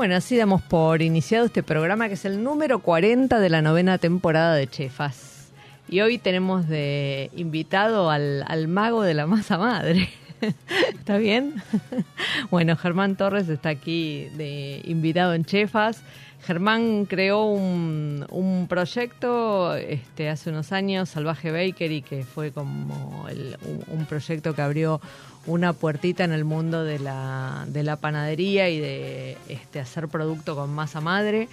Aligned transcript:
Bueno, 0.00 0.16
así 0.16 0.34
damos 0.34 0.62
por 0.62 1.02
iniciado 1.02 1.44
este 1.44 1.62
programa 1.62 2.08
que 2.08 2.14
es 2.14 2.24
el 2.24 2.42
número 2.42 2.78
40 2.78 3.38
de 3.38 3.50
la 3.50 3.60
novena 3.60 3.98
temporada 3.98 4.54
de 4.54 4.66
Chefas. 4.66 5.50
Y 5.90 6.00
hoy 6.00 6.16
tenemos 6.16 6.66
de 6.66 7.30
invitado 7.36 8.08
al, 8.08 8.42
al 8.48 8.66
mago 8.66 9.02
de 9.02 9.12
la 9.12 9.26
masa 9.26 9.58
madre. 9.58 10.08
¿Está 10.94 11.18
bien? 11.18 11.62
Bueno, 12.50 12.76
Germán 12.76 13.14
Torres 13.16 13.50
está 13.50 13.68
aquí 13.68 14.28
de 14.38 14.80
invitado 14.86 15.34
en 15.34 15.44
Chefas. 15.44 16.02
Germán 16.44 17.04
creó 17.06 17.44
un, 17.44 18.66
proyecto 18.68 19.74
este, 19.76 20.28
hace 20.30 20.50
unos 20.50 20.72
años, 20.72 21.08
Salvaje 21.10 21.50
Bakery, 21.50 22.02
que 22.02 22.24
fue 22.24 22.50
como 22.52 23.26
el- 23.28 23.56
un, 23.66 23.98
un 24.00 24.06
proyecto 24.06 24.54
que 24.54 24.62
abrió 24.62 25.00
una 25.46 25.72
puertita 25.72 26.24
en 26.24 26.32
el 26.32 26.44
mundo 26.44 26.84
de 26.84 26.98
la, 26.98 27.64
de 27.68 27.82
la 27.82 27.96
panadería 27.96 28.68
y 28.70 28.78
de 28.78 29.36
este, 29.48 29.80
hacer 29.80 30.08
producto 30.08 30.54
con 30.56 30.70
masa 30.70 31.00
madre. 31.00 31.48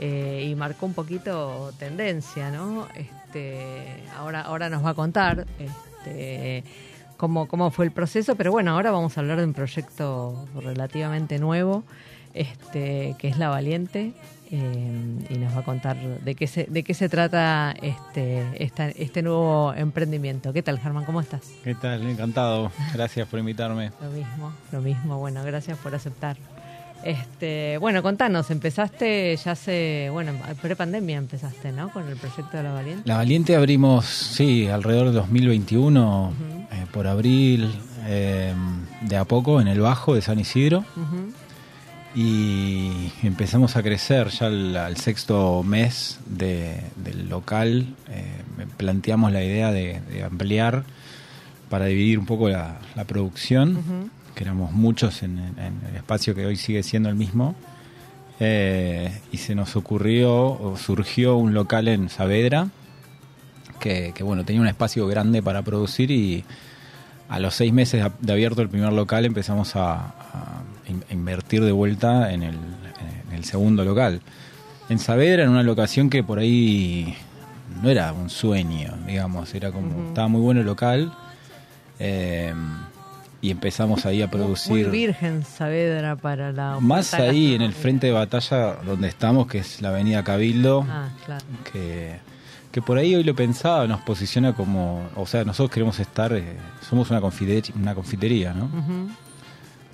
eh, 0.00 0.46
y 0.48 0.54
marcó 0.54 0.86
un 0.86 0.94
poquito 0.94 1.72
tendencia, 1.78 2.50
¿no? 2.52 2.86
Este, 2.94 4.04
ahora, 4.16 4.42
ahora 4.42 4.68
nos 4.70 4.84
va 4.84 4.90
a 4.90 4.94
contar 4.94 5.44
este, 5.58 6.62
cómo, 7.16 7.48
cómo 7.48 7.72
fue 7.72 7.86
el 7.86 7.90
proceso, 7.90 8.36
pero 8.36 8.52
bueno, 8.52 8.70
ahora 8.72 8.92
vamos 8.92 9.16
a 9.16 9.20
hablar 9.22 9.38
de 9.38 9.44
un 9.46 9.54
proyecto 9.54 10.46
relativamente 10.62 11.40
nuevo, 11.40 11.82
este, 12.34 13.14
que 13.18 13.28
es 13.28 13.38
La 13.38 13.48
Valiente, 13.48 14.12
eh, 14.50 15.26
y 15.28 15.34
nos 15.38 15.54
va 15.54 15.60
a 15.60 15.64
contar 15.64 15.96
de 15.98 16.34
qué 16.34 16.46
se, 16.46 16.64
de 16.64 16.82
qué 16.82 16.94
se 16.94 17.08
trata 17.08 17.74
este, 17.82 18.44
esta- 18.64 18.88
este 18.88 19.22
nuevo 19.22 19.74
emprendimiento. 19.74 20.52
¿Qué 20.54 20.62
tal, 20.62 20.78
Germán? 20.78 21.04
¿Cómo 21.04 21.20
estás? 21.20 21.42
¿Qué 21.64 21.74
tal? 21.74 22.06
Encantado. 22.08 22.72
Gracias 22.94 23.28
por 23.28 23.38
invitarme. 23.40 23.92
Lo 24.02 24.10
mismo, 24.10 24.52
lo 24.72 24.80
mismo. 24.80 25.18
Bueno, 25.18 25.42
gracias 25.44 25.76
por 25.78 25.94
aceptar. 25.94 26.36
Este, 27.04 27.78
bueno, 27.78 28.02
contanos, 28.02 28.50
empezaste 28.50 29.36
ya 29.36 29.52
hace, 29.52 30.08
bueno, 30.10 30.32
pre-pandemia 30.60 31.16
empezaste, 31.18 31.70
¿no? 31.70 31.90
Con 31.90 32.08
el 32.08 32.16
proyecto 32.16 32.56
de 32.56 32.62
La 32.64 32.72
Valiente. 32.72 33.02
La 33.08 33.16
Valiente 33.18 33.54
abrimos, 33.54 34.04
sí, 34.06 34.66
alrededor 34.66 35.06
de 35.08 35.12
2021, 35.12 36.32
eh, 36.72 36.86
por 36.92 37.06
abril, 37.06 37.70
eh, 38.06 38.52
de 39.02 39.16
a 39.16 39.24
poco, 39.24 39.60
en 39.60 39.68
el 39.68 39.80
Bajo 39.80 40.14
de 40.14 40.22
San 40.22 40.40
Isidro. 40.40 40.84
Y 42.14 43.12
empezamos 43.22 43.76
a 43.76 43.82
crecer 43.82 44.28
ya 44.28 44.46
al, 44.46 44.76
al 44.76 44.96
sexto 44.96 45.62
mes 45.62 46.18
de- 46.26 46.80
del 46.96 47.28
local. 47.28 47.94
eh, 48.08 48.24
planteamos 48.76 49.30
la 49.32 49.44
idea 49.44 49.70
de, 49.72 50.00
de 50.10 50.24
ampliar 50.24 50.84
para 51.68 51.84
dividir 51.84 52.18
un 52.18 52.26
poco 52.26 52.48
la, 52.48 52.78
la 52.96 53.04
producción, 53.04 54.10
que 54.34 54.44
éramos 54.44 54.72
muchos 54.72 55.22
en, 55.22 55.38
en 55.38 55.80
el 55.90 55.96
espacio 55.96 56.34
que 56.34 56.46
hoy 56.46 56.56
sigue 56.56 56.82
siendo 56.82 57.08
el 57.08 57.14
mismo. 57.14 57.54
Eh, 58.40 59.20
y 59.32 59.36
se 59.38 59.54
nos 59.54 59.76
ocurrió 59.76 60.32
o 60.34 60.76
surgió 60.76 61.36
un 61.36 61.54
local 61.54 61.88
en 61.88 62.08
Saavedra 62.08 62.68
que, 63.80 64.12
que, 64.14 64.22
bueno 64.22 64.44
tenía 64.44 64.60
un 64.62 64.68
espacio 64.68 65.06
grande 65.08 65.42
para 65.42 65.62
producir 65.62 66.12
y 66.12 66.44
a 67.28 67.40
los 67.40 67.54
seis 67.56 67.72
meses 67.72 68.04
de 68.20 68.32
abierto 68.32 68.62
el 68.62 68.68
primer 68.68 68.92
local 68.92 69.24
empezamos 69.24 69.74
a, 69.74 69.94
a 69.94 70.62
in- 70.88 71.04
invertir 71.10 71.62
de 71.64 71.72
vuelta 71.72 72.32
en 72.32 72.42
el, 72.42 72.54
en 73.30 73.36
el 73.36 73.44
segundo 73.44 73.84
local. 73.84 74.20
En 74.88 74.98
Saavedra, 74.98 75.44
en 75.44 75.50
una 75.50 75.62
locación 75.62 76.08
que 76.10 76.22
por 76.24 76.38
ahí 76.38 77.14
no 77.82 77.90
era 77.90 78.12
un 78.12 78.30
sueño, 78.30 78.94
digamos, 79.06 79.54
era 79.54 79.70
como, 79.70 80.08
estaba 80.08 80.28
muy 80.28 80.40
bueno 80.40 80.60
el 80.60 80.66
local 80.66 81.12
eh, 81.98 82.52
y 83.40 83.50
empezamos 83.50 84.04
ahí 84.06 84.22
a 84.22 84.26
Muy 84.26 84.36
producir. 84.36 84.90
virgen 84.90 85.44
Saavedra 85.44 86.16
para 86.16 86.52
la 86.52 86.78
Más 86.80 87.14
ahí 87.14 87.54
en 87.54 87.62
el 87.62 87.72
frente 87.72 88.06
de 88.08 88.12
batalla 88.12 88.74
donde 88.84 89.08
estamos, 89.08 89.46
que 89.46 89.58
es 89.58 89.80
la 89.80 89.90
avenida 89.90 90.24
Cabildo, 90.24 90.84
Ah, 90.88 91.08
claro. 91.24 91.44
que, 91.72 92.16
que 92.72 92.82
por 92.82 92.98
ahí 92.98 93.14
hoy 93.14 93.22
lo 93.24 93.34
pensaba, 93.34 93.86
nos 93.86 94.00
posiciona 94.00 94.54
como, 94.54 95.06
o 95.14 95.26
sea, 95.26 95.44
nosotros 95.44 95.70
queremos 95.72 96.00
estar, 96.00 96.32
eh, 96.32 96.56
somos 96.88 97.10
una, 97.10 97.20
confite- 97.20 97.72
una 97.76 97.94
confitería, 97.94 98.54
¿no? 98.54 98.70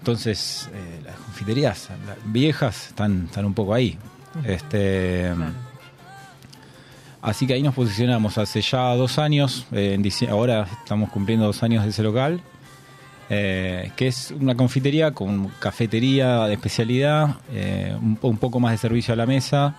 Entonces, 0.04 0.69
eh, 0.75 1.00
las 1.03 1.16
confiterías 1.16 1.88
las 2.06 2.19
viejas 2.26 2.88
están, 2.88 3.25
están 3.25 3.47
un 3.47 3.54
poco 3.54 3.72
ahí. 3.72 3.97
Este, 4.44 5.32
Claro. 5.34 5.53
Así 7.22 7.47
que 7.47 7.54
ahí 7.54 7.62
nos 7.62 7.75
posicionamos. 7.75 8.37
Hace 8.37 8.60
ya 8.60 8.94
dos 8.97 9.19
años, 9.19 9.64
eh, 9.72 9.94
en 9.94 10.03
ahora 10.28 10.66
estamos 10.82 11.09
cumpliendo 11.09 11.47
dos 11.47 11.62
años 11.62 11.82
de 11.84 11.88
ese 11.88 12.03
local, 12.03 12.43
eh, 13.31 13.93
que 13.97 14.09
es 14.09 14.31
una 14.38 14.54
confitería 14.54 15.12
con 15.12 15.48
cafetería 15.59 16.44
de 16.47 16.53
especialidad, 16.53 17.37
eh, 17.50 17.97
un, 17.98 18.16
po- 18.16 18.28
un 18.28 18.37
poco 18.37 18.60
más 18.60 18.72
de 18.72 18.76
servicio 18.76 19.14
a 19.14 19.16
la 19.16 19.25
mesa, 19.25 19.75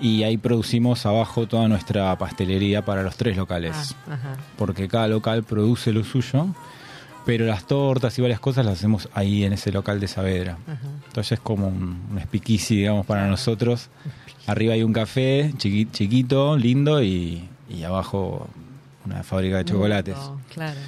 y 0.00 0.24
ahí 0.24 0.36
producimos 0.38 1.06
abajo 1.06 1.46
toda 1.46 1.68
nuestra 1.68 2.18
pastelería 2.18 2.84
para 2.84 3.04
los 3.04 3.14
tres 3.16 3.36
locales, 3.36 3.94
Ah, 4.10 4.34
porque 4.58 4.88
cada 4.88 5.06
local 5.06 5.44
produce 5.44 5.92
lo 5.92 6.02
suyo, 6.02 6.48
pero 7.24 7.46
las 7.46 7.66
tortas 7.66 8.18
y 8.18 8.22
varias 8.22 8.40
cosas 8.40 8.64
las 8.66 8.78
hacemos 8.78 9.08
ahí 9.14 9.44
en 9.44 9.52
ese 9.52 9.70
local 9.72 10.00
de 10.00 10.08
Saavedra. 10.08 10.58
Ajá. 10.66 10.80
Entonces 11.08 11.32
es 11.32 11.40
como 11.40 11.68
un, 11.68 12.00
un 12.10 12.20
digamos, 12.68 13.06
para 13.06 13.26
nosotros. 13.28 13.88
Arriba 14.46 14.74
hay 14.74 14.82
un 14.82 14.92
café 14.92 15.52
chiqui- 15.56 15.90
chiquito, 15.92 16.56
lindo, 16.56 17.02
y, 17.02 17.48
y 17.70 17.82
abajo 17.84 18.48
una 19.06 19.22
fábrica 19.22 19.58
de 19.58 19.64
chocolates. 19.64 20.16
Mundo, 20.16 20.40
Claro. 20.52 20.80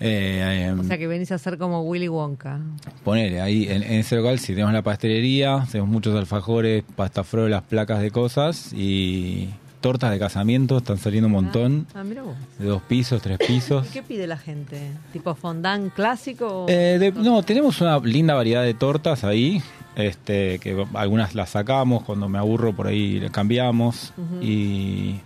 Eh, 0.00 0.66
eh, 0.68 0.74
O 0.76 0.82
sea 0.82 0.98
que 0.98 1.06
venís 1.06 1.30
a 1.30 1.38
ser 1.38 1.56
como 1.56 1.82
Willy 1.82 2.08
Wonka. 2.08 2.58
ponele, 3.04 3.40
ahí 3.40 3.64
en, 3.70 3.84
en 3.84 3.92
ese 4.00 4.16
local 4.16 4.40
si 4.40 4.48
tenemos 4.52 4.72
la 4.72 4.82
pastelería, 4.82 5.64
tenemos 5.70 5.88
muchos 5.88 6.16
alfajores, 6.18 6.82
pastafrolas, 6.96 7.62
placas 7.62 8.00
de 8.02 8.10
cosas 8.10 8.72
y 8.72 9.50
tortas 9.84 10.10
de 10.10 10.18
casamiento, 10.18 10.78
están 10.78 10.96
saliendo 10.96 11.26
un 11.26 11.32
montón, 11.34 11.86
Ah, 11.94 12.02
mira 12.04 12.22
vos. 12.22 12.34
de 12.58 12.64
dos 12.64 12.80
pisos, 12.82 13.20
tres 13.20 13.36
pisos. 13.36 13.86
¿Y 13.86 13.90
qué 13.90 14.02
pide 14.02 14.26
la 14.26 14.38
gente? 14.38 14.80
¿Tipo 15.12 15.34
fondant 15.34 15.92
clásico? 15.92 16.64
Eh, 16.70 16.96
de- 16.98 17.12
no, 17.12 17.42
tenemos 17.42 17.78
una 17.82 17.98
linda 17.98 18.32
variedad 18.32 18.62
de 18.62 18.72
tortas 18.72 19.24
ahí, 19.24 19.60
este, 19.94 20.58
que 20.58 20.86
algunas 20.94 21.34
las 21.34 21.50
sacamos, 21.50 22.02
cuando 22.04 22.30
me 22.30 22.38
aburro 22.38 22.72
por 22.74 22.86
ahí 22.86 23.20
le 23.20 23.28
cambiamos 23.30 24.14
y, 24.40 25.16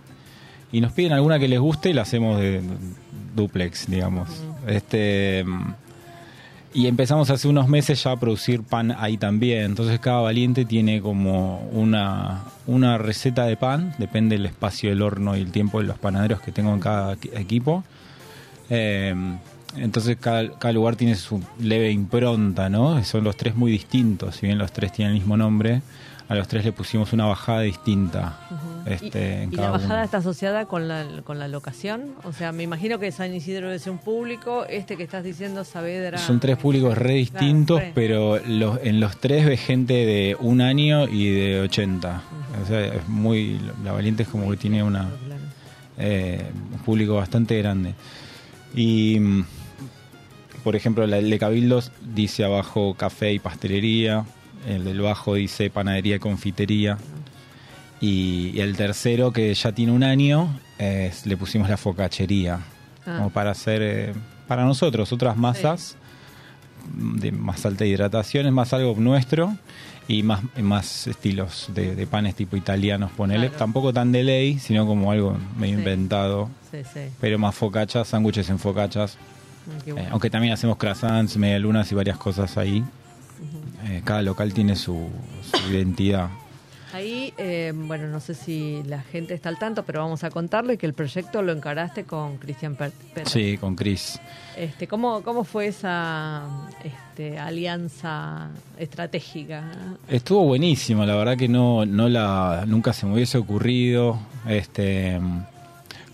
y 0.73 0.81
nos 0.81 0.91
piden 0.91 1.13
alguna 1.13 1.39
que 1.39 1.47
les 1.47 1.59
guste 1.61 1.89
y 1.91 1.93
la 1.93 2.01
hacemos 2.01 2.37
de 2.39 2.61
duplex, 3.35 3.87
digamos. 3.89 4.27
Este 4.67 5.45
y 6.73 6.87
empezamos 6.87 7.29
hace 7.29 7.47
unos 7.47 7.67
meses 7.67 8.03
ya 8.03 8.11
a 8.11 8.19
producir 8.19 8.63
pan 8.63 8.95
ahí 8.97 9.17
también. 9.17 9.63
Entonces 9.63 9.99
cada 9.99 10.21
valiente 10.21 10.65
tiene 10.65 11.01
como 11.01 11.67
una, 11.71 12.43
una 12.67 12.97
receta 12.97 13.45
de 13.45 13.57
pan, 13.57 13.95
depende 13.97 14.37
del 14.37 14.45
espacio 14.45 14.89
del 14.89 15.01
horno 15.01 15.35
y 15.35 15.41
el 15.41 15.51
tiempo 15.51 15.79
de 15.79 15.87
los 15.87 15.97
panaderos 15.97 16.41
que 16.41 16.51
tengo 16.51 16.73
en 16.73 16.79
cada 16.79 17.15
equi- 17.15 17.37
equipo. 17.39 17.83
Eh, 18.69 19.15
entonces 19.77 20.17
cada 20.17 20.71
lugar 20.71 20.95
tiene 20.95 21.15
su 21.15 21.43
leve 21.59 21.91
impronta, 21.91 22.69
¿no? 22.69 23.03
Son 23.03 23.23
los 23.23 23.37
tres 23.37 23.55
muy 23.55 23.71
distintos, 23.71 24.35
si 24.35 24.47
bien 24.47 24.57
los 24.57 24.71
tres 24.71 24.91
tienen 24.91 25.13
el 25.13 25.19
mismo 25.19 25.37
nombre, 25.37 25.81
a 26.29 26.35
los 26.35 26.47
tres 26.47 26.63
le 26.63 26.71
pusimos 26.71 27.11
una 27.11 27.25
bajada 27.25 27.61
distinta. 27.61 28.37
este, 28.85 29.19
¿Y, 29.39 29.43
en 29.43 29.53
y 29.53 29.55
cada 29.55 29.67
la 29.69 29.71
bajada 29.73 29.95
uno. 29.95 30.03
está 30.03 30.17
asociada 30.19 30.65
con 30.65 30.87
la, 30.87 31.05
con 31.23 31.39
la 31.39 31.47
locación? 31.47 32.13
O 32.23 32.31
sea, 32.31 32.51
me 32.51 32.61
imagino 32.63 32.99
que 32.99 33.11
San 33.11 33.33
Isidro 33.33 33.77
ser 33.79 33.91
un 33.91 33.97
público, 33.97 34.65
este 34.65 34.95
que 34.95 35.03
estás 35.03 35.23
diciendo, 35.23 35.63
Saavedra... 35.63 36.17
Son 36.19 36.39
tres 36.39 36.57
públicos 36.57 36.95
re 36.97 37.15
distintos, 37.15 37.81
pero 37.95 38.39
los, 38.47 38.79
en 38.83 38.99
los 38.99 39.17
tres 39.17 39.45
ves 39.47 39.59
gente 39.59 39.93
de 39.93 40.37
un 40.39 40.61
año 40.61 41.07
y 41.07 41.29
de 41.31 41.61
80. 41.61 42.21
O 42.63 42.67
sea, 42.67 42.85
es 42.85 43.07
muy. 43.07 43.59
La 43.83 43.91
Valiente 43.91 44.23
es 44.23 44.29
como 44.29 44.49
que 44.51 44.57
tiene 44.57 44.83
una, 44.83 45.09
Claro. 45.25 45.41
eh, 45.97 46.45
un 46.73 46.79
público 46.79 47.15
bastante 47.15 47.57
grande. 47.57 47.95
Y, 48.75 49.19
mm, 49.19 49.45
por 50.63 50.75
ejemplo, 50.75 51.07
la- 51.07 51.21
de 51.21 51.39
Cabildos 51.39 51.91
dice 52.13 52.43
abajo 52.43 52.93
café 52.95 53.33
y 53.33 53.39
pastelería, 53.39 54.25
el 54.67 54.83
del 54.85 55.01
bajo 55.01 55.35
dice 55.35 55.69
panadería 55.69 56.15
y 56.17 56.19
confitería. 56.19 56.97
Y, 58.01 58.51
y 58.53 58.61
el 58.61 58.75
tercero, 58.77 59.31
que 59.33 59.53
ya 59.53 59.71
tiene 59.73 59.91
un 59.91 60.03
año, 60.03 60.57
es- 60.77 61.25
le 61.25 61.35
pusimos 61.37 61.69
la 61.69 61.77
focachería, 61.77 62.59
Ah. 63.05 63.15
como 63.17 63.29
para 63.29 63.51
hacer, 63.51 63.81
eh, 63.81 64.13
para 64.47 64.63
nosotros, 64.63 65.11
otras 65.11 65.35
masas 65.37 65.95
de 66.95 67.31
más 67.31 67.65
alta 67.65 67.85
hidratación, 67.85 68.45
es 68.45 68.53
más 68.53 68.71
algo 68.73 68.95
nuestro 68.97 69.53
y 70.07 70.23
más, 70.23 70.41
más 70.61 71.07
estilos 71.07 71.67
de, 71.75 71.93
de 71.95 72.07
panes 72.07 72.35
tipo 72.35 72.55
italianos, 72.55 73.11
ponele. 73.11 73.47
Claro. 73.49 73.57
Tampoco 73.59 73.93
tan 73.93 74.11
de 74.11 74.23
ley, 74.23 74.59
sino 74.59 74.87
como 74.87 75.11
algo 75.11 75.37
medio 75.57 75.75
Sí. 75.75 75.79
inventado, 75.79 76.49
Sí, 76.71 76.77
sí. 76.93 77.01
pero 77.19 77.37
más 77.37 77.53
focachas, 77.53 78.07
sándwiches 78.07 78.49
en 78.49 78.59
focachas. 78.59 79.17
Mm, 79.85 79.97
Eh, 79.99 80.07
aunque 80.11 80.29
también 80.29 80.53
hacemos 80.53 80.77
croissants, 80.77 81.35
medialunas 81.37 81.91
y 81.91 81.95
varias 81.95 82.17
cosas 82.17 82.57
ahí. 82.57 82.83
Eh, 83.85 84.01
cada 84.03 84.21
local 84.21 84.53
tiene 84.53 84.75
su, 84.75 85.09
su 85.51 85.71
identidad. 85.71 86.29
Ahí, 86.91 87.33
eh, 87.37 87.71
bueno, 87.75 88.07
no 88.07 88.19
sé 88.19 88.33
si 88.33 88.81
la 88.87 89.01
gente 89.01 89.35
está 89.35 89.49
al 89.49 89.59
tanto, 89.59 89.83
pero 89.83 89.99
vamos 89.99 90.23
a 90.23 90.31
contarle 90.31 90.77
que 90.77 90.87
el 90.87 90.93
proyecto 90.93 91.43
lo 91.43 91.51
encaraste 91.51 92.03
con 92.03 92.37
Cristian 92.37 92.75
Pérez. 92.75 92.93
Sí, 93.25 93.57
con 93.57 93.75
Chris. 93.75 94.19
Este, 94.57 94.87
¿cómo, 94.87 95.21
¿Cómo 95.21 95.43
fue 95.43 95.67
esa 95.67 96.47
este, 96.83 97.37
alianza 97.37 98.49
estratégica? 98.77 99.65
Estuvo 100.07 100.45
buenísimo, 100.45 101.05
la 101.05 101.15
verdad 101.15 101.37
que 101.37 101.47
no, 101.47 101.85
no 101.85 102.09
la, 102.09 102.63
nunca 102.65 102.91
se 102.91 103.05
me 103.05 103.13
hubiese 103.13 103.37
ocurrido. 103.37 104.19
Este, 104.47 105.19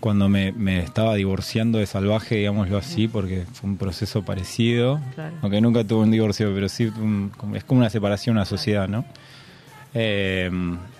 cuando 0.00 0.28
me, 0.28 0.52
me 0.52 0.78
estaba 0.80 1.14
divorciando 1.14 1.78
de 1.78 1.86
Salvaje, 1.86 2.36
digámoslo 2.36 2.78
así, 2.78 3.08
porque 3.08 3.44
fue 3.52 3.70
un 3.70 3.76
proceso 3.76 4.22
parecido. 4.24 5.00
Claro. 5.14 5.34
Aunque 5.42 5.60
nunca 5.60 5.84
tuve 5.84 6.02
un 6.04 6.10
divorcio, 6.10 6.52
pero 6.54 6.68
sí 6.68 6.86
un- 6.86 7.32
es 7.54 7.64
como 7.64 7.80
una 7.80 7.90
separación, 7.90 8.36
una 8.36 8.44
sociedad, 8.44 8.88
¿no? 8.88 9.04
Eh, 9.94 10.50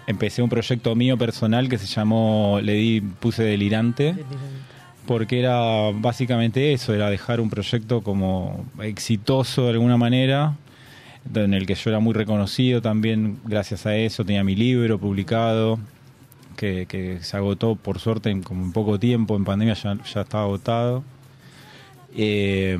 empecé 0.07 0.43
un 0.43 0.49
proyecto 0.49 0.95
mío 0.95 1.19
personal 1.19 1.69
que 1.69 1.77
se 1.79 1.87
llamó, 1.87 2.59
le 2.63 2.73
di, 2.75 3.01
puse 3.01 3.43
delirante 3.43 4.15
porque 5.07 5.39
era 5.39 5.91
básicamente 5.95 6.73
eso, 6.73 6.95
era 6.95 7.09
dejar 7.11 7.41
un 7.41 7.51
proyecto 7.51 8.01
como 8.03 8.65
exitoso 8.83 9.65
de 9.67 9.71
alguna 9.73 9.97
manera, 9.97 10.55
en 11.35 11.55
el 11.55 11.67
que 11.67 11.75
yo 11.75 11.91
era 11.91 12.01
muy 12.01 12.13
reconocido 12.15 12.81
también 12.83 13.39
gracias 13.45 13.85
a 13.87 13.95
eso, 13.97 14.25
tenía 14.25 14.43
mi 14.43 14.57
libro 14.57 14.99
publicado, 14.99 15.79
que, 16.57 16.87
que 16.87 17.19
se 17.23 17.37
agotó 17.37 17.77
por 17.77 17.99
suerte 18.01 18.31
en 18.31 18.43
como 18.43 18.65
en 18.65 18.73
poco 18.73 18.99
tiempo, 18.99 19.37
en 19.37 19.45
pandemia 19.45 19.75
ya, 19.75 19.97
ya 20.13 20.21
estaba 20.23 20.45
agotado. 20.45 21.05
Eh, 22.17 22.77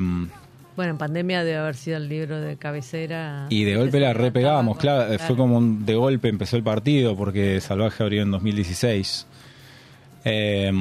Bueno, 0.75 0.91
en 0.91 0.97
pandemia 0.97 1.43
debe 1.43 1.57
haber 1.57 1.75
sido 1.75 1.97
el 1.97 2.07
libro 2.09 2.39
de 2.39 2.55
cabecera. 2.57 3.47
y 3.49 3.63
de 3.63 3.75
golpe 3.77 3.99
la 3.99 4.13
repegamos, 4.13 4.75
con- 4.77 4.81
claro, 4.81 5.17
fue 5.19 5.35
como 5.35 5.57
un- 5.57 5.85
de 5.85 5.95
golpe 5.95 6.27
empezó 6.29 6.55
el 6.57 6.63
partido 6.63 7.15
porque 7.15 7.59
Salvaje 7.61 8.03
abrió 8.03 8.21
en 8.23 8.31
2016. 8.31 9.25
Eh, 10.25 10.71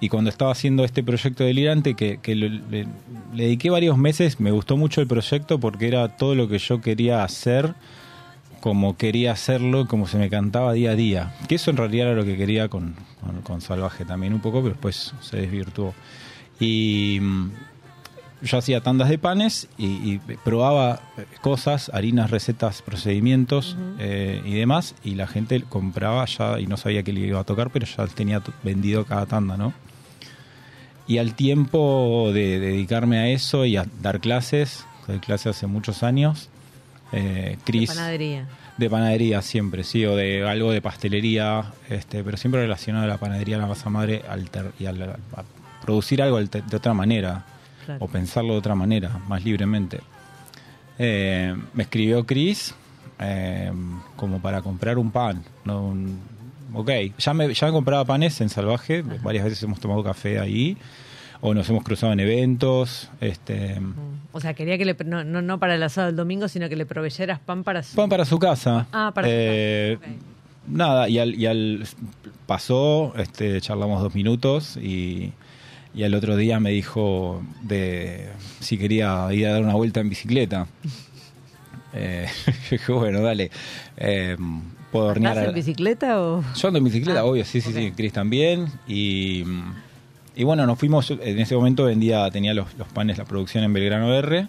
y 0.00 0.08
cuando 0.08 0.30
estaba 0.30 0.50
haciendo 0.52 0.84
este 0.84 1.02
proyecto 1.04 1.44
delirante, 1.44 1.94
que, 1.94 2.18
que 2.20 2.34
le, 2.34 2.48
le 2.70 2.86
dediqué 3.34 3.70
varios 3.70 3.96
meses, 3.96 4.40
me 4.40 4.50
gustó 4.50 4.76
mucho 4.76 5.00
el 5.00 5.06
proyecto 5.06 5.60
porque 5.60 5.86
era 5.88 6.08
todo 6.16 6.34
lo 6.34 6.48
que 6.48 6.58
yo 6.58 6.80
quería 6.80 7.22
hacer, 7.22 7.74
como 8.62 8.96
quería 8.96 9.32
hacerlo, 9.32 9.86
como 9.86 10.06
se 10.08 10.16
me 10.16 10.30
cantaba 10.30 10.72
día 10.72 10.92
a 10.92 10.94
día. 10.94 11.34
Que 11.48 11.56
eso 11.56 11.70
en 11.70 11.76
realidad 11.76 12.06
era 12.06 12.16
lo 12.16 12.24
que 12.24 12.38
quería 12.38 12.68
con, 12.68 12.94
con- 13.20 13.42
con 13.42 13.60
Salvaje 13.60 14.06
también 14.06 14.32
un 14.32 14.40
poco, 14.40 14.62
pero 14.62 14.70
después 14.74 15.12
se 15.20 15.36
desvirtuó. 15.36 15.92
Y 16.60 17.18
mm, 17.20 17.50
yo 18.42 18.58
hacía 18.58 18.80
tandas 18.80 19.08
de 19.08 19.18
panes 19.18 19.68
y, 19.76 20.12
y 20.14 20.20
probaba 20.44 21.00
eh, 21.18 21.24
cosas, 21.42 21.90
harinas, 21.92 22.30
recetas, 22.30 22.80
procedimientos 22.82 23.76
eh, 23.98 24.40
y 24.44 24.54
demás, 24.54 24.94
y 25.04 25.16
la 25.16 25.26
gente 25.26 25.60
compraba 25.68 26.24
ya 26.26 26.58
y 26.58 26.66
no 26.66 26.76
sabía 26.76 27.02
que 27.02 27.12
le 27.12 27.20
iba 27.20 27.40
a 27.40 27.44
tocar, 27.44 27.70
pero 27.70 27.84
ya 27.86 28.06
tenía 28.06 28.42
vendido 28.62 29.04
cada 29.04 29.26
tanda, 29.26 29.56
¿no? 29.56 29.74
Y 31.08 31.18
al 31.18 31.34
tiempo 31.34 32.30
de 32.32 32.60
dedicarme 32.60 33.18
a 33.18 33.28
eso 33.28 33.64
y 33.64 33.76
a 33.76 33.86
dar 34.00 34.20
clases, 34.20 34.86
doy 35.08 35.18
clases 35.18 35.56
hace 35.56 35.66
muchos 35.66 36.02
años, 36.04 36.48
eh, 37.12 37.56
De 37.56 37.58
Chris... 37.64 37.90
panadería. 37.90 38.46
De 38.78 38.88
panadería 38.88 39.42
siempre, 39.42 39.84
sí, 39.84 40.04
o 40.06 40.16
de 40.16 40.48
algo 40.48 40.70
de 40.72 40.80
pastelería, 40.80 41.72
este, 41.90 42.24
pero 42.24 42.36
siempre 42.38 42.62
relacionado 42.62 43.04
a 43.04 43.08
la 43.08 43.18
panadería, 43.18 43.56
a 43.56 43.60
la 43.60 43.66
masa 43.66 43.90
madre 43.90 44.22
alter- 44.28 44.72
y 44.80 44.86
a, 44.86 44.92
la- 44.92 45.18
a 45.36 45.44
producir 45.82 46.22
algo 46.22 46.38
alter- 46.38 46.64
de 46.64 46.76
otra 46.76 46.94
manera, 46.94 47.44
Claro. 47.84 48.04
o 48.04 48.08
pensarlo 48.08 48.52
de 48.54 48.58
otra 48.60 48.74
manera, 48.74 49.10
más 49.28 49.44
libremente. 49.44 50.00
Eh, 50.98 51.54
me 51.74 51.82
escribió 51.82 52.24
Chris 52.26 52.74
eh, 53.18 53.70
como 54.16 54.40
para 54.40 54.62
comprar 54.62 54.98
un 54.98 55.10
pan. 55.10 55.42
No, 55.64 55.82
un- 55.88 56.18
ok, 56.72 56.90
ya 57.18 57.34
me, 57.34 57.52
ya 57.52 57.66
me 57.66 57.72
compraba 57.72 58.04
panes 58.04 58.40
en 58.40 58.48
Salvaje, 58.48 59.02
varias 59.22 59.44
veces 59.44 59.62
hemos 59.62 59.80
tomado 59.80 60.02
café 60.02 60.38
ahí, 60.38 60.76
o 61.42 61.52
nos 61.52 61.68
hemos 61.68 61.84
cruzado 61.84 62.14
en 62.14 62.20
eventos. 62.20 63.10
Este. 63.20 63.78
O 64.32 64.40
sea, 64.40 64.54
quería 64.54 64.78
que 64.78 64.86
le. 64.86 64.96
No, 65.04 65.22
no, 65.24 65.42
no 65.42 65.58
para 65.58 65.74
el 65.74 65.82
asado 65.82 66.06
del 66.06 66.16
domingo, 66.16 66.48
sino 66.48 66.70
que 66.70 66.76
le 66.76 66.86
proveyeras 66.86 67.38
pan 67.40 67.62
para 67.64 67.82
su. 67.82 67.94
Pan 67.96 68.08
para 68.08 68.24
su 68.24 68.38
casa. 68.38 68.86
Ah, 68.92 69.12
para 69.14 69.26
su 69.28 69.32
Eh, 69.34 69.98
casa, 70.00 70.12
ok. 70.14 70.18
Nada, 70.68 71.08
y 71.10 71.18
al, 71.18 71.34
y 71.34 71.44
al 71.46 71.84
pasó, 72.46 73.12
este, 73.16 73.60
charlamos 73.60 74.00
dos 74.00 74.14
minutos 74.14 74.76
y, 74.76 75.32
y 75.92 76.04
al 76.04 76.14
otro 76.14 76.36
día 76.36 76.60
me 76.60 76.70
dijo 76.70 77.42
de 77.62 78.28
si 78.60 78.78
quería 78.78 79.26
ir 79.32 79.46
a 79.48 79.52
dar 79.54 79.62
una 79.64 79.74
vuelta 79.74 80.00
en 80.00 80.08
bicicleta. 80.08 80.66
Eh, 81.94 82.26
dije, 82.70 82.90
bueno, 82.90 83.20
dale. 83.20 83.50
Eh, 83.98 84.38
puedo 84.90 85.08
hornear. 85.08 85.32
¿Estás 85.34 85.46
a- 85.46 85.50
en 85.50 85.54
bicicleta 85.56 86.22
o.? 86.22 86.42
yo 86.54 86.68
ando 86.68 86.78
en 86.78 86.84
bicicleta, 86.84 87.20
Ah, 87.20 87.24
obvio, 87.26 87.44
sí, 87.44 87.60
sí, 87.60 87.70
sí, 87.70 87.92
Chris 87.94 88.14
también. 88.14 88.66
Y, 88.88 89.44
y 90.36 90.44
bueno, 90.44 90.66
nos 90.66 90.78
fuimos, 90.78 91.10
en 91.10 91.38
ese 91.38 91.54
momento 91.56 91.84
vendía, 91.84 92.30
tenía 92.30 92.54
los, 92.54 92.72
los 92.78 92.88
panes, 92.88 93.18
la 93.18 93.24
producción 93.24 93.64
en 93.64 93.72
Belgrano 93.72 94.12
R 94.14 94.48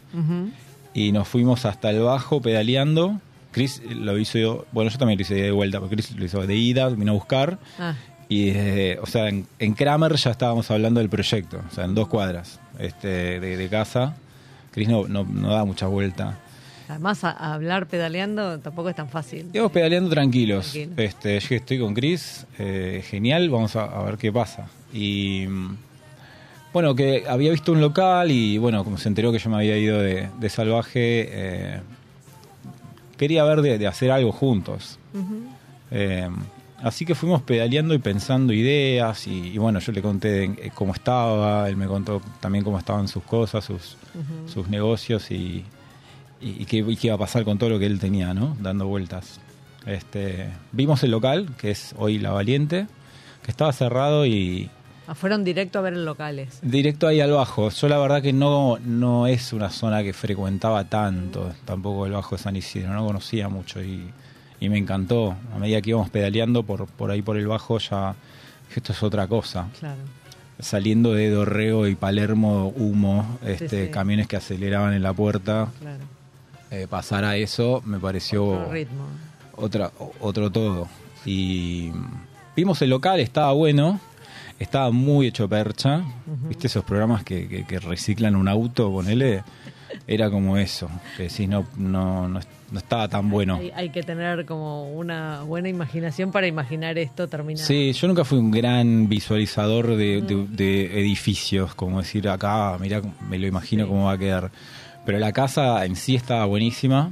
y 0.94 1.12
nos 1.12 1.28
fuimos 1.28 1.66
hasta 1.66 1.90
el 1.90 2.00
bajo 2.02 2.42
pedaleando. 2.42 3.20
Chris 3.52 3.82
lo 3.90 4.18
hizo, 4.18 4.38
yo- 4.40 4.66
bueno, 4.72 4.90
yo 4.90 4.98
también 4.98 5.18
lo 5.20 5.22
hice 5.22 5.36
de 5.36 5.52
vuelta, 5.52 5.80
porque 5.80 5.96
Chris 5.96 6.12
lo 6.16 6.26
hizo 6.26 6.46
de 6.46 6.56
ida, 6.56 6.90
vino 6.90 7.12
a 7.12 7.16
buscar. 7.16 7.60
Ah, 7.80 7.94
Y, 8.30 8.50
desde- 8.52 9.00
o 9.00 9.06
sea, 9.06 9.28
en, 9.28 9.46
en 9.60 9.74
Kramer 9.74 10.16
ya 10.16 10.32
estábamos 10.32 10.72
hablando 10.72 11.00
del 11.02 11.10
proyecto, 11.10 11.62
o 11.70 11.74
sea, 11.76 11.84
en 11.86 11.94
dos 11.94 12.08
cuadras 12.08 12.60
este, 12.80 13.40
de, 13.40 13.58
de 13.58 13.68
casa. 13.70 14.16
Chris 14.72 14.88
no, 14.90 15.08
no, 15.08 15.24
no 15.24 15.50
da 15.54 15.66
mucha 15.66 15.86
vuelta. 15.88 16.40
además, 16.90 17.24
a, 17.24 17.30
a 17.32 17.54
hablar 17.54 17.86
pedaleando 17.86 18.60
tampoco 18.60 18.90
es 18.90 18.96
tan 18.96 19.08
fácil. 19.10 19.48
Íbamos 19.54 19.72
pedaleando 19.72 20.10
tranquilos. 20.10 20.72
Tranquilo. 20.72 20.94
Este, 21.04 21.40
yo 21.40 21.56
estoy 21.56 21.80
con 21.80 21.94
Chris, 21.94 22.48
eh, 22.58 23.04
genial, 23.08 23.50
vamos 23.52 23.76
a, 23.76 23.84
a 23.84 24.04
ver 24.04 24.18
qué 24.18 24.32
pasa. 24.32 24.68
Y 24.94 25.48
bueno, 26.72 26.96
que 26.96 27.26
había 27.28 27.52
visto 27.52 27.72
un 27.72 27.82
local 27.82 28.32
y 28.32 28.58
bueno, 28.58 28.84
como 28.84 28.98
se 28.98 29.10
enteró 29.10 29.32
que 29.32 29.40
yo 29.40 29.50
me 29.50 29.58
había 29.58 29.78
ido 29.78 30.00
de, 30.00 30.30
de 30.40 30.50
salvaje, 30.50 31.28
eh, 31.32 31.80
quería 33.18 33.44
ver 33.44 33.62
de, 33.62 33.78
de 33.78 33.88
hacer 33.88 34.12
algo 34.12 34.32
juntos. 34.32 35.00
Eh, 35.92 36.30
así 36.82 37.06
que 37.06 37.16
fuimos 37.16 37.42
pedaleando 37.42 37.94
y 37.94 38.00
pensando 38.00 38.54
ideas 38.54 39.28
y, 39.28 39.50
y 39.50 39.58
bueno, 39.58 39.80
yo 39.80 39.92
le 39.92 40.02
conté 40.02 40.44
eh, 40.46 40.72
cómo 40.74 40.94
estaba, 40.94 41.68
él 41.70 41.76
me 41.78 41.88
contó 41.88 42.22
también 42.40 42.64
cómo 42.64 42.78
estaban 42.80 43.08
sus 43.08 43.24
cosas, 43.24 43.64
sus, 43.66 43.98
sus 44.52 44.68
negocios 44.68 45.32
y, 45.32 45.64
y, 46.42 46.62
y 46.62 46.66
qué, 46.66 46.78
y 46.78 46.96
qué 46.98 47.08
iba 47.08 47.16
a 47.16 47.20
pasar 47.20 47.44
con 47.46 47.58
todo 47.58 47.70
lo 47.70 47.80
que 47.80 47.86
él 47.86 48.00
tenía, 48.00 48.34
¿no? 48.34 48.56
Dando 48.60 48.88
vueltas. 48.88 49.40
Este, 49.86 50.50
vimos 50.72 51.04
el 51.04 51.12
local, 51.12 51.50
que 51.58 51.72
es 51.72 51.94
hoy 51.98 52.18
La 52.18 52.32
Valiente, 52.32 52.88
que 53.44 53.52
estaba 53.52 53.74
cerrado 53.74 54.26
y 54.26 54.70
fueron 55.16 55.44
directo 55.44 55.80
a 55.80 55.82
ver 55.82 55.98
locales. 55.98 56.60
directo 56.62 57.08
ahí 57.08 57.20
al 57.22 57.32
bajo. 57.32 57.70
Yo 57.70 57.88
la 57.90 57.98
verdad 57.98 58.22
que 58.22 58.34
no, 58.34 58.78
no 58.86 59.28
es 59.28 59.52
una 59.54 59.70
zona 59.70 60.02
que 60.04 60.14
frecuentaba 60.14 60.86
tanto, 60.86 61.54
tampoco 61.66 62.06
el 62.06 62.14
bajo 62.14 62.36
de 62.38 62.42
San 62.42 62.56
Isidro, 62.56 62.94
no 62.94 63.06
conocía 63.06 63.50
mucho 63.50 63.82
y, 63.84 64.10
y 64.60 64.70
me 64.70 64.78
encantó. 64.78 65.36
A 65.54 65.60
medida 65.60 65.82
que 65.82 65.90
íbamos 65.92 66.10
pedaleando 66.10 66.64
por, 66.64 66.88
por 66.88 67.12
ahí 67.12 67.22
por 67.22 67.38
el 67.38 67.48
bajo 67.48 67.78
ya 67.80 68.16
esto 68.76 68.92
es 68.94 69.04
otra 69.04 69.28
cosa. 69.28 69.68
Claro. 69.80 70.02
saliendo 70.60 71.14
de 71.14 71.30
Dorrego 71.30 71.88
y 71.88 71.96
Palermo, 71.96 72.74
humo, 72.76 73.38
este, 73.46 73.86
sí. 73.88 73.92
camiones 73.92 74.28
que 74.28 74.38
aceleraban 74.38 74.94
en 74.94 75.04
la 75.04 75.14
puerta. 75.14 75.68
Claro. 75.80 76.04
Eh, 76.72 76.88
pasar 76.90 77.24
a 77.26 77.36
eso 77.38 77.84
me 77.86 78.00
pareció 78.00 78.46
Otro 78.48 78.72
ritmo. 78.72 79.04
otra, 79.58 79.92
otro 80.22 80.50
todo. 80.52 80.88
Y 81.26 81.92
vimos 82.56 82.82
el 82.82 82.90
local, 82.90 83.20
estaba 83.20 83.52
bueno, 83.52 84.00
estaba 84.60 84.92
muy 84.92 85.28
hecho 85.28 85.48
percha. 85.50 86.04
¿Viste 86.48 86.68
esos 86.68 86.84
programas 86.84 87.24
que, 87.24 87.48
que- 87.48 87.66
que 87.66 87.80
reciclan 87.80 88.36
un 88.36 88.48
auto, 88.48 88.92
ponele? 88.92 89.44
Era 90.08 90.32
como 90.32 90.58
eso, 90.58 90.90
que 91.18 91.24
decís, 91.24 91.48
no, 91.48 91.66
no, 91.78 92.28
no, 92.28 92.40
no 92.72 92.80
estaba 92.80 93.08
tan 93.08 93.30
bueno. 93.30 93.58
Hay, 93.58 93.72
hay 93.76 93.90
que 93.90 94.02
tener 94.02 94.44
como 94.46 94.92
una 94.92 95.44
buena 95.44 95.70
imaginación 95.70 96.32
para 96.32 96.48
imaginar 96.48 96.98
esto 96.98 97.28
terminado. 97.28 97.66
Sí, 97.68 97.94
yo 97.94 98.08
nunca 98.08 98.26
fui 98.26 98.40
un 98.40 98.50
gran 98.50 99.08
visualizador 99.08 99.96
de, 99.96 100.22
de- 100.24 100.48
de 100.48 101.00
edificios, 101.00 101.76
como 101.76 102.00
decir 102.00 102.28
acá, 102.28 102.76
mira, 102.80 103.02
me 103.30 103.38
lo 103.38 103.46
imagino 103.46 103.84
Sí. 103.84 103.90
cómo 103.90 104.06
va 104.06 104.14
a 104.14 104.18
quedar. 104.18 104.52
Pero 105.06 105.20
la 105.20 105.32
casa 105.32 105.86
en 105.86 105.96
sí 105.96 106.16
estaba 106.16 106.46
buenísima, 106.46 107.12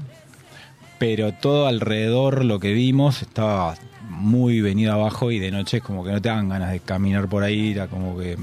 pero 0.97 1.33
todo 1.33 1.67
alrededor 1.67 2.45
lo 2.45 2.59
que 2.59 2.73
vimos 2.73 3.21
estaba 3.21 3.75
muy 4.21 4.61
venido 4.61 4.93
abajo 4.93 5.31
y 5.31 5.39
de 5.39 5.51
noche 5.51 5.81
como 5.81 6.03
que 6.03 6.11
no 6.11 6.21
te 6.21 6.29
dan 6.29 6.49
ganas 6.49 6.71
de 6.71 6.79
caminar 6.79 7.27
por 7.27 7.43
ahí, 7.43 7.71
era 7.71 7.87
como 7.87 8.17
que 8.17 8.37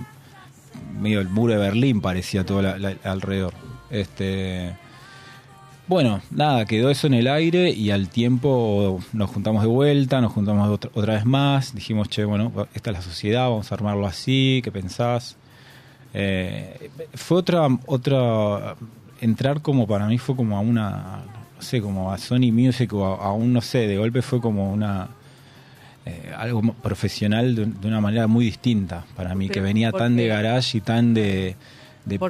medio 1.01 1.21
el 1.21 1.29
muro 1.29 1.55
de 1.55 1.61
Berlín 1.61 2.01
parecía 2.01 2.45
todo 2.45 2.61
alrededor. 3.05 3.55
Este, 3.91 4.75
bueno, 5.87 6.21
nada, 6.31 6.67
quedó 6.67 6.91
eso 6.91 7.07
en 7.07 7.15
el 7.15 7.29
aire 7.29 7.71
y 7.71 7.91
al 7.91 8.09
tiempo 8.09 9.01
nos 9.13 9.31
juntamos 9.31 9.63
de 9.63 9.69
vuelta, 9.69 10.21
nos 10.21 10.33
juntamos 10.33 10.69
otra, 10.69 10.91
otra 10.95 11.15
vez 11.15 11.25
más, 11.25 11.75
dijimos, 11.75 12.09
che, 12.09 12.25
bueno, 12.25 12.53
esta 12.75 12.91
es 12.91 12.97
la 12.97 13.03
sociedad, 13.03 13.49
vamos 13.49 13.71
a 13.71 13.75
armarlo 13.75 14.07
así, 14.07 14.61
¿qué 14.63 14.73
pensás? 14.73 15.37
Eh, 16.13 16.91
fue 17.15 17.39
otra, 17.39 17.69
otra, 17.87 18.77
entrar 19.21 19.63
como 19.63 19.87
para 19.87 20.07
mí 20.07 20.19
fue 20.19 20.35
como 20.37 20.57
a 20.57 20.61
una, 20.61 21.23
no 21.57 21.63
sé, 21.63 21.81
como 21.81 22.13
a 22.13 22.19
Sony 22.19 22.53
Music 22.53 22.93
o 22.93 23.07
a, 23.07 23.27
a 23.27 23.33
un, 23.33 23.53
no 23.53 23.61
sé, 23.61 23.87
de 23.87 23.97
golpe 23.97 24.21
fue 24.23 24.41
como 24.41 24.73
una, 24.73 25.09
eh, 26.09 26.33
algo 26.37 26.63
profesional 26.75 27.55
de, 27.55 27.67
de 27.67 27.87
una 27.89 28.01
manera 28.01 28.27
muy 28.27 28.45
distinta 28.47 29.05
para 29.17 29.35
mí, 29.35 29.49
que 29.49 29.61
venía 29.61 29.91
¿por 29.91 30.01
tan 30.01 30.17
de 30.17 30.27
garage 30.27 30.79
y 30.79 30.81
tan 30.81 31.15
de, 31.15 31.55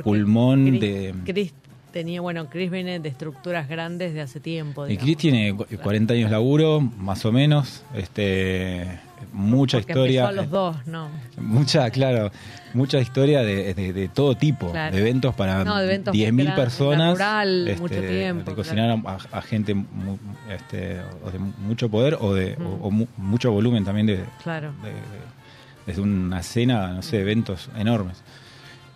pulmón, 0.05 0.67
Chris- 0.67 0.81
de... 0.81 1.15
Chris 1.25 1.53
tenía, 1.93 2.21
bueno, 2.21 2.49
Chris 2.49 2.71
viene 2.71 2.99
de 3.01 3.09
estructuras 3.09 3.69
grandes 3.69 4.15
de 4.15 4.21
hace 4.21 4.41
tiempo. 4.41 4.87
Y. 4.89 4.97
Chris 4.97 5.17
tiene 5.17 5.55
cu- 5.55 5.67
40 5.83 6.15
años 6.15 6.31
laburo, 6.31 6.81
más 6.81 7.25
o 7.25 7.33
menos, 7.33 7.83
este 7.95 9.01
mucha 9.33 9.79
Porque 9.79 9.93
historia. 9.93 10.29
a 10.29 10.33
los 10.33 10.49
dos, 10.49 10.77
¿no? 10.87 11.09
Mucha, 11.39 11.91
claro, 11.91 12.31
mucha 12.73 12.99
historia 13.01 13.41
de, 13.43 13.75
de- 13.75 13.93
de 13.93 14.09
todo 14.09 14.37
tipo, 14.37 14.71
Claro. 14.71 14.95
de 14.95 15.01
eventos 15.03 15.35
para 15.35 15.65
No, 15.65 15.77
de 15.79 15.85
eventos 15.87 16.15
10.000 16.15 16.45
grandes, 16.47 16.65
personas, 16.65 17.13
rural, 17.15 17.69
este, 17.69 17.81
mucho 17.83 18.01
tiempo, 18.01 18.51
de 18.51 18.57
cocinar 18.57 18.91
a, 19.05 19.19
a 19.39 19.43
gente 19.43 19.75
mu- 19.75 20.19
este, 20.51 21.01
o 21.25 21.31
de 21.33 21.39
mucho 21.39 21.89
poder 21.89 22.17
o 22.21 22.33
de 22.33 22.55
o- 22.55 22.61
Mm. 22.61 22.83
o 22.85 22.91
mu- 22.93 23.07
mucho 23.17 23.51
volumen 23.51 23.85
también 23.85 24.07
de, 24.07 24.21
Claro. 24.45 24.73
de- 24.83 24.91
de- 24.93 25.39
desde 25.87 26.01
una 26.03 26.43
cena, 26.45 26.93
no 26.93 27.03
sé, 27.03 27.21
eventos 27.21 27.71
enormes. 27.77 28.23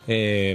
Eh, 0.07 0.55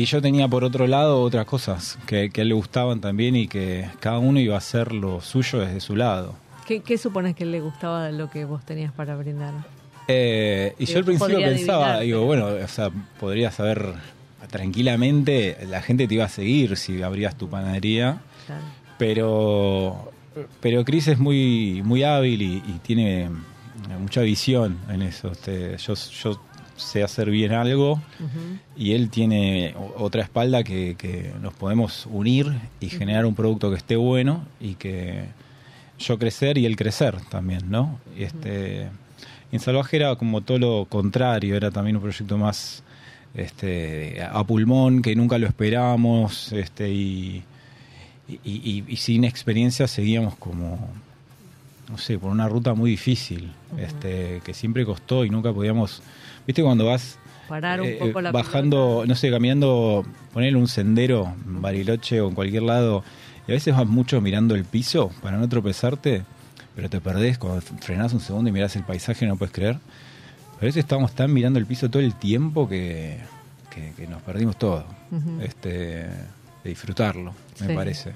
y 0.00 0.04
yo 0.06 0.20
tenía 0.22 0.46
por 0.48 0.64
otro 0.64 0.86
lado 0.86 1.20
otras 1.22 1.44
cosas 1.46 1.98
que, 2.06 2.30
que 2.30 2.40
a 2.40 2.42
él 2.42 2.48
le 2.48 2.54
gustaban 2.54 3.00
también 3.00 3.36
y 3.36 3.48
que 3.48 3.88
cada 4.00 4.18
uno 4.18 4.38
iba 4.40 4.54
a 4.54 4.58
hacer 4.58 4.92
lo 4.92 5.20
suyo 5.20 5.60
desde 5.60 5.80
su 5.80 5.96
lado. 5.96 6.34
¿Qué, 6.66 6.80
qué 6.80 6.98
supones 6.98 7.34
que 7.34 7.44
le 7.46 7.60
gustaba 7.60 8.06
de 8.06 8.12
lo 8.12 8.28
que 8.30 8.44
vos 8.44 8.64
tenías 8.64 8.92
para 8.92 9.16
brindar? 9.16 9.54
Eh, 10.06 10.74
y 10.78 10.86
yo 10.86 10.98
al 10.98 11.04
principio 11.04 11.38
pensaba, 11.38 11.96
adivinar, 11.96 12.02
digo, 12.04 12.18
pero- 12.30 12.46
bueno, 12.46 12.64
o 12.64 12.68
sea, 12.68 12.90
podrías 13.20 13.54
saber 13.54 13.92
tranquilamente, 14.50 15.56
la 15.68 15.80
gente 15.82 16.06
te 16.08 16.14
iba 16.14 16.24
a 16.24 16.28
seguir 16.28 16.76
si 16.76 17.02
abrías 17.02 17.36
tu 17.36 17.48
panadería, 17.48 18.20
Claro. 18.46 18.62
pero 18.98 20.12
pero 20.60 20.84
Chris 20.84 21.08
es 21.08 21.18
muy 21.18 21.82
muy 21.84 22.02
hábil 22.02 22.42
y, 22.42 22.56
y 22.66 22.78
tiene 22.82 23.28
mucha 24.00 24.20
visión 24.22 24.78
en 24.90 25.02
eso. 25.02 25.32
Este, 25.32 25.76
yo, 25.78 25.94
yo 25.94 26.40
sé 26.78 27.02
hacer 27.02 27.28
bien 27.30 27.52
algo 27.52 28.00
y 28.76 28.92
él 28.92 29.10
tiene 29.10 29.74
otra 29.96 30.22
espalda 30.22 30.62
que, 30.64 30.94
que 30.96 31.32
nos 31.42 31.52
podemos 31.52 32.06
unir 32.10 32.46
y 32.80 32.88
generar 32.88 33.26
un 33.26 33.34
producto 33.34 33.70
que 33.70 33.76
esté 33.76 33.96
bueno 33.96 34.44
y 34.60 34.74
que 34.74 35.24
yo 35.98 36.18
crecer 36.18 36.56
y 36.56 36.64
él 36.66 36.76
crecer 36.76 37.16
también, 37.28 37.70
¿no? 37.70 37.98
Y 38.16 38.22
este 38.22 38.88
en 39.52 39.60
Salvaje 39.60 39.96
era 39.96 40.14
como 40.16 40.40
todo 40.42 40.58
lo 40.58 40.84
contrario, 40.88 41.56
era 41.56 41.70
también 41.70 41.96
un 41.96 42.02
proyecto 42.02 42.38
más 42.38 42.82
este 43.34 44.22
a 44.22 44.42
pulmón 44.44 45.02
que 45.02 45.14
nunca 45.16 45.38
lo 45.38 45.46
esperábamos, 45.46 46.52
este 46.52 46.90
y, 46.90 47.42
y, 48.28 48.38
y- 48.44 48.84
y 48.86 48.96
sin 48.96 49.24
experiencia 49.24 49.86
seguíamos 49.88 50.36
como 50.36 50.88
no 51.90 51.96
sé, 51.96 52.18
por 52.18 52.30
una 52.30 52.46
ruta 52.48 52.74
muy 52.74 52.90
difícil, 52.90 53.50
este 53.78 54.42
que 54.44 54.52
siempre 54.52 54.84
costó 54.84 55.24
y 55.24 55.30
nunca 55.30 55.52
podíamos, 55.54 56.02
¿viste 56.48 56.62
cuando 56.64 56.84
vas 56.86 57.16
Parar 57.48 57.80
un 57.80 57.86
eh, 57.86 58.12
la 58.20 58.32
bajando, 58.32 58.76
pelota. 58.88 59.06
no 59.06 59.14
sé, 59.14 59.30
caminando, 59.30 60.04
ponerle 60.34 60.58
un 60.58 60.66
sendero 60.68 61.32
en 61.46 61.62
Bariloche 61.62 62.20
o 62.20 62.28
en 62.28 62.34
cualquier 62.34 62.62
lado, 62.64 63.04
y 63.46 63.52
a 63.52 63.54
veces 63.54 63.74
vas 63.74 63.86
mucho 63.86 64.20
mirando 64.20 64.54
el 64.56 64.64
piso 64.64 65.10
para 65.22 65.38
no 65.38 65.48
tropezarte, 65.48 66.24
pero 66.76 66.90
te 66.90 67.00
perdés 67.00 67.38
cuando 67.38 67.60
frenás 67.62 68.12
un 68.12 68.20
segundo 68.20 68.50
y 68.50 68.52
mirás 68.52 68.74
el 68.76 68.82
paisaje 68.82 69.24
no 69.26 69.36
puedes 69.36 69.54
creer. 69.54 69.78
Pero 69.78 70.60
a 70.60 70.64
veces 70.66 70.80
estábamos 70.84 71.12
tan 71.12 71.32
mirando 71.32 71.58
el 71.58 71.64
piso 71.66 71.88
todo 71.88 72.02
el 72.02 72.14
tiempo 72.16 72.68
que, 72.68 73.16
que, 73.74 73.92
que 73.96 74.06
nos 74.06 74.20
perdimos 74.22 74.58
todo, 74.58 74.84
este, 75.40 75.68
de 75.70 76.08
disfrutarlo, 76.64 77.32
me 77.60 77.66
Sí. 77.68 77.72
parece. 77.74 78.12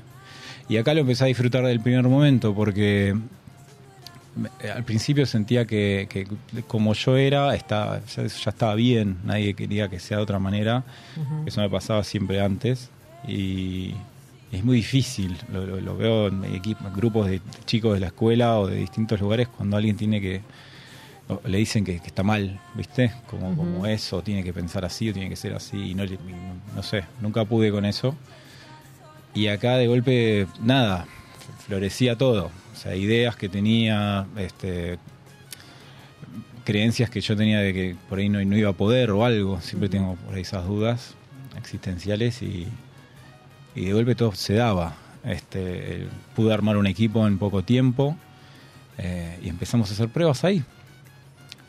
Y 0.68 0.76
acá 0.76 0.92
lo 0.92 1.00
empecé 1.00 1.24
a 1.24 1.26
disfrutar 1.28 1.64
del 1.64 1.80
primer 1.80 2.02
momento 2.06 2.54
porque 2.54 3.16
al 4.74 4.84
principio 4.84 5.26
sentía 5.26 5.66
que, 5.66 6.06
que 6.08 6.26
como 6.66 6.94
yo 6.94 7.16
era, 7.16 7.54
está, 7.54 8.00
ya, 8.06 8.26
ya 8.26 8.50
estaba 8.50 8.74
bien, 8.74 9.18
nadie 9.24 9.54
quería 9.54 9.88
que 9.88 10.00
sea 10.00 10.16
de 10.18 10.22
otra 10.22 10.38
manera, 10.38 10.84
eso 11.46 11.60
me 11.60 11.68
pasaba 11.68 12.02
siempre 12.04 12.40
antes 12.40 12.88
y 13.28 13.94
es 14.50 14.64
muy 14.64 14.76
difícil, 14.76 15.36
lo, 15.52 15.66
lo- 15.66 15.80
lo 15.80 15.96
veo 15.96 16.28
en 16.28 16.42
equip- 16.44 16.78
grupos 16.94 17.26
de 17.28 17.40
chicos 17.66 17.94
de 17.94 18.00
la 18.00 18.06
escuela 18.06 18.58
o 18.58 18.66
de 18.66 18.76
distintos 18.76 19.20
lugares 19.20 19.48
cuando 19.48 19.76
alguien 19.76 19.96
tiene 19.96 20.20
que, 20.20 20.40
le 21.44 21.58
dicen 21.58 21.84
que, 21.84 22.00
que 22.00 22.06
está 22.08 22.22
mal, 22.22 22.58
¿viste? 22.74 23.12
Como, 23.28 23.48
Ujú. 23.48 23.56
como 23.56 23.86
eso, 23.86 24.22
tiene 24.22 24.42
que 24.42 24.52
pensar 24.52 24.84
así 24.84 25.08
o 25.10 25.12
tiene 25.12 25.28
que 25.28 25.36
ser 25.36 25.54
así 25.54 25.90
y 25.90 25.94
no, 25.94 26.04
no- 26.04 26.12
no 26.76 26.82
sé, 26.82 27.04
nunca 27.20 27.44
pude 27.44 27.70
con 27.70 27.84
eso. 27.84 28.14
Y 29.34 29.46
acá 29.48 29.76
de 29.76 29.86
golpe, 29.86 30.46
nada, 30.62 31.06
florecía 31.66 32.16
todo. 32.18 32.50
Sea, 32.82 32.96
ideas 32.96 33.36
que 33.36 33.48
tenía, 33.48 34.26
este, 34.36 34.98
creencias 36.64 37.10
que 37.10 37.20
yo 37.20 37.36
tenía 37.36 37.60
de 37.60 37.72
que 37.72 37.96
por 38.08 38.18
ahí 38.18 38.28
no, 38.28 38.42
no 38.44 38.56
iba 38.56 38.70
a 38.70 38.74
poder 38.74 39.10
o 39.10 39.24
algo. 39.24 39.60
Siempre 39.60 39.88
tengo 39.88 40.16
por 40.16 40.34
ahí 40.34 40.42
esas 40.42 40.66
dudas 40.66 41.14
existenciales 41.58 42.42
y, 42.42 42.66
y 43.74 43.84
de 43.84 43.92
golpe 43.92 44.14
todo 44.14 44.32
se 44.34 44.54
daba. 44.54 44.94
Este, 45.24 46.06
pude 46.34 46.52
armar 46.52 46.76
un 46.76 46.86
equipo 46.86 47.26
en 47.26 47.38
poco 47.38 47.62
tiempo 47.62 48.16
eh, 48.98 49.38
y 49.42 49.48
empezamos 49.48 49.90
a 49.90 49.94
hacer 49.94 50.08
pruebas 50.08 50.42
ahí. 50.44 50.64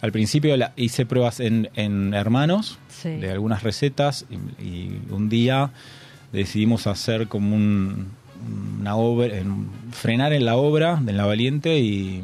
Al 0.01 0.11
principio 0.11 0.57
la- 0.57 0.73
hice 0.75 1.05
pruebas 1.05 1.39
en, 1.39 1.69
en 1.75 2.13
hermanos 2.13 2.77
Sí. 2.89 3.09
de 3.09 3.31
algunas 3.31 3.63
recetas 3.63 4.25
y, 4.59 4.63
y 4.63 5.01
un 5.09 5.29
día 5.29 5.71
decidimos 6.31 6.87
hacer 6.87 7.27
como 7.27 7.55
un, 7.55 8.07
una 8.83 8.95
obra, 8.97 9.27
en- 9.37 9.69
frenar 9.91 10.33
en 10.33 10.43
la 10.45 10.57
obra 10.57 10.97
de 11.01 11.13
La 11.13 11.25
Valiente 11.25 11.79
y, 11.79 12.21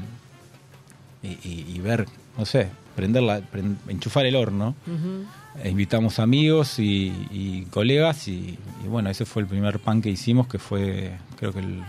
y, 1.24 1.80
ver, 1.80 2.06
no 2.38 2.46
sé, 2.46 2.68
prenderla, 2.98 3.40
pren- 3.40 3.78
enchufar 3.88 4.26
el 4.26 4.36
horno. 4.36 4.76
Ujú. 4.86 5.24
E 5.64 5.70
invitamos 5.70 6.20
amigos 6.20 6.78
y, 6.80 7.12
y 7.32 7.64
colegas 7.72 8.28
y, 8.28 8.58
bueno, 8.88 9.10
ese 9.10 9.26
fue 9.26 9.42
el 9.42 9.48
primer 9.48 9.80
pan 9.80 10.02
que 10.02 10.10
hicimos 10.10 10.48
que 10.48 10.60
fue 10.60 11.14
creo 11.38 11.52
que 11.54 11.60
el, 11.60 11.82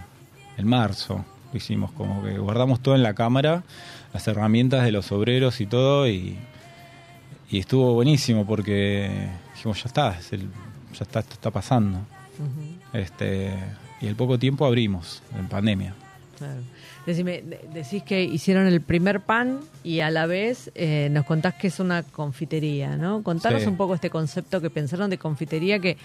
el 0.56 0.64
marzo. 0.66 1.24
Lo 1.52 1.56
hicimos 1.56 1.90
como 1.92 2.22
que 2.22 2.38
guardamos 2.38 2.78
todo 2.80 2.94
en 2.94 3.02
la 3.02 3.14
cámara, 3.14 3.64
las 4.14 4.26
herramientas 4.28 4.84
de 4.84 4.92
los 4.92 5.10
obreros 5.10 5.60
y 5.60 5.66
todo 5.66 6.08
y, 6.08 6.36
y 7.50 7.58
estuvo 7.58 7.92
buenísimo 7.94 8.46
porque 8.46 9.28
dijimos 9.54 9.82
ya 9.82 9.88
está, 9.88 10.16
es 10.18 10.32
el- 10.32 10.48
ya 10.96 11.02
está, 11.02 11.20
esto 11.20 11.34
está 11.34 11.50
pasando. 11.50 11.98
Este, 12.92 13.52
y 14.00 14.09
al 14.09 14.14
poco 14.16 14.38
tiempo 14.38 14.64
abrimos 14.66 15.23
en 15.38 15.49
pandemia. 15.49 15.95
Claro. 16.38 16.61
Decime, 17.07 17.42
de- 17.42 17.61
decís 17.73 18.02
que 18.02 18.23
hicieron 18.23 18.66
el 18.66 18.80
primer 18.80 19.21
pan 19.21 19.61
y 19.83 20.00
a 20.00 20.11
la 20.11 20.26
vez 20.26 20.71
eh, 20.75 21.09
nos 21.11 21.25
contás 21.25 21.54
que 21.54 21.69
es 21.69 21.80
una 21.80 22.02
confitería, 22.02 22.97
¿no? 22.97 23.23
Contanos 23.23 23.62
Sí. 23.62 23.69
un 23.69 23.76
poco 23.76 23.95
este 23.95 24.11
concepto 24.11 24.61
que 24.61 24.71
pensaron 24.71 25.09
de 25.11 25.19
confitería 25.19 25.78
que 25.78 25.97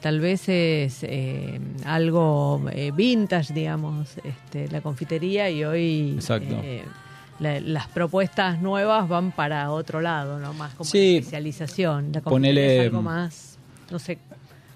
tal 0.00 0.20
vez 0.20 0.48
es 0.48 1.02
eh, 1.02 1.58
algo 1.84 2.62
eh, 2.72 2.92
vintage, 2.94 3.52
digamos, 3.54 4.16
este, 4.24 4.68
la 4.68 4.80
confitería 4.80 5.50
y 5.50 5.64
hoy 5.64 6.12
Exacto. 6.14 6.60
eh, 6.62 6.84
la- 7.40 7.60
las 7.60 7.88
propuestas 7.88 8.60
nuevas 8.62 9.08
van 9.08 9.32
para 9.32 9.70
otro 9.70 10.00
lado, 10.00 10.38
¿no? 10.38 10.52
Más 10.54 10.74
como 10.74 10.88
Sí. 10.88 11.16
especialización. 11.18 12.12
La 12.12 12.20
Ponele, 12.20 12.60
confitería 12.60 12.82
es 12.82 12.86
algo 12.88 13.02
mm, 13.02 13.04
más, 13.04 13.58
no 13.90 13.98
sé, 13.98 14.18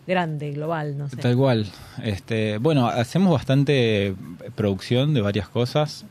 grande, 0.06 0.52
global, 0.52 0.96
no 0.98 1.08
sé. 1.08 1.16
Tal 1.16 1.36
cual. 1.36 1.66
Este, 2.02 2.58
bueno, 2.58 2.86
hacemos 2.88 3.32
bastante 3.32 4.14
producción 4.54 5.14
de 5.14 5.20
varias 5.20 5.48
cosas. 5.48 6.04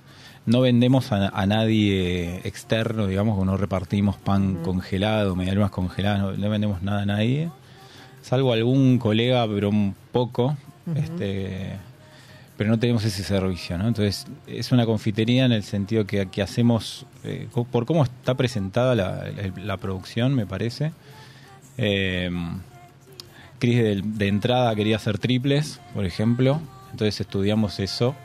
No 0.46 0.62
vendemos 0.62 1.12
a, 1.12 1.28
a 1.30 1.46
nadie 1.46 2.38
externo, 2.44 3.08
digamos, 3.08 3.38
o 3.38 3.46
no 3.46 3.58
repartimos 3.58 4.16
pan 4.18 4.56
congelado, 4.64 5.36
medialunas 5.36 5.70
congeladas, 5.72 6.22
no, 6.22 6.32
no 6.32 6.50
vendemos 6.50 6.82
nada 6.82 7.02
a 7.04 7.06
nadie. 7.06 7.50
Salvo 8.22 8.54
algún 8.54 8.98
colega, 9.00 9.48
pero 9.48 9.70
un 9.70 9.96
poco. 10.12 10.58
este, 10.96 11.74
pero 12.58 12.70
no 12.72 12.80
tenemos 12.80 13.06
ese 13.06 13.24
servicio, 13.24 13.78
¿no? 13.78 13.88
Entonces, 13.88 14.26
es 14.48 14.72
una 14.72 14.86
confitería 14.86 15.46
en 15.46 15.52
el 15.54 15.64
sentido 15.64 16.06
que, 16.06 16.26
que 16.28 16.42
hacemos, 16.42 17.06
eh, 17.24 17.48
por 17.72 17.86
cómo 17.86 18.04
está 18.04 18.34
presentada 18.36 18.96
la, 18.96 19.24
la- 19.30 19.54
la 19.64 19.78
producción, 19.78 20.34
me 20.36 20.46
parece. 20.46 20.92
Eh, 21.78 22.30
Cris 23.60 23.78
de, 23.78 24.02
de 24.04 24.28
entrada 24.28 24.74
quería 24.76 24.96
hacer 24.96 25.18
triples, 25.20 25.80
por 25.94 26.06
ejemplo. 26.06 26.60
Entonces 26.92 27.22
estudiamos 27.22 27.80
eso, 27.80 28.16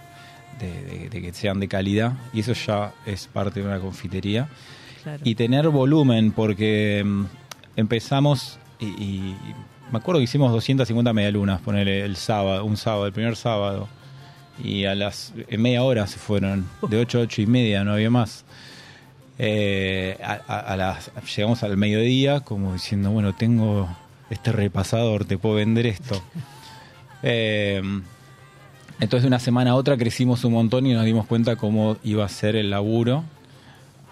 de, 0.59 1.09
que 1.21 1.33
sean 1.35 1.61
de 1.61 1.69
calidad. 1.69 2.15
Y 2.33 2.41
eso 2.41 2.53
ya 2.55 2.93
es 3.05 3.27
parte 3.27 3.61
de 3.61 3.67
una 3.67 3.79
confitería. 3.81 4.49
Claro. 5.03 5.21
Y 5.25 5.35
tener 5.35 5.69
volumen, 5.69 6.33
porque 6.33 7.03
mm, 7.05 7.25
empezamos 7.77 8.59
y, 8.79 8.87
y- 8.87 9.37
y 9.49 9.93
me 9.93 9.99
acuerdo 9.99 10.19
que 10.21 10.25
hicimos 10.25 10.51
250 10.51 11.13
medialunas, 11.13 11.61
ponerle 11.61 12.03
el 12.05 12.17
sábado, 12.17 12.65
un 12.65 12.77
sábado, 12.79 13.07
el 13.07 13.13
primer 13.13 13.37
sábado. 13.37 13.87
Y 14.63 14.85
a 14.87 14.95
las 14.95 15.33
en 15.49 15.61
media 15.61 15.83
hora 15.83 16.07
se 16.07 16.19
fueron, 16.19 16.67
de 16.89 16.97
8 16.99 17.19
a 17.19 17.23
8 17.23 17.43
y 17.43 17.47
media, 17.47 17.85
no 17.85 17.93
había 17.93 18.09
más. 18.11 18.45
Eh, 19.39 20.17
a, 20.23 20.41
a- 20.47 20.61
a 20.61 20.77
las, 20.77 21.11
llegamos 21.37 21.63
al 21.65 21.77
mediodía 21.77 22.41
como 22.41 22.73
diciendo, 22.73 23.11
bueno, 23.11 23.35
tengo 23.35 23.89
este 24.31 24.53
repasador, 24.53 25.25
te 25.25 25.39
puedo 25.39 25.57
vender 25.57 25.87
esto. 25.87 26.21
Eh, 27.27 27.81
entonces 29.01 29.23
de 29.23 29.29
una 29.29 29.39
semana 29.39 29.71
a 29.71 29.75
otra 29.77 29.97
crecimos 29.97 30.45
un 30.45 30.53
montón 30.53 30.87
y 30.87 30.93
nos 30.93 31.07
dimos 31.07 31.25
cuenta 31.27 31.57
cómo 31.57 31.97
iba 32.05 32.23
a 32.23 32.29
ser 32.29 32.55
el 32.55 32.69
laburo, 32.69 33.25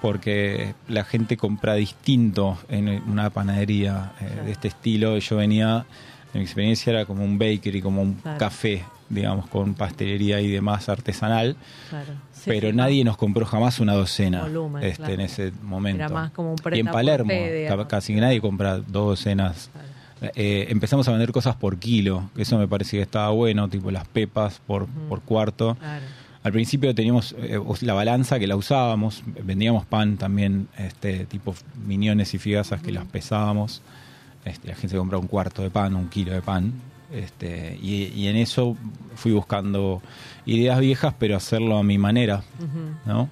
porque 0.00 0.74
la 0.88 1.04
gente 1.04 1.36
compra 1.36 1.74
distinto 1.74 2.56
en 2.70 2.88
una 3.08 3.28
panadería 3.28 4.12
eh, 4.20 4.40
de 4.46 4.52
este 4.52 4.68
estilo. 4.68 5.18
Yo 5.18 5.36
venía, 5.36 5.84
en 6.32 6.40
mi 6.40 6.44
experiencia 6.44 6.90
era 6.90 7.04
como 7.04 7.22
un 7.22 7.38
bakery, 7.38 7.82
como 7.82 8.00
un 8.00 8.14
Claro. 8.14 8.38
café, 8.38 8.82
digamos, 9.10 9.46
con 9.48 9.74
pastelería 9.74 10.40
y 10.40 10.48
demás 10.50 10.88
artesanal 10.88 11.54
Claro. 11.90 12.12
Sí, 12.32 12.44
pero 12.46 12.70
sí, 12.70 12.76
nadie 12.76 13.04
nos 13.04 13.18
compró 13.18 13.44
jamás 13.44 13.78
una 13.78 13.92
docena 13.92 14.40
Volumen, 14.42 14.82
este, 14.82 15.12
en 15.12 15.20
ese 15.20 15.52
momento. 15.62 16.02
Era 16.02 16.08
más 16.08 16.30
como 16.32 16.54
un 16.54 16.58
y 16.74 16.78
en 16.80 16.86
Palermo, 16.86 17.34
ca- 17.68 17.86
casi 17.88 18.14
nadie 18.14 18.40
compra 18.40 18.78
dos 18.78 19.18
docenas. 19.18 19.68
Eh, 20.34 20.66
empezamos 20.70 21.08
a 21.08 21.10
vender 21.10 21.32
cosas 21.32 21.56
por 21.56 21.78
kilo, 21.78 22.30
que 22.34 22.42
eso 22.42 22.58
me 22.58 22.68
parecía 22.68 23.00
que 23.00 23.04
estaba 23.04 23.30
bueno, 23.30 23.68
tipo 23.68 23.90
las 23.90 24.06
pepas 24.06 24.60
por, 24.66 24.86
por 25.08 25.22
cuarto. 25.22 25.76
Claro. 25.76 26.04
Al 26.44 26.52
principio 26.52 26.94
teníamos 26.94 27.34
eh, 27.38 27.58
la 27.82 27.94
balanza 27.94 28.38
que 28.38 28.46
la 28.46 28.56
usábamos, 28.56 29.22
vendíamos 29.26 29.86
pan 29.86 30.16
también, 30.16 30.68
este 30.76 31.24
tipo 31.26 31.54
miniones 31.86 32.34
y 32.34 32.38
figasas 32.38 32.82
que 32.82 32.92
las 32.92 33.04
pesábamos. 33.06 33.82
Este, 34.44 34.68
la 34.68 34.74
gente 34.74 34.90
se 34.90 34.96
compraba 34.96 35.20
un 35.20 35.28
cuarto 35.28 35.62
de 35.62 35.70
pan, 35.70 35.94
un 35.94 36.08
kilo 36.08 36.32
de 36.32 36.42
pan. 36.42 36.72
Este, 37.12 37.78
y, 37.80 38.04
y 38.06 38.26
en 38.26 38.36
eso 38.36 38.76
fui 39.14 39.32
buscando 39.32 40.02
ideas 40.46 40.80
viejas, 40.80 41.14
pero 41.18 41.36
hacerlo 41.36 41.78
a 41.78 41.82
mi 41.82 41.98
manera. 41.98 42.42
¿no? 43.06 43.28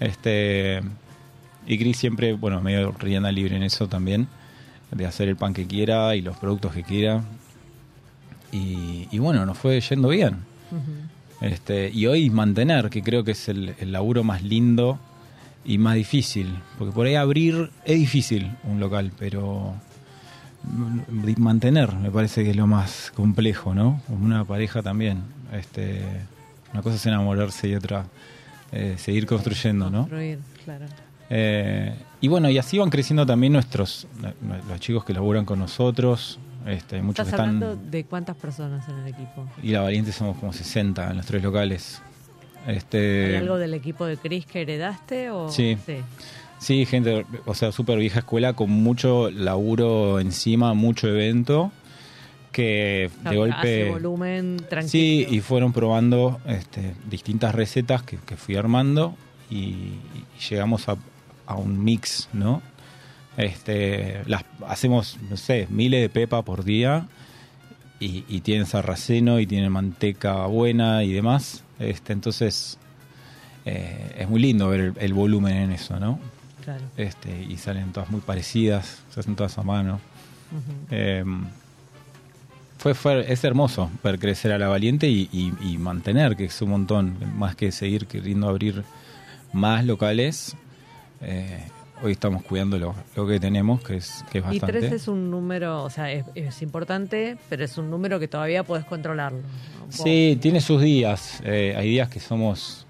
Este, 0.00 0.80
y 1.66 1.78
Chris 1.78 1.98
siempre, 1.98 2.32
bueno, 2.32 2.62
medio 2.62 2.92
rienda 2.92 3.30
libre 3.30 3.56
en 3.56 3.62
eso 3.62 3.88
también, 3.88 4.28
de 4.90 5.06
hacer 5.06 5.28
el 5.28 5.36
pan 5.36 5.54
que 5.54 5.66
quiera 5.66 6.14
y 6.16 6.22
los 6.22 6.36
productos 6.36 6.72
que 6.72 6.82
quiera. 6.82 7.22
Y, 8.52 9.08
y 9.10 9.18
bueno, 9.18 9.44
nos 9.44 9.58
fue 9.58 9.80
yendo 9.80 10.08
bien. 10.08 10.36
Este, 11.40 11.90
y 11.90 12.06
hoy 12.06 12.30
mantener, 12.30 12.90
que 12.90 13.02
creo 13.02 13.24
que 13.24 13.32
es 13.32 13.48
el, 13.48 13.74
el 13.78 13.92
laburo 13.92 14.24
más 14.24 14.42
lindo 14.42 14.98
y 15.64 15.78
más 15.78 15.94
difícil. 15.94 16.58
Porque 16.78 16.92
por 16.92 17.06
ahí 17.06 17.14
abrir 17.14 17.70
es 17.84 17.98
difícil 17.98 18.50
un 18.64 18.80
local, 18.80 19.12
pero 19.18 19.74
mantener 21.36 21.94
me 21.94 22.10
parece 22.10 22.42
que 22.42 22.50
es 22.50 22.56
lo 22.56 22.66
más 22.66 23.12
complejo, 23.14 23.74
¿no? 23.74 24.00
Como 24.06 24.24
una 24.24 24.44
pareja 24.44 24.82
también. 24.82 25.22
Este, 25.52 26.02
una 26.72 26.82
cosa 26.82 26.96
es 26.96 27.06
enamorarse 27.06 27.68
y 27.68 27.74
otra 27.74 28.06
eh, 28.72 28.96
seguir 28.98 29.26
construyendo, 29.26 29.90
¿no? 29.90 30.00
Construir, 30.00 30.38
claro. 30.64 30.86
Eh, 31.30 31.94
y 32.20 32.28
bueno, 32.28 32.50
y 32.50 32.58
así 32.58 32.78
van 32.78 32.90
creciendo 32.90 33.24
también 33.26 33.52
nuestros, 33.52 34.06
los 34.68 34.80
chicos 34.80 35.04
que 35.04 35.12
laburan 35.12 35.44
con 35.44 35.58
nosotros. 35.58 36.38
Este, 36.66 37.00
muchos 37.00 37.26
¿Estás 37.26 37.40
que 37.40 37.48
están 37.48 37.62
hablando 37.62 37.90
de 37.90 38.04
cuántas 38.04 38.36
personas 38.36 38.86
en 38.88 38.98
el 38.98 39.08
equipo? 39.08 39.48
y 39.62 39.70
la 39.70 39.82
Valiente 39.82 40.12
somos 40.12 40.36
como 40.38 40.52
60 40.52 41.10
en 41.10 41.16
los 41.16 41.26
tres 41.26 41.42
locales. 41.42 42.02
Este, 42.66 43.26
¿Hay 43.26 43.36
algo 43.36 43.56
del 43.56 43.72
equipo 43.74 44.04
de 44.04 44.16
Chris 44.16 44.44
que 44.44 44.62
heredaste? 44.62 45.30
O... 45.30 45.48
Sí. 45.50 45.78
Sí, 46.58 46.84
gente, 46.86 47.24
o 47.46 47.54
sea, 47.54 47.70
súper 47.70 47.98
vieja 47.98 48.18
escuela 48.18 48.52
con 48.54 48.70
mucho 48.70 49.30
laburo 49.30 50.18
encima, 50.18 50.74
mucho 50.74 51.08
evento, 51.08 51.70
que 52.50 53.10
de 53.22 53.28
Hace 53.28 53.36
golpe... 53.36 53.90
volumen 53.90 54.56
tranquilo. 54.68 54.90
Sí, 54.90 55.26
y 55.30 55.40
fueron 55.40 55.72
probando 55.72 56.40
este, 56.46 56.94
distintas 57.08 57.54
recetas 57.54 58.02
que, 58.02 58.18
que 58.18 58.36
fui 58.36 58.56
armando 58.56 59.14
y, 59.48 59.56
y 59.56 59.94
llegamos 60.50 60.88
a, 60.88 60.96
a 61.48 61.54
un 61.56 61.82
mix, 61.82 62.28
¿no? 62.32 62.62
Este, 63.36 64.22
las 64.26 64.44
hacemos, 64.66 65.16
no 65.30 65.36
sé, 65.36 65.66
miles 65.70 66.00
de 66.02 66.08
pepa 66.08 66.42
por 66.42 66.64
día 66.64 67.06
y, 68.00 68.24
y 68.28 68.40
tienen 68.40 68.66
sarraceno 68.66 69.40
y 69.40 69.46
tienen 69.46 69.72
manteca 69.72 70.46
buena 70.46 71.04
y 71.04 71.12
demás. 71.12 71.62
Este, 71.78 72.12
entonces 72.12 72.78
eh, 73.64 74.16
es 74.18 74.28
muy 74.28 74.40
lindo 74.40 74.68
ver 74.68 74.80
el, 74.80 74.92
el 74.98 75.12
volumen 75.14 75.54
en 75.56 75.70
eso, 75.72 75.98
¿no? 76.00 76.18
Claro. 76.64 76.84
Este, 76.96 77.42
y 77.48 77.56
salen 77.56 77.92
todas 77.92 78.10
muy 78.10 78.20
parecidas, 78.20 79.02
se 79.14 79.20
hacen 79.20 79.36
todas 79.36 79.56
a 79.58 79.62
mano. 79.62 80.00
Eh, 80.90 81.24
fue, 82.78 82.94
fue, 82.94 83.32
es 83.32 83.42
hermoso 83.44 83.90
ver 84.04 84.18
crecer 84.18 84.52
a 84.52 84.58
la 84.58 84.68
valiente 84.68 85.08
y, 85.08 85.28
y- 85.32 85.52
y 85.60 85.78
mantener, 85.78 86.36
que 86.36 86.44
es 86.46 86.62
un 86.62 86.70
montón, 86.70 87.16
más 87.36 87.56
que 87.56 87.72
seguir 87.72 88.06
queriendo 88.06 88.48
abrir 88.48 88.84
más 89.52 89.84
locales. 89.84 90.56
Eh, 91.20 91.64
hoy 92.02 92.12
estamos 92.12 92.42
cuidando 92.42 92.78
lo, 92.78 92.94
lo 93.16 93.26
que 93.26 93.40
tenemos, 93.40 93.82
que 93.82 93.96
es, 93.96 94.24
que 94.30 94.38
es 94.38 94.44
Y 94.44 94.58
bastante. 94.60 94.78
tres 94.80 94.92
es 94.92 95.08
un 95.08 95.30
número, 95.30 95.82
o 95.84 95.90
sea, 95.90 96.12
es, 96.12 96.24
es 96.34 96.62
importante, 96.62 97.36
pero 97.48 97.64
es 97.64 97.76
un 97.78 97.90
número 97.90 98.18
que 98.20 98.28
todavía 98.28 98.62
puedes 98.64 98.84
controlarlo. 98.86 99.38
¿no? 99.40 99.92
Sí, 99.92 100.38
tiene 100.40 100.60
sus 100.60 100.80
días. 100.82 101.40
Eh, 101.44 101.74
hay 101.76 101.88
días 101.90 102.08
que 102.08 102.20
somos 102.20 102.86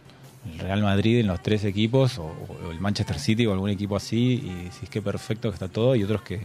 el 0.52 0.58
Real 0.58 0.82
Madrid 0.82 1.20
en 1.20 1.26
los 1.26 1.42
tres 1.42 1.64
equipos, 1.64 2.18
o, 2.18 2.24
o 2.66 2.70
el 2.70 2.80
Manchester 2.80 3.18
City 3.18 3.46
o 3.46 3.52
algún 3.52 3.70
equipo 3.70 3.96
así, 3.96 4.34
y 4.44 4.68
si 4.72 4.84
es 4.84 4.90
que 4.90 5.02
perfecto 5.02 5.48
que 5.50 5.54
está 5.54 5.68
todo, 5.68 5.94
y 5.96 6.02
otros 6.04 6.22
que, 6.22 6.40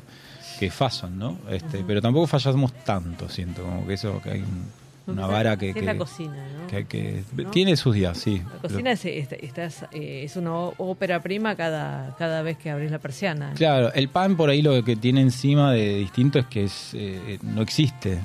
que 0.59 0.69
fallan, 0.69 1.17
¿no? 1.17 1.37
Este, 1.49 1.83
Pero 1.85 2.01
tampoco 2.01 2.27
fallamos 2.27 2.73
tanto, 2.83 3.29
siento, 3.29 3.63
como 3.63 3.85
que 3.87 3.93
eso, 3.93 4.21
que 4.21 4.31
hay 4.31 4.39
un- 4.41 4.82
una 5.07 5.27
vara 5.27 5.57
que, 5.57 5.71
Es 5.71 5.83
la 5.83 5.97
cocina, 5.97 6.35
¿no? 6.61 6.67
que 6.67 6.85
que- 6.85 7.23
¿No? 7.35 7.51
Tiene 7.51 7.75
sus 7.75 7.93
días, 7.95 8.17
sí. 8.17 8.41
La 8.53 8.59
cocina 8.61 8.91
es, 8.91 9.03
es, 9.05 9.31
estás, 9.33 9.83
eh, 9.91 10.21
es 10.23 10.35
una 10.37 10.53
ópera 10.55 11.21
prima 11.21 11.55
cada, 11.55 12.15
cada 12.17 12.41
vez 12.41 12.57
que 12.57 12.69
abrís 12.69 12.89
la 12.91 12.99
persiana. 12.99 13.53
Claro, 13.55 13.91
el 13.93 14.07
pan 14.09 14.35
por 14.37 14.49
ahí 14.49 14.61
lo 14.61 14.83
que 14.83 14.95
tiene 14.95 15.21
encima 15.21 15.71
de 15.73 15.97
distinto 15.97 16.39
es 16.39 16.45
que 16.47 16.63
es, 16.65 16.91
eh, 16.93 17.37
no 17.41 17.61
existe, 17.61 18.19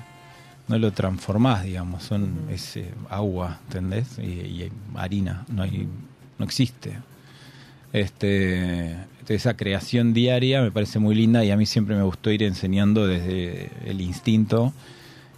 no 0.69 0.79
lo 0.79 0.93
transformás, 0.93 1.64
digamos, 1.64 2.03
son 2.05 2.47
es 2.51 2.77
eh, 2.77 2.91
agua, 3.11 3.59
¿entendés? 3.67 4.19
Y, 4.19 4.23
y 4.23 4.73
harina, 4.95 5.45
no 5.49 5.62
hay, 5.62 5.88
no 6.38 6.45
existe. 6.45 6.93
Este, 7.93 8.97
esa 9.29 9.55
creación 9.57 10.12
diaria 10.12 10.61
me 10.62 10.71
parece 10.71 10.99
muy 10.99 11.14
linda 11.14 11.45
y 11.45 11.51
a 11.51 11.57
mí 11.57 11.67
siempre 11.67 11.97
me 11.97 12.03
gustó 12.03 12.31
ir 12.31 12.43
enseñando 12.43 13.07
desde 13.07 13.71
el 13.87 14.01
instinto. 14.01 14.73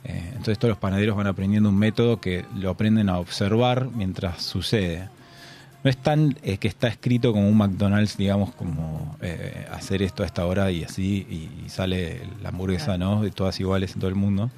Eh, 0.05 0.25
entonces 0.31 0.59
todos 0.59 0.71
los 0.71 0.79
panaderos 0.79 1.17
van 1.17 1.27
aprendiendo 1.27 1.69
un 1.69 1.79
método 1.79 2.21
que 2.21 2.45
lo 2.57 2.71
aprenden 2.71 3.09
a 3.09 3.19
observar 3.19 3.89
mientras 3.95 4.43
sucede. 4.43 5.09
No 5.83 5.89
es 5.91 5.97
tan 5.97 6.37
eh, 6.43 6.59
que 6.59 6.69
está 6.69 6.89
escrito 6.89 7.33
como 7.33 7.49
un 7.49 7.57
McDonald's, 7.57 8.17
digamos, 8.17 8.53
como 8.55 9.17
eh, 9.23 9.67
hacer 9.73 10.03
esto 10.03 10.23
a 10.23 10.27
esta 10.27 10.45
hora 10.47 10.71
y 10.71 10.85
así, 10.85 11.27
y, 11.31 11.65
y 11.67 11.69
sale 11.71 12.21
la 12.43 12.51
hamburguesa, 12.51 12.99
¿no? 12.99 13.23
De 13.23 13.31
todas 13.31 13.59
iguales 13.61 13.95
en 13.95 14.01
todo 14.01 14.09
el 14.11 14.15
mundo. 14.17 14.51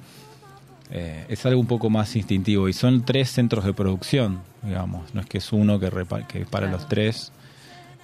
Eh, 0.91 1.25
es 1.29 1.45
algo 1.45 1.59
un 1.61 1.67
poco 1.67 1.89
más 1.89 2.13
instintivo. 2.17 2.67
Y 2.67 2.73
son 2.73 3.03
tres 3.05 3.29
centros 3.31 3.63
de 3.65 3.73
producción, 3.73 4.39
digamos. 4.63 5.13
No 5.13 5.21
es 5.21 5.27
que 5.27 5.37
es 5.37 5.53
uno 5.53 5.79
que, 5.79 5.89
repa- 5.89 6.27
que 6.27 6.45
para 6.45 6.67
Claro. 6.67 6.77
los 6.77 6.89
tres. 6.89 7.31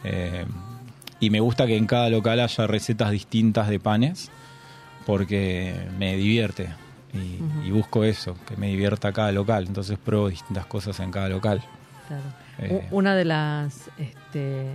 Eh, 0.06 0.46
y 1.20 1.30
me 1.30 1.42
gusta 1.42 1.68
que 1.68 1.76
en 1.76 1.86
cada 1.88 2.10
local 2.10 2.40
haya 2.40 2.68
recetas 2.68 3.12
distintas 3.12 3.68
de 3.68 3.80
panes, 3.82 4.30
porque 5.06 5.76
me 6.00 6.16
divierte. 6.16 6.70
Y, 7.14 7.40
y 7.68 7.72
busco 7.72 8.04
eso, 8.04 8.36
que 8.48 8.56
me 8.56 8.68
divierta 8.68 9.12
cada 9.12 9.32
local. 9.32 9.66
Entonces 9.68 9.98
pruebo 9.98 10.30
distintas 10.30 10.66
cosas 10.68 11.00
en 11.00 11.12
cada 11.12 11.28
local. 11.30 11.62
Claro. 12.08 12.24
Eh, 12.60 12.88
Una 12.92 13.16
de 13.16 13.26
las 13.26 13.90
este, 13.98 14.66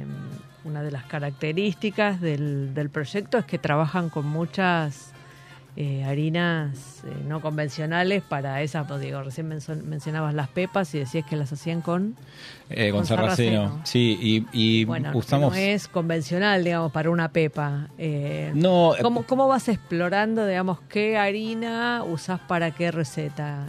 una 0.65 0.83
de 0.83 0.91
las 0.91 1.05
características 1.05 2.21
del, 2.21 2.75
del 2.75 2.91
proyecto 2.91 3.39
es 3.39 3.45
que 3.45 3.59
trabajan 3.59 4.09
con 4.09 4.27
muchas 4.27 5.13
eh, 5.77 6.05
harinas 6.05 7.03
eh, 7.05 7.11
no 7.27 7.41
convencionales 7.41 8.23
para 8.23 8.63
esas, 8.63 8.87
pues, 8.87 9.01
digo, 9.01 9.23
recién 9.23 9.49
mencionabas 9.49 10.33
las 10.33 10.49
pepas 10.49 10.95
y 10.95 11.01
decías 11.01 11.27
que 11.27 11.35
las 11.35 11.53
hacían 11.53 11.81
con 11.81 12.15
eh, 12.71 12.91
con, 12.91 13.01
con 13.01 13.07
sarraceno. 13.07 13.63
sarraceno. 13.63 13.81
Sí, 13.85 14.47
y, 14.53 14.81
y 14.81 14.85
bueno, 14.85 15.11
usamos... 15.15 15.53
no 15.53 15.59
es 15.59 15.89
convencional, 15.89 16.63
digamos, 16.63 16.93
para 16.93 17.11
una 17.11 17.31
pepa. 17.33 17.89
Eh, 17.99 18.53
No, 18.55 18.93
¿Cómo, 19.03 19.25
¿Cómo 19.25 19.49
vas 19.49 19.69
explorando, 19.69 20.47
digamos, 20.47 20.81
qué 20.89 21.19
harina 21.19 22.05
usás 22.05 22.39
para 22.41 22.71
qué 22.71 22.93
receta? 22.93 23.67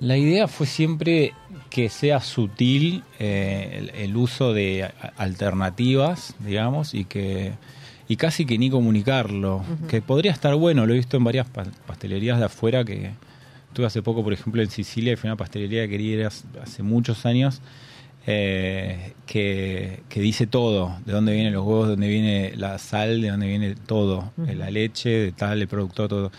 La 0.00 0.16
idea 0.16 0.48
fue 0.48 0.66
siempre 0.66 1.34
que 1.70 1.88
sea 1.88 2.20
sutil 2.20 3.04
el, 3.18 3.90
el 3.90 4.16
uso 4.16 4.52
de 4.52 4.90
alternativas, 5.16 6.34
digamos, 6.40 6.94
y 6.94 7.04
que 7.04 7.52
y 8.08 8.16
casi 8.16 8.44
que 8.44 8.58
ni 8.58 8.68
comunicarlo, 8.70 9.62
que 9.88 10.02
podría 10.02 10.32
estar 10.32 10.54
bueno, 10.56 10.86
lo 10.86 10.92
he 10.92 10.96
visto 10.96 11.16
en 11.16 11.24
varias 11.24 11.48
pa- 11.48 11.64
pastelerías 11.86 12.38
de 12.38 12.44
afuera 12.46 12.84
que 12.84 13.12
estuve 13.68 13.86
hace 13.86 14.02
poco, 14.02 14.22
por 14.22 14.32
ejemplo, 14.32 14.62
en 14.62 14.70
Sicilia 14.70 15.12
y 15.12 15.16
fue 15.16 15.28
una 15.30 15.36
pastelería 15.36 15.82
que 15.84 15.90
quería 15.90 16.14
ir 16.14 16.26
hace- 16.26 16.82
muchos 16.82 17.24
años 17.26 17.60
eh, 18.26 19.12
que, 19.26 20.00
que 20.08 20.20
dice 20.20 20.46
todo, 20.46 20.96
de 21.04 21.12
dónde 21.12 21.32
vienen 21.34 21.52
los 21.52 21.64
huevos, 21.64 21.86
de 21.86 21.90
dónde 21.92 22.08
viene 22.08 22.52
la 22.56 22.78
sal, 22.78 23.20
de 23.20 23.28
dónde 23.30 23.46
viene 23.48 23.74
todo, 23.74 24.32
de 24.36 24.54
la 24.54 24.70
leche, 24.70 25.08
de 25.10 25.32
tal, 25.32 25.60
el 25.60 25.68
producto, 25.68 26.08
todo 26.08 26.32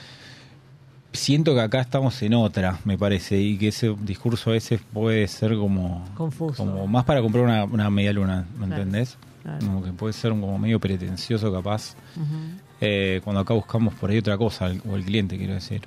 siento 1.14 1.54
que 1.56 1.62
acá 1.62 1.80
estamos 1.82 2.22
en 2.24 2.34
otra, 2.34 2.80
me 2.84 2.98
parece, 2.98 3.40
y 3.40 3.58
que 3.58 3.70
ese 3.70 3.96
discurso 4.02 4.50
a 4.50 4.54
veces 4.54 4.82
puede 4.94 5.28
ser 5.28 5.56
como 5.56 6.04
Confuso. 6.16 6.56
como 6.58 6.88
más 6.88 7.06
para 7.06 7.22
comprar 7.22 7.44
una, 7.46 7.64
una 7.66 7.90
media 7.90 8.12
luna, 8.14 8.46
¿me 8.60 8.66
Claro, 8.68 8.82
entendés? 8.84 9.18
Claro. 9.46 9.66
Como 9.66 9.84
que 9.84 9.92
puede 9.94 10.14
ser 10.14 10.32
como 10.32 10.58
medio 10.60 10.80
pretencioso 10.80 11.52
capaz, 11.54 11.96
eh, 12.82 13.22
cuando 13.24 13.40
acá 13.42 13.54
buscamos 13.54 13.94
por 13.94 14.10
ahí 14.10 14.18
otra 14.18 14.38
cosa, 14.38 14.66
el- 14.68 14.82
o 14.90 14.96
el 14.96 15.06
cliente 15.06 15.38
quiero 15.38 15.54
decir. 15.54 15.82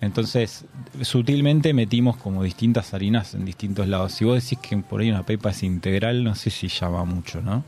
Entonces, 0.00 0.64
sutilmente 1.00 1.72
metimos 1.72 2.16
como 2.18 2.42
distintas 2.42 2.92
harinas 2.92 3.34
en 3.34 3.44
distintos 3.44 3.88
lados. 3.88 4.12
Si 4.12 4.24
vos 4.24 4.42
decís 4.42 4.58
que 4.58 4.76
por 4.76 5.00
ahí 5.00 5.10
una 5.10 5.24
pepa 5.24 5.50
es 5.50 5.62
integral, 5.62 6.22
no 6.22 6.34
sé 6.34 6.50
si 6.50 6.68
llama 6.68 7.04
mucho, 7.04 7.40
¿no? 7.40 7.64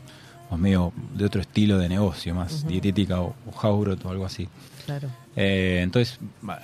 O 0.49 0.55
es 0.55 0.61
medio 0.61 0.93
de 1.15 1.25
otro 1.25 1.41
estilo 1.41 1.77
de 1.77 1.89
negocio, 1.89 2.35
más 2.35 2.65
dietética 2.67 3.21
o, 3.21 3.35
o 3.47 3.59
Haurot 3.61 4.05
o 4.05 4.09
algo 4.09 4.25
así. 4.25 4.47
Claro. 4.85 5.09
Eh, 5.39 5.81
entonces 5.83 6.19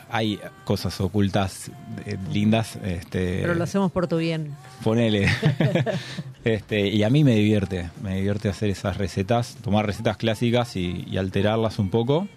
hay 0.10 0.40
cosas 0.66 1.00
ocultas 1.00 1.70
eh, 2.08 2.18
lindas. 2.32 2.76
Este, 2.84 3.40
Pero 3.42 3.54
lo 3.54 3.64
hacemos 3.64 3.92
por 3.92 4.08
tu 4.08 4.18
bien. 4.18 4.56
Ponele. 4.84 5.30
este, 6.44 6.88
y 6.88 7.04
a 7.04 7.10
mí 7.12 7.24
me 7.24 7.36
divierte, 7.36 7.90
me 8.02 8.16
divierte 8.16 8.50
hacer 8.50 8.70
esas 8.72 8.98
recetas, 8.98 9.56
tomar 9.62 9.86
recetas 9.86 10.18
clásicas 10.18 10.76
y, 10.76 11.06
y 11.10 11.18
alterarlas 11.18 11.78
un 11.78 11.90
poco 11.90 12.28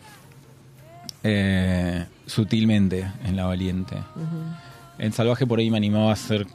eh, 1.24 2.04
sutilmente 2.26 3.10
en 3.24 3.36
la 3.36 3.46
valiente. 3.46 3.96
En 4.98 5.12
salvaje 5.12 5.46
por 5.46 5.58
ahí 5.58 5.70
me 5.70 5.76
animaba 5.76 6.10
a 6.10 6.12
hacer 6.12 6.46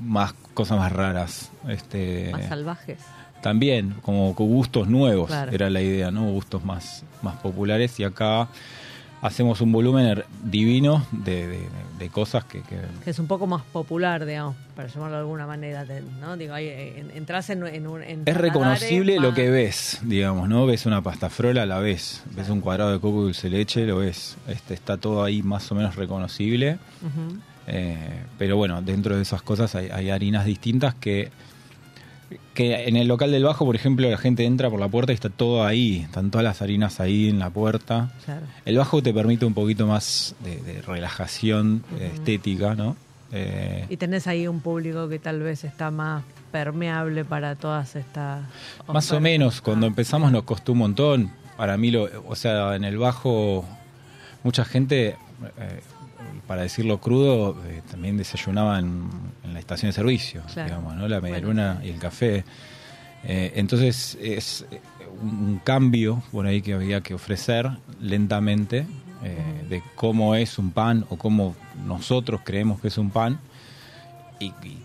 más 0.00 0.34
cosas 0.54 0.78
más 0.78 0.92
raras. 0.92 1.50
Este, 1.68 2.30
Más 2.32 2.46
salvajes. 2.48 2.98
también, 3.42 3.94
como 4.02 4.32
gustos 4.34 4.88
nuevos, 4.88 5.28
Claro. 5.28 5.52
era 5.52 5.70
la 5.70 5.80
idea, 5.82 6.10
¿no? 6.10 6.24
Gustos 6.30 6.64
más, 6.64 7.04
más 7.22 7.36
populares. 7.36 7.98
Y 8.00 8.04
acá 8.04 8.48
hacemos 9.26 9.60
un 9.60 9.72
volumen 9.72 10.06
her- 10.06 10.24
divino 10.44 11.06
de, 11.10 11.46
de- 11.48 11.68
de 11.98 12.08
cosas 12.10 12.44
que, 12.44 12.60
que- 12.62 12.80
Que 13.04 13.10
es 13.10 13.18
un 13.18 13.26
poco 13.26 13.46
más 13.46 13.62
popular, 13.62 14.26
digamos, 14.26 14.56
para 14.76 14.88
llamarlo 14.88 15.14
de 15.16 15.20
alguna 15.22 15.46
manera. 15.46 15.86
¿no? 16.20 16.36
Digo, 16.36 16.52
ahí, 16.52 16.66
eh, 16.66 16.98
en- 16.98 17.10
entras 17.16 17.48
en, 17.50 17.66
en 17.66 17.86
un. 17.86 18.02
en 18.02 18.22
es 18.26 18.36
reconocible 18.36 19.18
lo 19.20 19.32
que 19.32 19.48
ves, 19.50 20.00
digamos, 20.02 20.48
¿no? 20.48 20.66
Ves 20.66 20.86
una 20.86 21.00
pasta 21.02 21.30
frola, 21.30 21.64
la 21.66 21.78
ves. 21.78 22.22
Ves 22.36 22.48
un 22.50 22.60
cuadrado 22.60 22.92
de 22.92 23.00
coco 23.00 23.20
y 23.20 23.24
dulce 23.24 23.48
leche, 23.48 23.86
lo 23.86 23.98
ves. 23.98 24.36
Este, 24.48 24.74
está 24.74 24.96
todo 24.98 25.22
ahí 25.24 25.42
más 25.42 25.70
o 25.72 25.74
menos 25.74 25.96
reconocible. 25.96 26.78
Eh, 27.66 27.96
pero 28.38 28.56
bueno, 28.56 28.82
dentro 28.82 29.16
de 29.16 29.22
esas 29.22 29.40
cosas 29.42 29.74
hay, 29.74 29.88
hay 29.88 30.10
harinas 30.10 30.44
distintas 30.44 30.94
que, 30.94 31.30
que 32.54 32.88
en 32.88 32.96
el 32.96 33.08
local 33.08 33.30
del 33.30 33.44
bajo, 33.44 33.64
por 33.64 33.76
ejemplo, 33.76 34.08
la 34.08 34.18
gente 34.18 34.44
entra 34.44 34.70
por 34.70 34.80
la 34.80 34.88
puerta 34.88 35.12
y 35.12 35.14
está 35.14 35.30
todo 35.30 35.64
ahí, 35.64 36.00
están 36.00 36.30
todas 36.30 36.44
las 36.44 36.62
harinas 36.62 37.00
ahí 37.00 37.28
en 37.28 37.38
la 37.38 37.50
puerta. 37.50 38.12
Claro. 38.24 38.46
El 38.64 38.76
bajo 38.78 39.02
te 39.02 39.12
permite 39.12 39.44
un 39.44 39.54
poquito 39.54 39.86
más 39.86 40.34
de, 40.44 40.56
de 40.60 40.82
relajación 40.82 41.84
estética, 42.00 42.74
¿no? 42.74 42.96
Eh, 43.32 43.86
Y 43.88 43.96
tenés 43.96 44.26
ahí 44.26 44.46
un 44.46 44.60
público 44.60 45.08
que 45.08 45.18
tal 45.18 45.40
vez 45.40 45.64
está 45.64 45.90
más 45.90 46.22
permeable 46.52 47.24
para 47.24 47.56
todas 47.56 47.96
estas. 47.96 48.42
Más 48.86 49.10
o 49.10 49.20
menos, 49.20 49.60
cuando 49.60 49.86
empezamos 49.86 50.30
nos 50.30 50.44
costó 50.44 50.72
un 50.72 50.78
montón. 50.78 51.32
Para 51.56 51.76
mí, 51.76 51.90
lo, 51.90 52.08
o 52.28 52.36
sea, 52.36 52.76
en 52.76 52.84
el 52.84 52.98
bajo, 52.98 53.64
mucha 54.42 54.64
gente, 54.64 55.16
eh, 55.58 55.80
para 56.46 56.62
decirlo 56.62 57.00
crudo, 57.00 57.56
eh, 57.66 57.82
también 57.90 58.16
desayunaba 58.16 58.78
en, 58.78 59.08
en 59.44 59.54
la 59.54 59.60
estación 59.60 59.88
de 59.90 59.92
servicio, 59.94 60.42
Claro. 60.52 60.68
digamos, 60.68 60.94
¿no? 60.96 61.08
La 61.08 61.20
Bueno, 61.20 61.34
medialuna 61.34 61.80
y 61.84 61.88
el 61.90 61.98
café. 61.98 62.44
Eh, 63.24 63.52
entonces, 63.56 64.18
es 64.20 64.66
eh, 64.70 64.80
un, 65.22 65.28
un 65.30 65.58
cambio 65.64 66.22
por 66.32 66.46
ahí 66.46 66.60
que 66.62 66.74
había 66.74 67.00
que 67.00 67.14
ofrecer 67.14 67.70
lentamente 68.00 68.86
eh, 69.22 69.64
de 69.70 69.82
cómo 69.94 70.34
es 70.34 70.58
un 70.58 70.70
pan 70.72 71.06
o 71.08 71.16
cómo 71.16 71.56
nosotros 71.86 72.42
creemos 72.44 72.80
que 72.80 72.88
es 72.88 72.98
un 72.98 73.10
pan 73.10 73.38
y, 74.38 74.46
y 74.62 74.78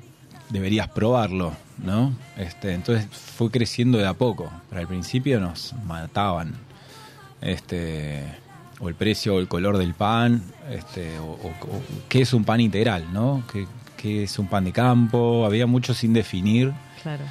deberías 0.50 0.88
probarlo, 0.88 1.52
¿no? 1.78 2.14
Este, 2.38 2.74
entonces 2.74 3.06
fue 3.12 3.52
creciendo 3.52 3.98
de 3.98 4.08
a 4.08 4.14
poco, 4.14 4.50
pero 4.70 4.80
al 4.82 4.88
principio 4.88 5.40
nos 5.42 5.74
mataban, 5.86 6.54
este, 7.42 8.24
o 8.80 8.90
el 8.90 8.96
precio 8.96 9.36
o 9.36 9.40
el 9.40 9.48
color 9.48 9.78
del 9.78 9.94
pan, 9.94 10.42
este, 10.72 11.18
o, 11.20 11.24
o- 11.26 11.48
o 11.48 11.82
qué 12.08 12.22
es 12.22 12.34
un 12.34 12.44
pan 12.46 12.62
integral, 12.62 13.06
¿no? 13.14 13.44
¿Qué, 13.52 13.68
qué 13.98 14.24
es 14.24 14.40
un 14.40 14.48
pan 14.48 14.64
de 14.66 14.72
campo? 14.72 15.46
Había 15.46 15.68
mucho 15.68 15.94
sin 15.94 16.14
definir. 16.14 16.72
Claro. 17.04 17.24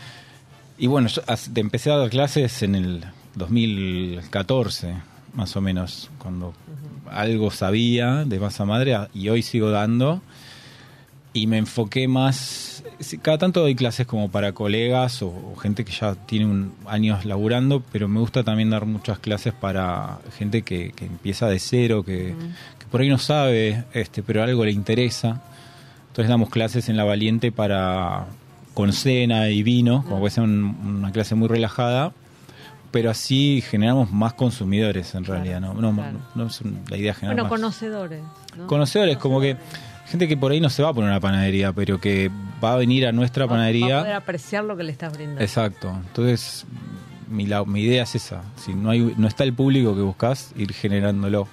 Y 0.77 0.87
bueno, 0.87 1.09
yo 1.09 1.23
te 1.53 1.61
empecé 1.61 1.91
a 1.91 1.97
dar 1.97 2.11
clases 2.11 2.63
en 2.63 2.75
el 2.75 3.05
2014, 3.35 4.95
más 5.35 5.57
o 5.57 5.61
menos, 5.61 6.11
cuando 6.19 6.55
algo 7.11 7.51
sabía 7.51 8.25
de 8.25 8.39
masa 8.39 8.65
madre 8.65 8.97
y 9.15 9.29
hoy 9.29 9.43
sigo 9.43 9.71
dando. 9.71 10.21
Y 11.39 11.47
me 11.47 11.59
enfoqué 11.59 12.09
más, 12.09 12.83
cada 13.23 13.39
tanto 13.39 13.61
doy 13.61 13.75
clases 13.75 14.07
como 14.07 14.31
para 14.31 14.53
colegas 14.53 15.23
o, 15.23 15.29
o 15.29 15.57
gente 15.57 15.85
que 15.85 15.93
ya 15.93 16.15
tiene 16.15 16.47
un, 16.47 16.73
años 16.87 17.25
laburando, 17.25 17.83
pero 17.93 18.09
me 18.09 18.21
gusta 18.21 18.43
también 18.45 18.71
dar 18.71 18.85
muchas 18.87 19.19
clases 19.19 19.53
para 19.55 20.19
gente 20.37 20.63
que, 20.63 20.93
que 20.93 21.05
empieza 21.07 21.47
de 21.49 21.59
cero, 21.59 22.03
que, 22.05 22.35
que 22.79 22.87
por 22.91 23.01
ahí 23.01 23.09
no 23.09 23.19
sabe, 23.19 23.85
este, 23.93 24.23
pero 24.23 24.43
algo 24.43 24.65
le 24.65 24.73
interesa. 24.73 25.41
Entonces 26.09 26.29
damos 26.29 26.51
clases 26.51 26.89
en 26.89 26.97
La 26.97 27.05
Valiente 27.05 27.53
para 27.53 28.27
con 28.75 28.93
cena 28.93 29.49
y 29.51 29.63
vino, 29.63 30.03
como 30.05 30.19
puede 30.21 30.31
ser 30.33 30.45
un- 30.45 30.77
una 30.99 31.13
clase 31.13 31.35
muy 31.35 31.49
relajada, 31.49 32.13
pero 32.91 33.11
así 33.11 33.61
generamos 33.69 34.11
más 34.13 34.33
consumidores 34.35 35.15
en 35.15 35.25
Claro, 35.25 35.43
realidad, 35.43 35.61
¿no? 35.61 35.75
No, 35.75 35.93
claro. 35.95 36.19
no 36.35 36.47
es 36.47 36.61
un- 36.61 36.81
la 36.89 36.97
idea 36.97 37.13
general. 37.15 37.37
Bueno, 37.37 37.49
conocedores. 37.49 38.23
¿no? 38.57 38.67
Conocedores, 38.67 39.17
como 39.19 39.41
que 39.41 39.57
gente 40.09 40.27
que 40.29 40.37
por 40.37 40.53
ahí 40.53 40.61
no 40.61 40.71
se 40.71 40.83
va 40.83 40.89
a 40.91 40.93
poner 40.95 41.11
una 41.11 41.21
panadería, 41.21 41.73
pero 41.73 42.01
que 42.01 42.31
va 42.63 42.73
a 42.75 42.77
venir 42.77 43.07
a 43.07 43.13
nuestra 43.13 43.45
Va- 43.47 43.51
va 43.51 43.55
a 43.55 43.57
panadería. 43.59 44.01
poder 44.01 44.15
apreciar 44.15 44.65
lo 44.65 44.77
que 44.77 44.85
le 44.85 44.93
estás 44.93 45.13
brindando. 45.13 45.41
Exacto. 45.43 45.93
Entonces, 46.07 46.67
mi, 47.29 47.47
la- 47.47 47.65
mi 47.65 47.83
idea 47.83 48.03
es 48.05 48.15
esa. 48.15 48.43
Si 48.57 48.75
no 48.75 48.91
hay 48.91 49.15
no 49.17 49.29
está 49.29 49.45
el 49.45 49.53
público 49.53 49.95
que 49.95 50.01
buscas, 50.03 50.53
ir 50.57 50.73
generándolo. 50.73 51.47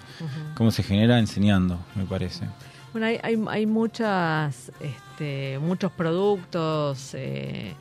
¿Cómo 0.55 0.71
se 0.71 0.83
genera? 0.83 1.19
Enseñando, 1.19 1.79
me 1.95 2.05
parece. 2.05 2.45
Bueno, 2.93 3.07
hay, 3.07 3.19
hay, 3.23 3.37
hay 3.49 3.65
muchas, 3.65 4.71
este, 4.79 5.59
muchos 5.59 5.91
productos, 5.91 7.09
eh, 7.13 7.73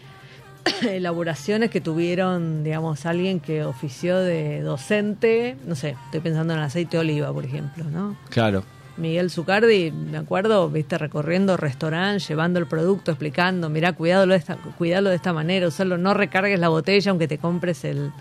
elaboraciones 0.82 1.70
que 1.70 1.80
tuvieron, 1.80 2.64
digamos, 2.64 3.06
alguien 3.06 3.38
que 3.38 3.64
ofició 3.64 4.18
de 4.18 4.60
docente, 4.62 5.56
no 5.66 5.76
sé, 5.76 5.96
estoy 6.06 6.20
pensando 6.20 6.52
en 6.54 6.58
el 6.58 6.64
aceite 6.64 6.96
de 6.96 7.00
oliva, 7.02 7.32
por 7.32 7.44
ejemplo, 7.44 7.84
¿no? 7.84 8.16
Claro. 8.30 8.64
Miguel 8.96 9.30
Zucardi, 9.30 9.90
me 9.90 10.18
acuerdo, 10.18 10.68
viste, 10.70 10.98
recorriendo 10.98 11.57
restaurantes, 11.57 12.28
llevando 12.28 12.59
el 12.61 12.66
producto, 12.66 13.11
explicando, 13.11 13.68
mirá, 13.68 13.92
cuidado 13.92 14.26
de 14.26 14.37
esta, 14.37 14.57
cuidalo 14.57 15.11
de 15.11 15.16
esta 15.16 15.33
manera, 15.33 15.66
usarlo, 15.66 15.98
no 15.98 16.14
recargues 16.14 16.61
la 16.61 16.68
botella 16.68 17.11
aunque 17.11 17.26
te 17.26 17.38
compres 17.38 17.85
el, 17.85 18.12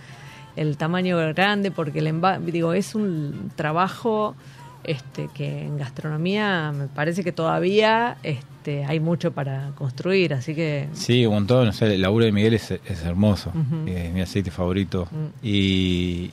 el 0.56 0.78
tamaño 0.78 1.18
grande, 1.34 1.72
porque 1.72 2.00
el 2.00 2.22
digo, 2.46 2.74
es 2.74 2.96
un 2.96 3.52
trabajo 3.56 4.36
este 4.84 5.30
que 5.34 5.62
en 5.62 5.78
gastronomía 5.78 6.74
me 6.76 6.88
parece 6.88 7.24
que 7.24 7.32
todavía 7.32 8.18
este 8.24 8.84
hay 8.86 9.00
mucho 9.00 9.32
para 9.32 9.72
construir, 9.76 10.34
así 10.34 10.56
que 10.56 10.90
Sí, 10.94 11.26
un 11.26 11.36
montón. 11.36 11.70
O 11.70 11.74
sea, 11.74 11.88
el 11.88 12.02
laburo 12.02 12.26
de 12.26 12.32
Miguel 12.32 12.54
es, 12.56 12.72
es 12.72 13.04
hermoso. 13.04 13.52
Eh, 13.86 14.08
Es 14.08 14.14
mi 14.14 14.22
aceite 14.22 14.52
favorito. 14.52 15.08
Mm. 15.12 15.46
Y, 15.46 16.32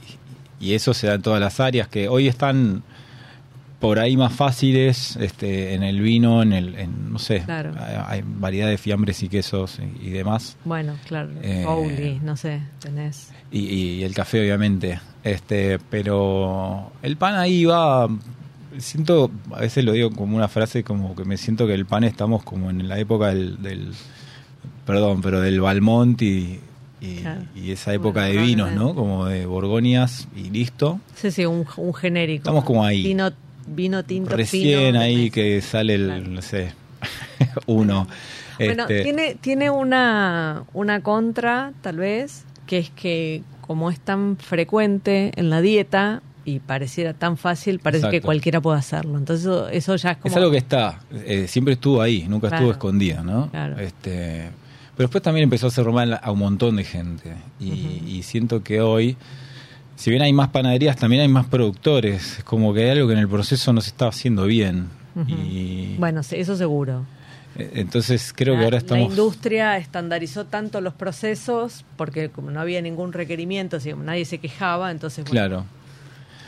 y 0.61 0.75
eso 0.75 0.95
se 0.95 1.07
da 1.07 1.15
en 1.15 1.23
todas 1.23 1.41
las 1.41 1.61
áreas 1.61 1.89
que 1.89 2.09
hoy 2.09 2.29
están 2.29 2.83
por 3.81 3.99
ahí 3.99 4.17
más 4.17 4.33
fáciles 4.33 5.17
este, 5.17 5.75
en 5.75 5.83
el 5.83 6.01
vino, 6.01 6.43
en 6.43 6.53
el, 6.53 6.75
en, 6.79 7.11
no 7.13 7.19
sé, 7.19 7.43
Claro. 7.45 7.73
hay, 7.79 8.19
hay 8.19 8.25
variedad 8.25 8.69
de 8.69 8.77
fiambres 8.79 9.23
y 9.23 9.29
quesos 9.29 9.79
y, 9.81 10.07
y 10.09 10.11
demás. 10.11 10.57
Bueno, 10.65 10.95
claro. 11.09 11.31
Eh, 11.43 11.65
Ouli, 11.67 12.21
no 12.23 12.37
sé, 12.37 12.61
tenés. 12.79 13.33
Y, 13.51 13.61
y 13.61 14.05
el 14.05 14.15
café, 14.15 14.41
obviamente. 14.41 15.01
Este, 15.25 15.79
pero 15.91 16.93
el 17.03 17.17
pan 17.17 17.35
ahí 17.37 17.65
va. 17.65 18.09
Siento, 18.79 19.31
a 19.53 19.61
veces 19.61 19.85
lo 19.85 19.93
digo 19.93 20.11
como 20.11 20.37
una 20.37 20.47
frase, 20.49 20.85
como 20.85 21.17
que 21.17 21.25
me 21.25 21.37
siento 21.37 21.67
que 21.67 21.75
el 21.75 21.87
pan 21.87 22.05
estamos 22.05 22.43
como 22.45 22.71
en 22.71 22.87
la 22.89 22.99
época 22.99 23.29
del. 23.29 23.61
del- 23.63 23.93
perdón, 24.87 25.21
pero 25.23 25.41
del 25.41 25.61
Balmont 25.61 26.21
y, 26.23 26.61
y, 27.01 27.17
Claro. 27.17 27.43
y 27.55 27.71
esa 27.71 27.93
época 27.95 28.21
Bueno, 28.27 28.41
de 28.41 28.47
vinos, 28.47 28.69
¿no? 28.73 28.93
probablemente. 28.93 29.01
Como 29.01 29.25
de 29.27 29.47
Borgoñas 29.47 30.29
y 30.37 30.51
listo. 30.51 31.01
Sí, 31.15 31.31
sí, 31.31 31.47
un, 31.47 31.65
un 31.77 31.95
genérico. 31.95 32.43
Estamos 32.43 32.65
como 32.65 32.85
ahí. 32.85 33.03
Vino, 33.03 33.31
vino 33.67 34.05
tinto 34.05 34.37
Recién 34.37 34.89
fino, 34.93 35.01
ahí 35.01 35.31
que 35.31 35.61
sale 35.61 35.95
el, 35.95 36.07
Claro. 36.07 36.29
no 36.29 36.43
sé, 36.43 36.73
uno. 37.67 38.07
Bueno, 38.59 38.83
Este, 38.83 39.03
tiene, 39.05 39.35
tiene 39.41 39.71
una, 39.71 40.65
una 40.75 41.01
contra, 41.03 41.73
tal 41.81 41.97
vez, 41.99 42.45
que 42.67 42.79
es 42.79 42.91
que 42.91 43.43
como 43.63 43.91
es 43.91 44.01
tan 44.01 44.37
frecuente 44.37 45.33
en 45.37 45.49
la 45.49 45.61
dieta 45.61 46.23
y 46.45 46.59
pareciera 46.59 47.15
tan 47.15 47.37
fácil, 47.37 47.79
parece 47.79 48.09
que 48.11 48.21
cualquiera 48.21 48.61
puede 48.61 48.79
hacerlo. 48.79 49.17
Entonces 49.19 49.45
eso, 49.47 49.69
eso 49.69 49.97
ya 49.97 50.13
es 50.13 50.17
como... 50.19 50.31
Es 50.33 50.37
algo 50.37 50.51
que 50.51 50.57
está, 50.59 51.01
eh, 51.13 51.47
siempre 51.49 51.75
estuvo 51.75 52.03
ahí, 52.03 52.27
nunca 52.29 52.49
Claro. 52.49 52.57
estuvo 52.65 52.73
escondida, 52.73 53.23
¿no? 53.23 53.51
Claro. 53.51 53.79
Este, 53.79 54.51
pero 54.97 55.07
después 55.07 55.23
también 55.23 55.45
empezó 55.45 55.67
a 55.67 55.69
hacer 55.69 55.87
mal 55.87 56.19
a 56.21 56.31
un 56.33 56.39
montón 56.39 56.77
de 56.77 56.85
gente. 56.85 57.35
Y, 57.61 58.03
y 58.07 58.23
siento 58.25 58.63
que 58.63 58.81
hoy, 58.81 59.17
si 60.01 60.11
bien 60.11 60.23
hay 60.23 60.33
más 60.33 60.49
panaderías, 60.49 60.97
también 60.97 61.23
hay 61.23 61.29
más 61.29 61.47
productores. 61.47 62.39
Es 62.39 62.45
como 62.45 62.73
que 62.73 62.85
hay 62.85 62.91
algo 62.91 63.07
que 63.07 63.13
en 63.15 63.19
el 63.21 63.29
proceso 63.29 63.73
no 63.73 63.81
se 63.81 63.91
está 63.91 64.09
haciendo 64.09 64.47
bien. 64.47 64.87
Y 65.27 65.97
Bueno, 65.99 66.21
eso 66.21 66.57
seguro. 66.57 67.05
eh, 67.57 67.71
entonces 67.75 68.33
creo 68.35 68.55
que 68.55 68.59
La- 68.61 68.65
ahora 68.65 68.77
La 68.77 68.79
estamos... 68.79 69.11
industria 69.11 69.77
estandarizó 69.77 70.47
tanto 70.47 70.81
los 70.81 70.95
procesos 70.95 71.85
porque 71.97 72.29
como 72.31 72.51
no 72.51 72.61
había 72.61 72.81
ningún 72.81 73.13
requerimiento, 73.13 73.77
así 73.77 73.91
como 73.91 74.05
nadie 74.05 74.25
se 74.25 74.39
quejaba, 74.39 74.91
entonces 74.91 75.25
bueno, 75.25 75.33
Claro. 75.33 75.65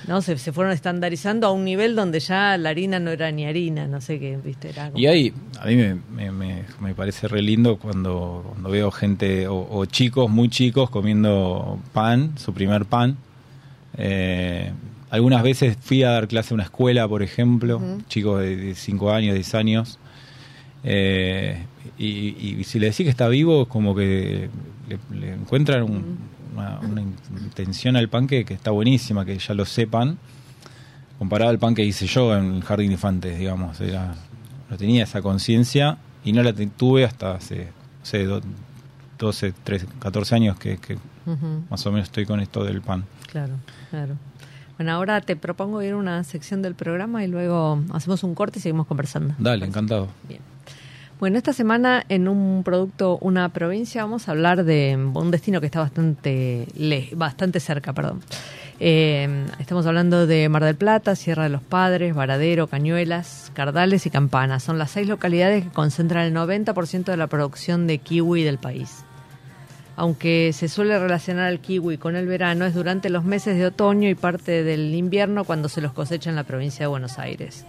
no 0.06 0.22
se, 0.22 0.38
se 0.38 0.52
fueron 0.52 0.72
estandarizando 0.72 1.46
a 1.48 1.50
un 1.52 1.64
nivel 1.64 1.94
donde 1.96 2.20
ya 2.20 2.56
la 2.56 2.70
harina 2.70 3.00
no 3.00 3.10
era 3.10 3.30
ni 3.32 3.44
harina, 3.46 3.86
no 3.88 4.00
sé 4.00 4.18
qué, 4.20 4.38
viste, 4.42 4.70
era 4.70 4.86
como- 4.86 4.98
Y 4.98 5.06
ahí, 5.06 5.34
a 5.60 5.66
mí 5.66 5.76
me, 5.76 5.94
me- 6.10 6.30
me- 6.32 6.64
me 6.80 6.94
parece 6.94 7.26
re 7.28 7.42
lindo 7.42 7.76
cuando, 7.78 8.44
cuando 8.48 8.70
veo 8.70 8.90
gente 8.92 9.48
o, 9.48 9.66
o 9.70 9.84
chicos 9.86 10.30
muy 10.30 10.48
chicos 10.48 10.88
comiendo 10.88 11.78
pan, 11.92 12.32
su 12.38 12.54
primer 12.54 12.84
pan. 12.86 13.16
Eh, 13.98 14.72
algunas 15.10 15.42
veces 15.42 15.76
fui 15.80 16.02
a 16.02 16.10
dar 16.10 16.28
clase 16.28 16.52
a 16.52 16.54
una 16.54 16.64
escuela, 16.64 17.06
por 17.06 17.22
ejemplo, 17.22 17.80
chicos 18.08 18.40
de 18.40 18.74
5 18.74 19.12
años, 19.12 19.34
10 19.34 19.54
años. 19.54 19.98
Eh, 20.84 21.62
y, 21.98 22.06
y 22.60 22.64
si 22.64 22.78
le 22.78 22.86
decís 22.86 23.04
que 23.04 23.10
está 23.10 23.28
vivo, 23.28 23.66
como 23.66 23.94
que 23.94 24.48
le, 24.88 24.98
le 25.18 25.34
encuentran 25.34 25.82
un- 25.82 26.18
una, 26.54 26.80
una 26.80 27.00
intención 27.00 27.96
al 27.96 28.08
pan 28.08 28.26
que, 28.26 28.44
que 28.44 28.52
está 28.54 28.70
buenísima, 28.70 29.24
que 29.24 29.38
ya 29.38 29.54
lo 29.54 29.64
sepan 29.64 30.18
comparado 31.18 31.50
al 31.50 31.58
pan 31.58 31.74
que 31.74 31.84
hice 31.84 32.06
yo 32.06 32.36
en 32.36 32.56
el 32.56 32.62
Jardín 32.64 32.88
de 32.88 32.94
Infantes, 32.94 33.38
digamos. 33.38 33.80
Era, 33.80 34.14
no 34.68 34.76
tenía 34.76 35.04
esa 35.04 35.22
conciencia 35.22 35.98
y 36.24 36.32
no 36.32 36.42
la 36.42 36.52
tuve 36.52 37.04
hasta 37.04 37.34
hace, 37.34 37.66
no 38.00 38.06
sé, 38.06 38.24
do- 38.24 38.42
12, 39.18 39.52
13, 39.62 39.86
14 40.00 40.34
años 40.34 40.58
que, 40.58 40.78
más 41.70 41.86
o 41.86 41.92
menos 41.92 42.08
estoy 42.08 42.26
con 42.26 42.40
esto 42.40 42.64
del 42.64 42.80
pan. 42.80 43.04
Claro, 43.32 43.54
claro. 43.90 44.14
Bueno, 44.78 44.92
ahora 44.92 45.20
te 45.20 45.36
propongo 45.36 45.82
ir 45.82 45.92
a 45.92 45.96
una 45.96 46.24
sección 46.24 46.62
del 46.62 46.74
programa 46.74 47.24
y 47.24 47.28
luego 47.28 47.80
hacemos 47.92 48.22
un 48.24 48.34
corte 48.34 48.58
y 48.58 48.62
seguimos 48.62 48.86
conversando. 48.86 49.34
Dale, 49.38 49.66
encantado. 49.66 50.08
Bien. 50.28 50.40
Bueno, 51.20 51.38
esta 51.38 51.52
semana 51.52 52.04
en 52.08 52.26
un 52.26 52.62
producto, 52.64 53.16
una 53.20 53.48
provincia, 53.50 54.02
vamos 54.02 54.26
a 54.28 54.32
hablar 54.32 54.64
de 54.64 54.96
un 55.14 55.30
destino 55.30 55.60
que 55.60 55.66
está 55.66 55.78
bastante, 55.78 56.66
le- 56.76 57.10
bastante 57.14 57.60
cerca, 57.60 57.92
perdón. 57.92 58.20
Eh, 58.80 59.46
estamos 59.60 59.86
hablando 59.86 60.26
de 60.26 60.48
Mar 60.48 60.64
del 60.64 60.74
Plata, 60.74 61.14
Sierra 61.14 61.44
de 61.44 61.50
los 61.50 61.62
Padres, 61.62 62.14
Varadero, 62.16 62.66
Cañuelas, 62.66 63.52
Cardales 63.54 64.04
y 64.06 64.10
Campanas. 64.10 64.64
Son 64.64 64.78
las 64.78 64.90
seis 64.90 65.06
localidades 65.06 65.62
que 65.62 65.70
concentran 65.70 66.24
el 66.24 66.34
90% 66.34 67.04
de 67.04 67.16
la 67.16 67.28
producción 67.28 67.86
de 67.86 67.98
kiwi 67.98 68.42
del 68.42 68.58
país. 68.58 69.04
Aunque 69.96 70.52
se 70.54 70.68
suele 70.68 70.98
relacionar 70.98 71.52
el 71.52 71.60
kiwi 71.60 71.98
con 71.98 72.16
el 72.16 72.26
verano, 72.26 72.64
es 72.64 72.74
durante 72.74 73.10
los 73.10 73.24
meses 73.24 73.56
de 73.58 73.66
otoño 73.66 74.08
y 74.08 74.14
parte 74.14 74.62
del 74.64 74.94
invierno 74.94 75.44
cuando 75.44 75.68
se 75.68 75.80
los 75.82 75.92
cosecha 75.92 76.30
en 76.30 76.36
la 76.36 76.44
provincia 76.44 76.84
de 76.84 76.88
Buenos 76.88 77.18
Aires. 77.18 77.66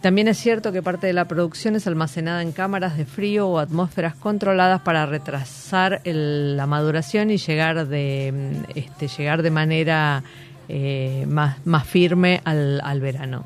También 0.00 0.26
es 0.26 0.36
cierto 0.38 0.72
que 0.72 0.82
parte 0.82 1.06
de 1.06 1.12
la 1.12 1.26
producción 1.26 1.76
es 1.76 1.86
almacenada 1.86 2.42
en 2.42 2.50
cámaras 2.50 2.96
de 2.96 3.04
frío 3.04 3.46
o 3.48 3.60
atmósferas 3.60 4.16
controladas 4.16 4.80
para 4.80 5.06
retrasar 5.06 6.00
el- 6.02 6.56
la 6.56 6.66
maduración 6.66 7.30
y 7.30 7.36
llegar 7.36 7.86
de, 7.86 8.32
mm, 8.34 8.70
este, 8.78 9.06
llegar 9.06 9.42
de 9.42 9.50
manera 9.52 10.24
eh, 10.68 11.24
más, 11.28 11.58
más 11.66 11.86
firme 11.86 12.40
al, 12.44 12.80
al 12.82 13.00
verano. 13.00 13.44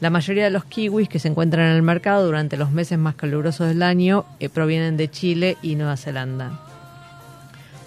La 0.00 0.10
mayoría 0.10 0.44
de 0.44 0.50
los 0.50 0.64
kiwis 0.64 1.08
que 1.08 1.18
se 1.18 1.28
encuentran 1.28 1.66
en 1.70 1.72
el 1.76 1.82
mercado 1.82 2.24
durante 2.24 2.56
los 2.56 2.70
meses 2.70 2.98
más 2.98 3.14
calurosos 3.16 3.68
del 3.68 3.82
año 3.82 4.24
eh, 4.38 4.48
provienen 4.48 4.96
de 4.96 5.10
Chile 5.10 5.56
y 5.62 5.74
Nueva 5.76 5.96
Zelanda. 5.96 6.60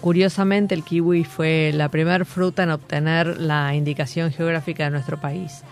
Curiosamente, 0.02 0.76
el 0.76 0.84
kiwi 0.84 1.26
fue 1.26 1.72
la 1.74 1.90
primera 1.90 2.24
fruta 2.24 2.64
en 2.64 2.72
obtener 2.72 3.40
la 3.40 3.76
indicación 3.76 4.32
geográfica 4.32 4.86
de 4.86 4.92
nuestro 4.92 5.20
país. 5.20 5.64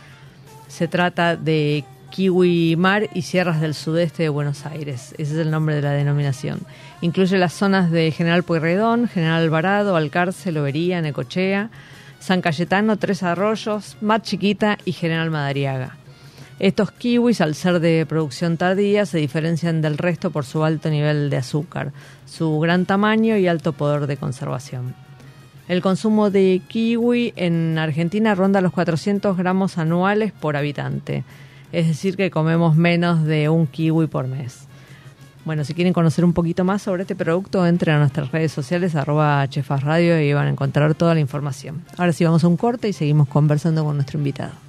Se 0.67 0.89
trata 0.89 1.37
de 1.37 1.85
kiwi 2.09 2.75
mar 2.77 3.09
y 3.13 3.21
sierras 3.21 3.61
del 3.61 3.73
sudeste 3.73 4.23
de 4.23 4.29
Buenos 4.29 4.65
Aires. 4.65 5.13
Ese 5.17 5.33
es 5.33 5.39
el 5.39 5.51
nombre 5.51 5.75
de 5.75 5.81
la 5.81 5.91
denominación. 5.91 6.59
Incluye 6.99 7.37
las 7.37 7.53
zonas 7.53 7.89
de 7.89 8.11
General 8.11 8.43
Pueyrredón, 8.43 9.07
General 9.07 9.43
Alvarado, 9.43 9.95
Alcarce, 9.95 10.51
Lobería, 10.51 11.01
Necochea, 11.01 11.69
San 12.19 12.41
Cayetano, 12.41 12.97
Tres 12.97 13.23
Arroyos, 13.23 13.97
Mar 14.01 14.21
Chiquita 14.21 14.77
y 14.83 14.91
General 14.91 15.29
Madariaga. 15.29 15.95
Estos 16.59 16.91
kiwis, 16.91 17.39
al 17.41 17.53
ser 17.53 17.79
de 17.79 18.03
producción 18.07 18.57
tardía, 18.57 19.05
se 19.05 19.19
diferencian 19.19 19.81
del 19.81 19.97
resto 19.97 20.31
por 20.31 20.43
su 20.43 20.63
alto 20.63 20.89
nivel 20.89 21.29
de 21.29 21.37
azúcar, 21.37 21.91
su 22.25 22.59
gran 22.59 22.87
tamaño 22.87 23.37
y 23.37 23.47
alto 23.47 23.73
poder 23.73 24.07
de 24.07 24.17
conservación. 24.17 24.95
El 25.67 25.83
consumo 25.83 26.31
de 26.31 26.61
kiwi 26.67 27.33
en 27.35 27.77
Argentina 27.77 28.33
ronda 28.33 28.61
los 28.61 28.71
400 28.71 29.37
gramos 29.37 29.77
anuales 29.77 30.31
por 30.31 30.57
habitante, 30.57 31.23
es 31.71 31.87
decir, 31.87 32.15
que 32.17 32.31
comemos 32.31 32.75
menos 32.75 33.23
de 33.23 33.49
un 33.49 33.67
kiwi 33.67 34.07
por 34.07 34.27
mes. 34.27 34.67
Bueno, 35.45 35.63
si 35.63 35.75
quieren 35.75 35.93
conocer 35.93 36.25
un 36.25 36.33
poquito 36.33 36.63
más 36.63 36.81
sobre 36.81 37.03
este 37.03 37.15
producto, 37.15 37.67
entren 37.67 37.97
a 37.97 37.99
nuestras 37.99 38.31
redes 38.31 38.51
sociales, 38.51 38.95
arroba 38.95 39.47
Chefas 39.47 39.83
Radio, 39.83 40.19
y 40.19 40.33
van 40.33 40.47
a 40.47 40.49
encontrar 40.49 40.95
toda 40.95 41.13
la 41.13 41.19
información. 41.19 41.83
Ahora 41.97 42.13
sí, 42.13 42.23
vamos 42.23 42.43
a 42.43 42.47
un 42.47 42.57
corte 42.57 42.89
y 42.89 42.93
seguimos 42.93 43.27
conversando 43.27 43.85
con 43.85 43.95
nuestro 43.95 44.17
invitado. 44.17 44.66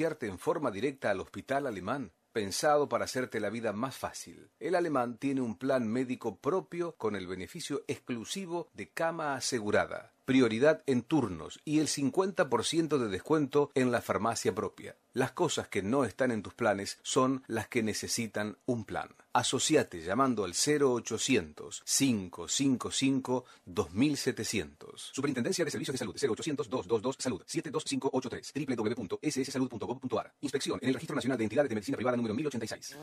En 0.00 0.38
forma 0.38 0.70
directa 0.70 1.10
al 1.10 1.20
Hospital 1.20 1.66
Alemán, 1.66 2.10
pensado 2.32 2.88
para 2.88 3.04
hacerte 3.04 3.38
la 3.38 3.50
vida 3.50 3.74
más 3.74 3.98
fácil. 3.98 4.48
El 4.58 4.74
Alemán 4.74 5.18
tiene 5.18 5.42
un 5.42 5.58
plan 5.58 5.86
médico 5.86 6.38
propio 6.38 6.92
con 6.92 7.16
el 7.16 7.26
beneficio 7.26 7.84
exclusivo 7.86 8.70
de 8.72 8.88
cama 8.88 9.34
asegurada, 9.34 10.14
prioridad 10.30 10.84
en 10.86 11.02
turnos 11.02 11.58
y 11.64 11.80
el 11.80 11.88
50% 11.88 12.98
de 12.98 13.08
descuento 13.08 13.72
en 13.74 13.90
la 13.90 14.00
farmacia 14.00 14.54
propia. 14.54 14.94
Las 15.12 15.32
cosas 15.32 15.66
que 15.66 15.82
no 15.82 16.04
están 16.04 16.30
en 16.30 16.40
tus 16.40 16.54
planes 16.54 17.00
son 17.02 17.42
las 17.48 17.66
que 17.66 17.82
necesitan 17.82 18.56
un 18.64 18.84
plan. 18.84 19.08
Asociate 19.32 20.00
llamando 20.00 20.44
al 20.44 20.52
0800 20.52 21.82
555 21.84 23.44
2700. 23.64 25.10
Superintendencia 25.12 25.64
de 25.64 25.70
Servicios 25.72 25.94
de 25.94 25.98
Salud 25.98 26.14
0800 26.14 26.70
222 26.70 27.16
Salud 27.18 27.42
72583 27.44 28.52
www.sssalud.gov.ar. 28.68 30.32
Inspección 30.42 30.78
en 30.80 30.90
el 30.90 30.94
Registro 30.94 31.16
Nacional 31.16 31.38
de 31.38 31.44
Entidades 31.44 31.70
de 31.70 31.74
Medicina 31.74 31.96
Privada 31.96 32.16
número 32.16 32.34
1086. 32.36 32.96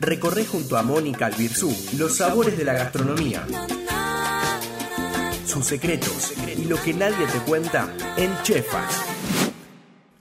Recorre 0.00 0.46
junto 0.46 0.78
a 0.78 0.82
Mónica 0.82 1.26
Albirzú 1.26 1.70
los 1.98 2.16
sabores 2.16 2.56
de 2.56 2.64
la 2.64 2.72
gastronomía, 2.72 3.46
sus 5.50 5.66
secretos 5.66 6.32
y 6.56 6.66
lo 6.66 6.80
que 6.80 6.94
nadie 6.94 7.26
te 7.26 7.38
cuenta 7.40 7.92
en 8.16 8.30
Chefas. 8.44 9.02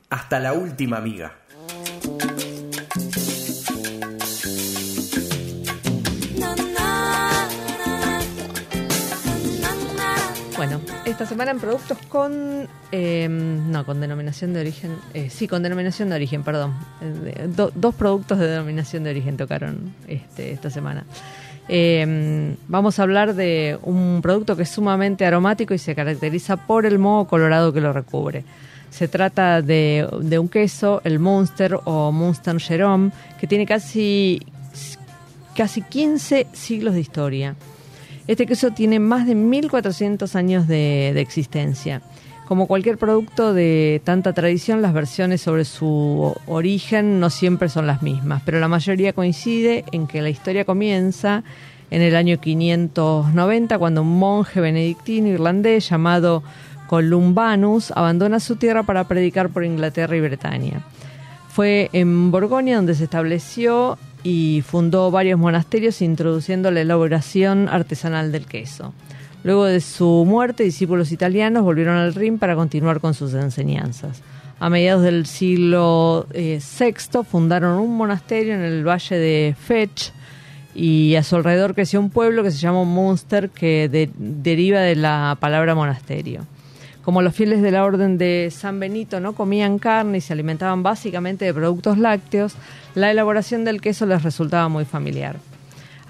Hasta 0.10 0.40
la 0.40 0.54
última 0.54 0.98
amiga. 0.98 1.36
Bueno, 10.58 10.82
esta 11.06 11.28
semana 11.28 11.52
en 11.52 11.60
productos 11.60 12.00
con. 12.10 12.68
eh, 12.92 13.28
no, 13.30 13.86
con 13.86 14.02
denominación 14.02 14.54
de 14.54 14.62
origen. 14.62 14.98
eh, 15.14 15.30
sí, 15.30 15.48
con 15.48 15.62
denominación 15.62 16.10
de 16.10 16.16
origen, 16.16 16.44
perdón. 16.44 16.74
Eh, 17.02 17.48
dos 17.54 17.94
productos 17.94 18.40
de 18.40 18.48
denominación 18.48 19.04
de 19.04 19.12
origen 19.12 19.38
tocaron 19.38 19.94
este, 20.08 20.52
esta 20.52 20.72
semana. 20.72 21.06
Eh, 21.72 22.56
vamos 22.68 22.98
a 22.98 23.04
hablar 23.04 23.36
de 23.36 23.78
un 23.84 24.22
producto 24.24 24.56
que 24.56 24.64
es 24.64 24.70
sumamente 24.70 25.24
aromático 25.24 25.76
y 25.76 25.78
se 25.78 25.94
caracteriza 25.94 26.58
por 26.58 26.88
el 26.88 26.98
moho 26.98 27.28
colorado 27.28 27.72
que 27.72 27.80
lo 27.80 27.94
recubre. 27.94 28.44
Se 28.90 29.08
trata 29.08 29.62
de, 29.62 30.08
un 30.40 30.50
queso, 30.50 31.00
el 31.04 31.20
Munster 31.20 31.80
o 31.86 32.12
Munster 32.12 32.60
Jerome, 32.60 33.12
que 33.40 33.46
tiene 33.46 33.68
casi, 33.68 34.42
casi 35.56 35.84
15 35.84 36.48
siglos 36.54 36.96
de 36.96 37.02
historia. 37.02 37.56
Este 38.26 38.48
queso 38.48 38.72
tiene 38.72 39.00
más 39.00 39.28
de 39.28 39.36
1400 39.36 40.36
años 40.36 40.68
de 40.68 41.10
existencia. 41.20 42.02
Como 42.50 42.66
cualquier 42.66 42.98
producto 42.98 43.54
de 43.54 44.02
tanta 44.04 44.34
tradición, 44.34 44.82
las 44.82 44.92
versiones 44.92 45.40
sobre 45.40 45.66
su 45.66 46.36
origen 46.48 47.20
no 47.20 47.30
siempre 47.30 47.70
son 47.70 47.86
las 47.86 48.02
mismas, 48.02 48.42
pero 48.44 48.60
la 48.60 48.68
mayoría 48.68 49.14
coincide 49.14 49.86
en 49.92 50.08
que 50.08 50.24
la 50.24 50.32
historia 50.32 50.66
comienza 50.66 51.44
en 51.92 52.02
el 52.02 52.16
año 52.16 52.40
590, 52.40 53.78
cuando 53.78 54.02
un 54.02 54.18
monje 54.18 54.62
benedictino 54.62 55.28
irlandés 55.28 55.90
llamado 55.90 56.42
Columbanus 56.88 57.92
abandona 57.92 58.40
su 58.40 58.56
tierra 58.56 58.82
para 58.82 59.08
predicar 59.08 59.50
por 59.50 59.64
Inglaterra 59.64 60.16
y 60.16 60.22
Bretaña. 60.22 60.82
Fue 61.50 61.92
en 61.94 62.32
Borgoña 62.32 62.78
donde 62.78 62.96
se 62.96 63.04
estableció 63.04 64.00
y 64.24 64.64
fundó 64.66 65.12
varios 65.12 65.38
monasterios 65.38 66.02
introduciendo 66.02 66.72
la 66.72 66.82
elaboración 66.82 67.70
artesanal 67.70 68.32
del 68.32 68.48
queso. 68.48 68.92
Luego 69.44 69.66
de 69.66 69.80
su 69.80 70.26
muerte, 70.28 70.64
discípulos 70.64 71.12
italianos 71.12 71.64
volvieron 71.64 71.96
al 71.96 72.14
Rin 72.14 72.38
para 72.40 72.56
continuar 72.56 73.00
con 73.00 73.14
sus 73.14 73.34
enseñanzas. 73.34 74.22
A 74.60 74.70
mediados 74.70 75.04
del 75.04 75.26
siglo 75.26 76.28
eh, 76.32 76.60
VI 76.80 77.24
fundaron 77.24 77.80
un 77.80 77.96
monasterio 77.96 78.54
en 78.54 78.62
el 78.62 78.86
valle 78.86 79.16
de 79.16 79.56
Fetch 79.58 80.10
y 80.76 81.16
a 81.16 81.24
su 81.24 81.38
alrededor 81.38 81.74
creció 81.74 82.00
un 82.02 82.10
pueblo 82.10 82.44
que 82.44 82.52
se 82.52 82.58
llamó 82.58 82.84
Munster, 82.84 83.50
que 83.50 83.88
de- 83.90 84.10
deriva 84.18 84.82
de 84.82 84.96
la 84.98 85.38
palabra 85.40 85.76
monasterio. 85.76 86.46
Como 87.02 87.22
los 87.22 87.34
fieles 87.34 87.62
de 87.62 87.72
la 87.72 87.86
orden 87.86 88.18
de 88.18 88.50
San 88.52 88.80
Benito 88.80 89.22
no 89.22 89.34
comían 89.34 89.80
carne 89.80 90.18
y 90.18 90.22
se 90.22 90.34
alimentaban 90.34 90.84
básicamente 90.84 91.46
de 91.46 91.54
productos 91.54 91.98
lácteos, 91.98 92.56
la 92.94 93.10
elaboración 93.10 93.64
del 93.64 93.80
queso 93.82 94.06
les 94.06 94.22
resultaba 94.22 94.68
muy 94.68 94.84
familiar. 94.84 95.38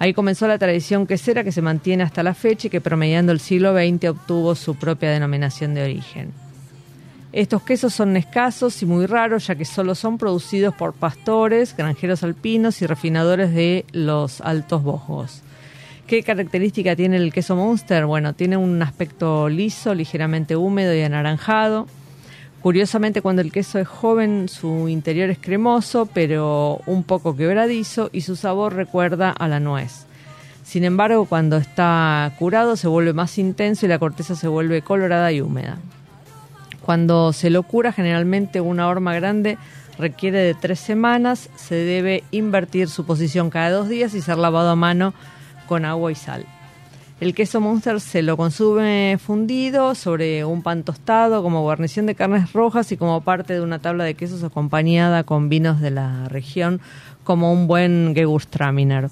Ahí 0.00 0.14
comenzó 0.14 0.48
la 0.48 0.56
tradición 0.56 1.06
quesera 1.06 1.44
que 1.44 1.52
se 1.52 1.60
mantiene 1.60 2.02
hasta 2.02 2.22
la 2.22 2.32
fecha 2.32 2.68
y 2.68 2.70
que 2.70 2.80
promediando 2.80 3.32
el 3.32 3.38
siglo 3.38 3.74
XX 3.74 4.08
obtuvo 4.08 4.54
su 4.54 4.74
propia 4.74 5.10
denominación 5.10 5.74
de 5.74 5.82
origen. 5.82 6.32
Estos 7.32 7.62
quesos 7.62 7.92
son 7.92 8.16
escasos 8.16 8.80
y 8.80 8.86
muy 8.86 9.04
raros 9.04 9.46
ya 9.46 9.56
que 9.56 9.66
solo 9.66 9.94
son 9.94 10.16
producidos 10.16 10.74
por 10.74 10.94
pastores, 10.94 11.76
granjeros 11.76 12.22
alpinos 12.22 12.80
y 12.80 12.86
refinadores 12.86 13.52
de 13.52 13.84
los 13.92 14.40
altos 14.40 14.82
bojos. 14.82 15.42
¿Qué 16.06 16.22
característica 16.22 16.96
tiene 16.96 17.18
el 17.18 17.30
queso 17.30 17.54
Munster? 17.54 18.06
Bueno, 18.06 18.32
tiene 18.32 18.56
un 18.56 18.80
aspecto 18.80 19.50
liso, 19.50 19.94
ligeramente 19.94 20.56
húmedo 20.56 20.94
y 20.94 21.02
anaranjado. 21.02 21.86
Curiosamente, 22.62 23.22
cuando 23.22 23.40
el 23.40 23.52
queso 23.52 23.78
es 23.78 23.88
joven, 23.88 24.48
su 24.48 24.88
interior 24.88 25.30
es 25.30 25.38
cremoso, 25.38 26.06
pero 26.06 26.82
un 26.86 27.04
poco 27.04 27.34
quebradizo 27.34 28.10
y 28.12 28.20
su 28.20 28.36
sabor 28.36 28.74
recuerda 28.74 29.30
a 29.30 29.48
la 29.48 29.60
nuez. 29.60 30.06
Sin 30.62 30.84
embargo, 30.84 31.24
cuando 31.24 31.56
está 31.56 32.32
curado 32.38 32.76
se 32.76 32.86
vuelve 32.86 33.14
más 33.14 33.38
intenso 33.38 33.86
y 33.86 33.88
la 33.88 33.98
corteza 33.98 34.36
se 34.36 34.46
vuelve 34.46 34.82
colorada 34.82 35.32
y 35.32 35.40
húmeda. 35.40 35.78
Cuando 36.82 37.32
se 37.32 37.50
lo 37.50 37.62
cura, 37.62 37.92
generalmente 37.92 38.60
una 38.60 38.88
horma 38.88 39.14
grande 39.14 39.56
requiere 39.98 40.38
de 40.38 40.54
tres 40.54 40.80
semanas. 40.80 41.48
Se 41.56 41.74
debe 41.74 42.24
invertir 42.30 42.88
su 42.88 43.06
posición 43.06 43.48
cada 43.48 43.70
dos 43.70 43.88
días 43.88 44.14
y 44.14 44.20
ser 44.20 44.36
lavado 44.36 44.68
a 44.70 44.76
mano 44.76 45.14
con 45.66 45.84
agua 45.86 46.12
y 46.12 46.14
sal. 46.14 46.44
El 47.20 47.34
queso 47.34 47.60
Munster 47.60 48.00
se 48.00 48.22
lo 48.22 48.38
consume 48.38 49.18
fundido 49.22 49.94
sobre 49.94 50.42
un 50.46 50.62
pan 50.62 50.84
tostado 50.84 51.42
como 51.42 51.60
guarnición 51.60 52.06
de 52.06 52.14
carnes 52.14 52.54
rojas 52.54 52.90
y 52.92 52.96
como 52.96 53.20
parte 53.20 53.52
de 53.52 53.60
una 53.60 53.78
tabla 53.78 54.04
de 54.04 54.14
quesos 54.14 54.42
acompañada 54.42 55.24
con 55.24 55.50
vinos 55.50 55.82
de 55.82 55.90
la 55.90 56.30
región 56.30 56.80
como 57.22 57.52
un 57.52 57.66
buen 57.66 58.14
Gewürztraminer. 58.14 59.10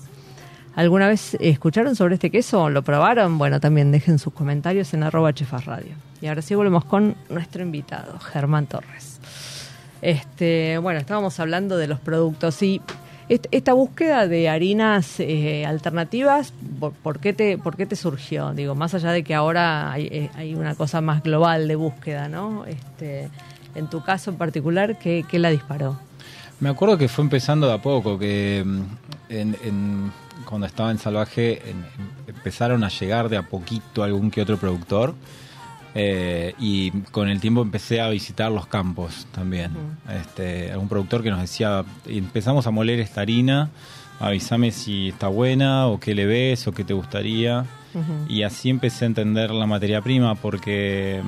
¿Alguna 0.74 1.06
vez 1.06 1.36
escucharon 1.38 1.96
sobre 1.96 2.14
este 2.14 2.30
queso? 2.30 2.70
¿Lo 2.70 2.82
probaron? 2.82 3.36
Bueno, 3.36 3.60
también 3.60 3.92
dejen 3.92 4.18
sus 4.18 4.32
comentarios 4.32 4.94
en 4.94 5.02
arroba 5.02 5.34
chefas 5.34 5.66
radio. 5.66 5.92
Y 6.22 6.28
ahora 6.28 6.40
sí 6.40 6.54
volvemos 6.54 6.86
con 6.86 7.14
nuestro 7.28 7.62
invitado, 7.62 8.18
Germán 8.20 8.68
Torres. 8.68 9.20
Este, 10.00 10.78
bueno, 10.78 10.98
estábamos 10.98 11.38
hablando 11.40 11.76
de 11.76 11.88
los 11.88 12.00
productos 12.00 12.62
y 12.62 12.80
esta 13.28 13.72
búsqueda 13.74 14.26
de 14.26 14.48
harinas 14.48 15.20
eh, 15.20 15.66
alternativas, 15.66 16.52
¿por, 16.80 16.92
por 16.92 17.18
qué 17.20 17.32
te, 17.32 17.58
¿por 17.58 17.76
qué 17.76 17.84
te 17.86 17.94
surgió? 17.96 18.52
Digo, 18.54 18.74
más 18.74 18.94
allá 18.94 19.12
de 19.12 19.22
que 19.22 19.34
ahora 19.34 19.92
hay, 19.92 20.06
eh, 20.10 20.30
hay 20.34 20.54
una 20.54 20.74
cosa 20.74 21.00
más 21.00 21.22
global 21.22 21.68
de 21.68 21.76
búsqueda, 21.76 22.28
¿no? 22.28 22.64
Este, 22.64 23.28
en 23.74 23.88
tu 23.88 24.02
caso 24.02 24.30
en 24.30 24.36
particular, 24.38 24.98
¿qué, 24.98 25.24
qué 25.28 25.38
la 25.38 25.50
disparó? 25.50 25.98
Me 26.60 26.68
acuerdo 26.70 26.96
que 26.98 27.08
fue 27.08 27.22
empezando 27.24 27.66
de 27.68 27.74
a 27.74 27.78
poco, 27.82 28.18
que 28.18 28.64
mm, 28.66 28.80
en- 29.28 29.56
en- 29.62 30.12
cuando 30.44 30.66
estaba 30.66 30.90
en 30.90 30.98
Salvaje 30.98 31.60
en- 31.70 31.84
empezaron 32.26 32.82
a 32.82 32.88
llegar 32.88 33.28
de 33.28 33.36
a 33.36 33.42
poquito 33.42 34.02
algún 34.02 34.30
que 34.30 34.40
otro 34.40 34.56
productor 34.56 35.14
eh, 35.94 36.55
y 36.59 36.90
con 37.11 37.29
el 37.29 37.40
tiempo 37.40 37.62
empecé 37.62 38.01
a 38.01 38.09
visitar 38.09 38.51
los 38.53 38.66
campos 38.66 39.27
también. 39.33 39.72
este, 40.11 40.70
algún 40.70 40.88
productor 40.88 41.22
que 41.22 41.31
nos 41.31 41.40
decía, 41.40 41.85
empezamos 42.07 42.66
a 42.66 42.70
moler 42.70 43.01
esta 43.01 43.22
harina, 43.22 43.70
avísame 44.20 44.70
si 44.70 45.09
está 45.09 45.29
buena 45.29 45.87
o 45.87 45.98
qué 45.98 46.14
le 46.14 46.27
ves 46.27 46.66
o 46.66 46.72
qué 46.72 46.85
te 46.85 46.94
gustaría. 46.94 47.64
Y 48.29 48.42
así 48.42 48.70
empecé 48.70 49.07
a 49.07 49.09
entender 49.09 49.51
la 49.51 49.66
materia 49.66 50.01
prima 50.01 50.37
porque 50.37 51.20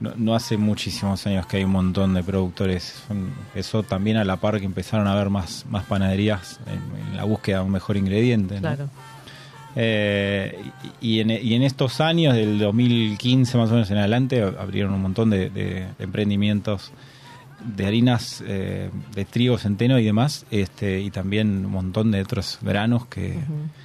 no, 0.00 0.12
no 0.16 0.34
hace 0.34 0.56
muchísimos 0.56 1.24
años 1.28 1.46
que 1.46 1.58
hay 1.58 1.64
un 1.64 1.70
montón 1.70 2.14
de 2.14 2.24
productores. 2.24 3.04
Eso 3.54 3.84
también 3.84 4.16
a 4.16 4.24
la 4.24 4.36
par 4.36 4.58
que 4.58 4.66
empezaron 4.66 5.06
a 5.06 5.12
haber 5.12 5.30
más, 5.30 5.64
más 5.68 5.84
panaderías 5.84 6.58
en, 6.66 7.08
en 7.10 7.16
la 7.16 7.24
búsqueda 7.24 7.58
de 7.58 7.64
un 7.66 7.70
mejor 7.70 7.96
ingrediente. 7.96 8.60
¿no? 8.60 8.88
Eh, 9.76 10.62
y, 11.00 11.20
en, 11.20 11.30
y 11.30 11.54
en 11.54 11.62
estos 11.62 12.00
años, 12.00 12.34
del 12.34 12.58
2015 12.58 13.58
más 13.58 13.70
o 13.70 13.74
menos 13.74 13.90
en 13.90 13.98
adelante, 13.98 14.42
abrieron 14.42 14.94
un 14.94 15.02
montón 15.02 15.30
de, 15.30 15.86
emprendimientos 15.98 16.92
de 17.64 17.86
harinas 17.86 18.42
eh, 18.46 18.90
de 19.14 19.24
trigo, 19.24 19.58
centeno 19.58 19.98
y 19.98 20.04
demás, 20.04 20.46
este, 20.50 21.00
y 21.00 21.10
también 21.10 21.64
un 21.64 21.72
montón 21.72 22.10
de 22.10 22.20
otros 22.20 22.58
granos 22.62 23.06
que, 23.06 23.38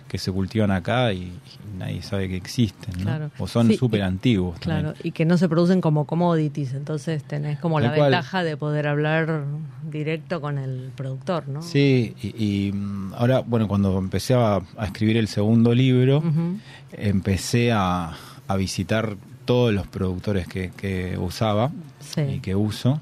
que 0.09 0.17
se 0.17 0.31
cultivan 0.31 0.71
acá 0.71 1.13
y, 1.13 1.19
y 1.21 1.77
nadie 1.77 2.01
sabe 2.01 2.27
que 2.27 2.35
existen, 2.35 2.95
¿no? 2.97 3.03
Claro. 3.03 3.31
o 3.37 3.47
son 3.47 3.71
súper 3.73 4.01
antiguos. 4.01 4.59
Claro, 4.59 4.87
también. 4.93 5.07
y 5.07 5.11
que 5.11 5.23
no 5.23 5.37
se 5.37 5.47
producen 5.47 5.79
como 5.79 6.05
commodities, 6.05 6.73
entonces 6.73 7.23
tenés 7.23 7.59
como 7.59 7.79
la 7.79 7.93
cual. 7.93 8.11
ventaja 8.11 8.43
de 8.43 8.57
poder 8.57 8.87
hablar 8.87 9.45
directo 9.89 10.41
con 10.41 10.57
el 10.57 10.91
productor, 10.95 11.47
¿no? 11.47 11.61
Sí, 11.61 12.15
y, 12.21 12.27
y, 12.43 12.73
ahora, 13.15 13.39
bueno, 13.39 13.67
cuando 13.69 13.97
empecé 13.97 14.33
a, 14.33 14.55
a 14.77 14.85
escribir 14.85 15.15
el 15.15 15.27
segundo 15.29 15.73
libro, 15.73 16.21
empecé 16.91 17.71
a, 17.71 18.11
a 18.47 18.55
visitar 18.57 19.15
todos 19.45 19.73
los 19.73 19.87
productores 19.87 20.47
que, 20.47 20.71
que 20.75 21.17
usaba 21.17 21.71
Sí. 21.99 22.21
y 22.21 22.39
que 22.39 22.55
uso. 22.55 22.99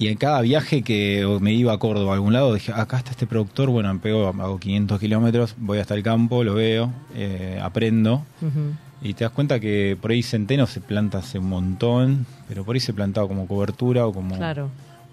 Y 0.00 0.08
en 0.08 0.16
cada 0.16 0.40
viaje 0.40 0.80
que 0.82 1.24
me 1.40 1.52
iba 1.52 1.72
a 1.74 1.78
Córdoba 1.78 2.12
a 2.12 2.14
algún 2.14 2.32
lado, 2.32 2.54
dije, 2.54 2.72
acá 2.74 2.96
está 2.96 3.10
este 3.10 3.26
productor, 3.26 3.68
bueno, 3.68 3.92
me 3.92 4.00
pego, 4.00 4.28
hago 4.28 4.58
500 4.58 4.98
kilómetros, 4.98 5.54
voy 5.58 5.78
hasta 5.78 5.94
el 5.94 6.02
campo, 6.02 6.42
lo 6.42 6.54
veo, 6.54 6.90
eh, 7.14 7.60
aprendo. 7.62 8.24
Y 9.02 9.12
te 9.14 9.24
das 9.24 9.32
cuenta 9.32 9.60
que 9.60 9.96
por 10.00 10.10
ahí 10.10 10.22
centeno 10.22 10.66
se 10.66 10.80
planta 10.80 11.18
hace 11.18 11.38
un 11.38 11.50
montón, 11.50 12.24
pero 12.48 12.64
por 12.64 12.74
ahí 12.76 12.80
se 12.80 12.94
plantaba 12.94 13.28
como 13.28 13.46
cobertura 13.46 14.06
o 14.06 14.12
como 14.14 14.36
Claro. 14.36 14.70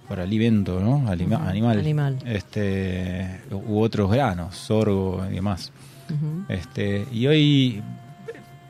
para 0.08 0.24
alimento, 0.24 0.80
¿no? 0.80 1.06
Alima- 1.10 1.46
Animal. 1.50 1.80
animal. 1.80 2.18
Este, 2.26 3.42
u 3.52 3.80
otros 3.82 4.10
granos, 4.10 4.56
sorgo 4.56 5.22
y 5.30 5.36
demás. 5.36 5.74
Este, 6.48 7.06
y 7.12 7.28
hoy, 7.28 7.82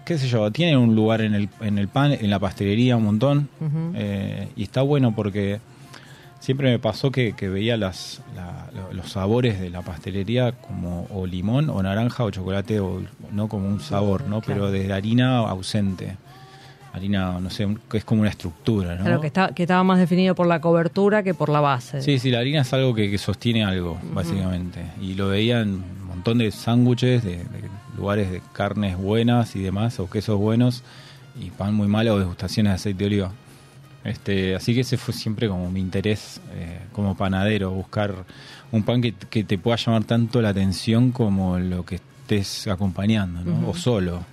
qué 0.03 0.17
sé 0.17 0.27
yo, 0.27 0.49
tiene 0.51 0.75
un 0.77 0.95
lugar 0.95 1.21
en 1.21 1.35
el, 1.35 1.49
en 1.61 1.77
el 1.77 1.87
pan, 1.87 2.11
en 2.13 2.29
la 2.31 2.39
pastelería 2.39 2.97
un 2.97 3.03
montón. 3.03 3.49
Eh, 3.93 4.47
y 4.55 4.63
está 4.63 4.81
bueno 4.81 5.13
porque 5.15 5.59
siempre 6.39 6.69
me 6.71 6.79
pasó 6.79 7.11
que, 7.11 7.33
que 7.33 7.49
veía 7.49 7.77
las, 7.77 8.21
la- 8.35 8.67
lo- 8.73 8.93
los 8.93 9.11
sabores 9.11 9.59
de 9.59 9.69
la 9.69 9.81
pastelería 9.81 10.51
como 10.53 11.07
o 11.13 11.25
limón 11.25 11.69
o 11.69 11.81
naranja 11.83 12.23
o 12.23 12.31
chocolate, 12.31 12.79
o 12.79 13.01
no 13.31 13.47
como 13.47 13.67
un 13.67 13.79
sabor, 13.81 14.21
¿no? 14.27 14.41
Claro. 14.41 14.69
Pero 14.69 14.71
de 14.71 14.91
harina 14.93 15.39
ausente. 15.39 16.17
Harina, 16.93 17.39
no 17.39 17.49
sé, 17.51 17.67
que 17.91 17.97
es 17.97 18.05
como 18.05 18.21
una 18.21 18.29
estructura, 18.31 18.95
¿no? 18.95 19.03
Claro, 19.03 19.21
que, 19.21 19.27
está, 19.27 19.49
que 19.53 19.63
estaba 19.63 19.83
más 19.83 19.99
definido 19.99 20.33
por 20.33 20.47
la 20.47 20.61
cobertura 20.61 21.21
que 21.21 21.35
por 21.35 21.49
la 21.49 21.59
base. 21.59 22.01
Sí, 22.01 22.17
sí, 22.17 22.31
la 22.31 22.39
harina 22.39 22.61
es 22.61 22.73
algo 22.73 22.95
que, 22.95 23.11
que 23.11 23.17
sostiene 23.19 23.63
algo, 23.63 23.99
básicamente. 24.13 24.83
Y 24.99 25.13
lo 25.13 25.27
veía 25.27 25.59
en 25.61 25.73
un 25.75 26.07
montón 26.07 26.39
de 26.39 26.49
sándwiches, 26.49 27.23
de, 27.23 27.37
de 27.37 27.69
lugares 27.97 28.31
de 28.31 28.41
carnes 28.53 28.97
buenas 28.97 29.55
y 29.55 29.59
demás, 29.61 29.99
o 29.99 30.09
quesos 30.09 30.39
buenos, 30.39 30.81
y 31.39 31.51
pan 31.51 31.75
muy 31.75 31.87
malo 31.87 32.15
o 32.15 32.19
degustaciones 32.19 32.71
de 32.71 32.75
aceite 32.75 32.99
de 32.99 33.05
oliva. 33.05 33.31
Este, 34.07 34.55
así 34.55 34.73
que 34.73 34.81
ese 34.81 34.97
fue 34.97 35.13
siempre 35.13 35.47
como 35.47 35.69
mi 35.69 35.79
interés 35.81 36.39
eh, 36.53 36.79
como 36.93 37.15
panadero, 37.15 37.71
buscar 37.71 38.15
un 38.71 38.83
pan 38.83 39.01
que, 39.01 39.13
que 39.13 39.43
te 39.43 39.57
pueda 39.57 39.77
llamar 39.77 40.03
tanto 40.05 40.41
la 40.41 40.49
atención 40.49 41.11
como 41.11 41.59
lo 41.59 41.85
que 41.85 41.95
estés 41.95 42.67
acompañando, 42.67 43.43
¿no? 43.43 43.69
O 43.69 43.73
solo. 43.75 44.23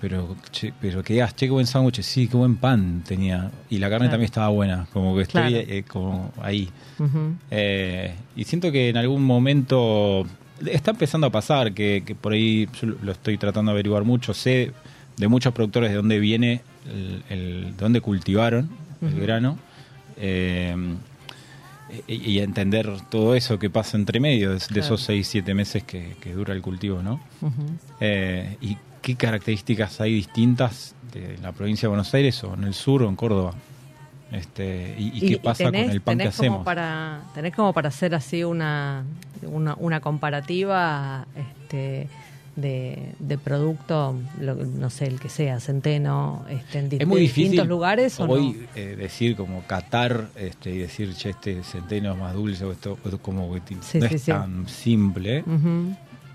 Pero, 0.00 0.34
che, 0.50 0.72
pero 0.80 1.02
que 1.02 1.12
digas, 1.14 1.36
che, 1.36 1.46
qué 1.46 1.50
buen 1.52 1.66
sándwich, 1.66 2.00
sí, 2.02 2.26
qué 2.26 2.36
buen 2.36 2.56
pan 2.56 3.02
tenía. 3.06 3.50
Y 3.68 3.78
la 3.78 3.88
carne 3.90 4.06
Claro. 4.06 4.12
también 4.12 4.24
estaba 4.26 4.48
buena, 4.48 4.86
como 4.94 5.14
que 5.14 5.22
estoy 5.22 5.50
Claro. 5.50 5.56
eh, 5.68 5.84
como 5.86 6.32
ahí. 6.40 6.70
Eh, 7.50 8.14
y 8.36 8.44
siento 8.44 8.72
que 8.72 8.88
en 8.88 8.96
algún 8.96 9.22
momento 9.24 10.26
está 10.66 10.92
empezando 10.92 11.26
a 11.26 11.30
pasar, 11.30 11.72
que, 11.72 12.02
que 12.06 12.14
por 12.14 12.32
ahí 12.32 12.66
yo 12.80 12.86
lo- 12.88 12.96
lo 13.02 13.12
estoy 13.12 13.36
tratando 13.38 13.70
de 13.72 13.74
averiguar 13.76 14.04
mucho. 14.04 14.32
Sé 14.34 14.72
de 15.18 15.28
muchos 15.28 15.52
productores 15.52 15.90
de 15.90 15.96
dónde 15.96 16.18
viene, 16.18 16.62
el, 16.90 17.22
el- 17.28 17.64
de 17.76 17.82
dónde 17.82 18.00
cultivaron 18.00 18.70
el 19.02 19.08
Ujú. 19.14 19.22
grano. 19.22 19.58
eh, 20.16 20.76
y, 22.06 22.14
y 22.14 22.38
entender 22.40 22.88
todo 23.10 23.34
eso 23.34 23.58
que 23.58 23.68
pasa 23.68 23.96
entre 23.96 24.20
medio 24.20 24.50
de, 24.50 24.54
de 24.56 24.60
Claro. 24.66 24.80
esos 24.82 25.02
6, 25.02 25.26
7 25.26 25.54
meses 25.54 25.82
que, 25.82 26.16
que 26.20 26.32
dura 26.32 26.54
el 26.54 26.62
cultivo, 26.62 27.02
¿no? 27.02 27.20
Eh, 28.00 28.56
y 28.60 28.76
qué 29.02 29.16
características 29.16 30.00
hay 30.00 30.12
distintas 30.14 30.94
de 31.12 31.36
la 31.42 31.50
provincia 31.52 31.86
de 31.86 31.88
Buenos 31.88 32.12
Aires 32.14 32.44
o 32.44 32.54
en 32.54 32.62
el 32.64 32.74
sur 32.74 33.02
o 33.02 33.08
en 33.08 33.16
Córdoba. 33.16 33.54
Este, 34.30 34.94
y, 34.96 35.10
y 35.24 35.28
qué 35.30 35.38
pasa 35.38 35.64
tenés- 35.64 35.82
con 35.86 35.90
el 35.90 36.00
pan 36.00 36.18
que 36.18 36.24
como 36.24 36.28
hacemos. 36.30 36.64
Para, 36.64 37.22
tenés 37.34 37.52
como 37.56 37.72
para 37.72 37.88
hacer 37.88 38.14
así 38.14 38.44
una, 38.44 39.02
una, 39.42 39.74
una 39.74 40.00
comparativa 40.00 41.26
este, 41.34 42.06
de, 42.60 43.12
de 43.18 43.38
producto, 43.38 44.14
lo- 44.40 44.54
no 44.54 44.90
sé, 44.90 45.06
el 45.06 45.18
que 45.20 45.28
sea, 45.28 45.58
centeno, 45.60 46.44
este, 46.48 46.78
en 46.78 46.88
di- 46.88 46.96
es 47.00 47.06
muy 47.06 47.20
distintos 47.22 47.66
lugares 47.66 48.18
o 48.20 48.24
hoy 48.24 48.52
no? 48.52 48.66
eh, 48.76 48.96
decir 48.96 49.36
como 49.36 49.62
catar 49.62 50.28
este, 50.36 50.70
y 50.70 50.78
decir 50.78 51.14
che 51.14 51.30
este 51.30 51.62
centeno 51.62 52.12
es 52.12 52.18
más 52.18 52.34
dulce 52.34 52.64
o 52.64 52.72
esto 52.72 52.98
o 53.04 53.18
como 53.18 53.52
que 53.52 53.60
Sí, 53.80 53.98
no 54.00 54.08
sí, 54.08 54.14
es 54.14 54.22
sí. 54.22 54.30
tan 54.30 54.68
simple 54.68 55.44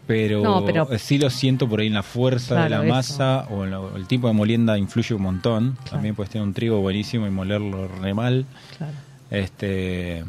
pero, 0.07 0.43
No, 0.43 0.63
pero- 0.63 0.91
eh, 0.91 0.99
sí 0.99 1.17
lo 1.17 1.29
siento 1.31 1.67
por 1.67 1.79
ahí 1.79 1.87
en 1.87 1.95
la 1.95 2.03
fuerza 2.03 2.63
de 2.65 2.69
la 2.69 2.83
eso. 2.85 2.93
masa 2.93 3.47
o 3.49 3.63
en 3.63 3.71
lo- 3.71 3.95
el 3.97 4.05
tipo 4.05 4.27
de 4.27 4.33
molienda 4.33 4.77
influye 4.77 5.15
un 5.15 5.23
montón 5.23 5.71
Claro. 5.77 5.89
también 5.91 6.13
puedes 6.15 6.29
tener 6.31 6.47
un 6.47 6.53
trigo 6.53 6.79
buenísimo 6.81 7.25
y 7.25 7.31
molerlo 7.31 7.87
re 7.87 8.13
mal 8.13 8.45
Claro. 8.77 8.93
este 9.31 10.23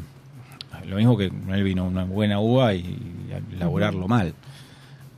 lo 0.87 0.95
mismo 0.95 1.17
que 1.17 1.25
el 1.49 1.63
vino 1.63 1.85
una 1.85 2.05
buena 2.05 2.39
uva 2.39 2.73
y, 2.73 2.97
elaborarlo 3.53 4.07
mal 4.07 4.33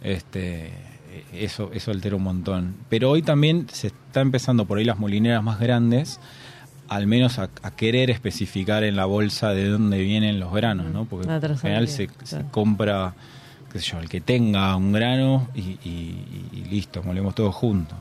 este 0.01 0.71
eso 1.33 1.71
eso 1.73 1.91
altera 1.91 2.15
un 2.15 2.23
montón. 2.23 2.75
Pero 2.89 3.09
hoy 3.09 3.21
también 3.21 3.67
se 3.71 3.87
está 3.87 4.21
empezando 4.21 4.65
por 4.65 4.77
ahí 4.77 4.85
las 4.85 4.99
molineras 4.99 5.43
más 5.43 5.59
grandes 5.59 6.19
al 6.87 7.05
menos 7.07 7.37
a, 7.39 7.49
a 7.61 7.71
querer 7.71 8.09
especificar 8.09 8.83
en 8.83 8.95
la 8.95 9.05
bolsa 9.05 9.49
de 9.53 9.67
dónde 9.67 9.99
vienen 10.01 10.39
los 10.39 10.51
granos 10.53 10.91
no 10.91 11.05
porque 11.05 11.27
en 11.31 11.57
general 11.57 11.87
se, 11.87 12.09
compra 12.49 13.13
qué 13.71 13.79
sé 13.79 13.91
yo 13.91 13.99
el 13.99 14.09
que 14.09 14.21
tenga 14.21 14.75
un 14.75 14.91
grano 14.91 15.47
y, 15.53 15.59
y- 15.87 16.49
y 16.51 16.63
listo 16.69 17.03
molemos 17.03 17.35
todos 17.35 17.53
juntos 17.53 17.95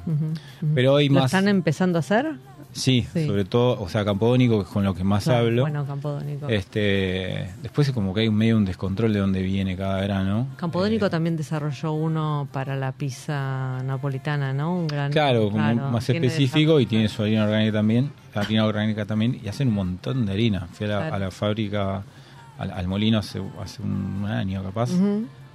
pero 0.75 0.95
hoy 0.95 1.09
¿Lo 1.09 1.17
más 1.21 1.27
están 1.27 1.49
empezando 1.49 1.99
a 1.99 2.01
hacer? 2.01 2.33
Sí, 2.73 3.07
Sí. 3.13 3.27
sobre 3.27 3.45
todo 3.45 3.81
o 3.81 3.89
sea 3.89 4.05
Campodónico 4.05 4.59
que 4.59 4.63
es 4.65 4.69
con 4.69 4.85
lo 4.85 4.95
que 4.95 5.03
más 5.05 5.25
Claro, 5.25 5.47
hablo 5.47 5.63
Bueno, 5.63 5.87
Campodónico. 5.87 6.49
este, 6.49 7.51
después 7.63 7.89
es 7.89 7.95
como 7.95 8.13
que 8.15 8.21
hay 8.21 8.29
un 8.29 8.35
medio 8.37 8.57
un 8.57 8.65
descontrol 8.65 9.13
de 9.13 9.19
dónde 9.21 9.43
viene 9.43 9.77
cada 9.77 10.01
grano. 10.03 10.47
Campodónico 10.57 11.07
Eh, 11.07 11.11
también 11.11 11.37
desarrolló 11.37 11.93
uno 11.93 12.49
para 12.53 12.77
la 12.77 12.93
pizza 12.93 13.83
napolitana, 13.85 14.53
¿no? 14.53 14.75
Un 14.77 14.87
gran. 14.87 15.11
Claro, 15.13 15.45
como 15.51 15.57
claro, 15.57 15.91
más 15.91 16.09
específico 16.09 16.79
y 16.81 16.87
tiene 16.87 17.09
su 17.09 17.23
harina 17.23 17.45
orgánica 17.45 17.73
también, 17.73 18.11
harina 18.35 18.65
orgánica 18.65 19.05
también 19.07 19.41
y 19.43 19.49
hacen 19.49 19.69
un 19.69 19.75
montón 19.75 20.27
de 20.27 20.33
harina. 20.33 20.69
Fui 20.73 20.87
a 20.87 20.91
la, 20.91 20.99
Claro. 20.99 21.15
a 21.15 21.19
la 21.19 21.31
fábrica, 21.31 22.03
al, 22.59 22.71
al 22.71 22.87
molino 22.89 23.19
hace, 23.19 23.41
hace 23.61 23.83
un 23.83 24.25
año 24.27 24.63
capaz, 24.63 24.91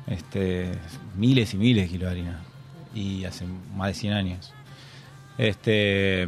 este, 0.08 0.72
miles 1.18 1.54
y 1.54 1.58
miles 1.58 1.84
de 1.86 1.90
kilos 1.90 2.06
de 2.06 2.12
harina 2.12 2.40
y 2.96 3.24
hace 3.26 3.46
más 3.76 3.88
de 3.88 3.94
100 3.94 4.14
años. 4.14 4.54
Este 5.38 6.28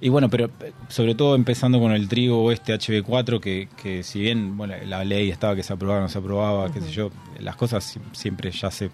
y 0.00 0.08
bueno, 0.10 0.28
pero 0.30 0.46
eh, 0.60 0.72
sobre 0.88 1.14
todo 1.14 1.34
empezando 1.34 1.80
con 1.80 1.92
el 1.92 2.08
trigo 2.08 2.50
este 2.52 2.74
HB4, 2.74 3.40
que, 3.40 3.68
que 3.80 4.02
si 4.02 4.20
bien 4.20 4.56
bueno, 4.56 4.74
la 4.86 5.04
ley 5.04 5.30
estaba 5.30 5.56
que 5.56 5.62
se 5.62 5.72
aprobaba, 5.72 6.00
no 6.00 6.08
se 6.08 6.18
aprobaba, 6.18 6.70
qué 6.72 6.80
sé 6.80 6.90
yo, 6.90 7.10
las 7.40 7.56
cosas 7.56 7.84
si- 7.84 8.00
siempre 8.12 8.50
ya 8.50 8.70
se 8.70 8.90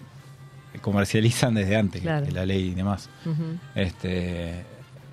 comercializan 0.81 1.53
desde 1.55 1.75
antes 1.77 2.01
Claro. 2.01 2.25
que 2.25 2.31
la 2.31 2.45
ley 2.45 2.69
y 2.69 2.73
demás. 2.75 3.09
Este, 3.75 4.63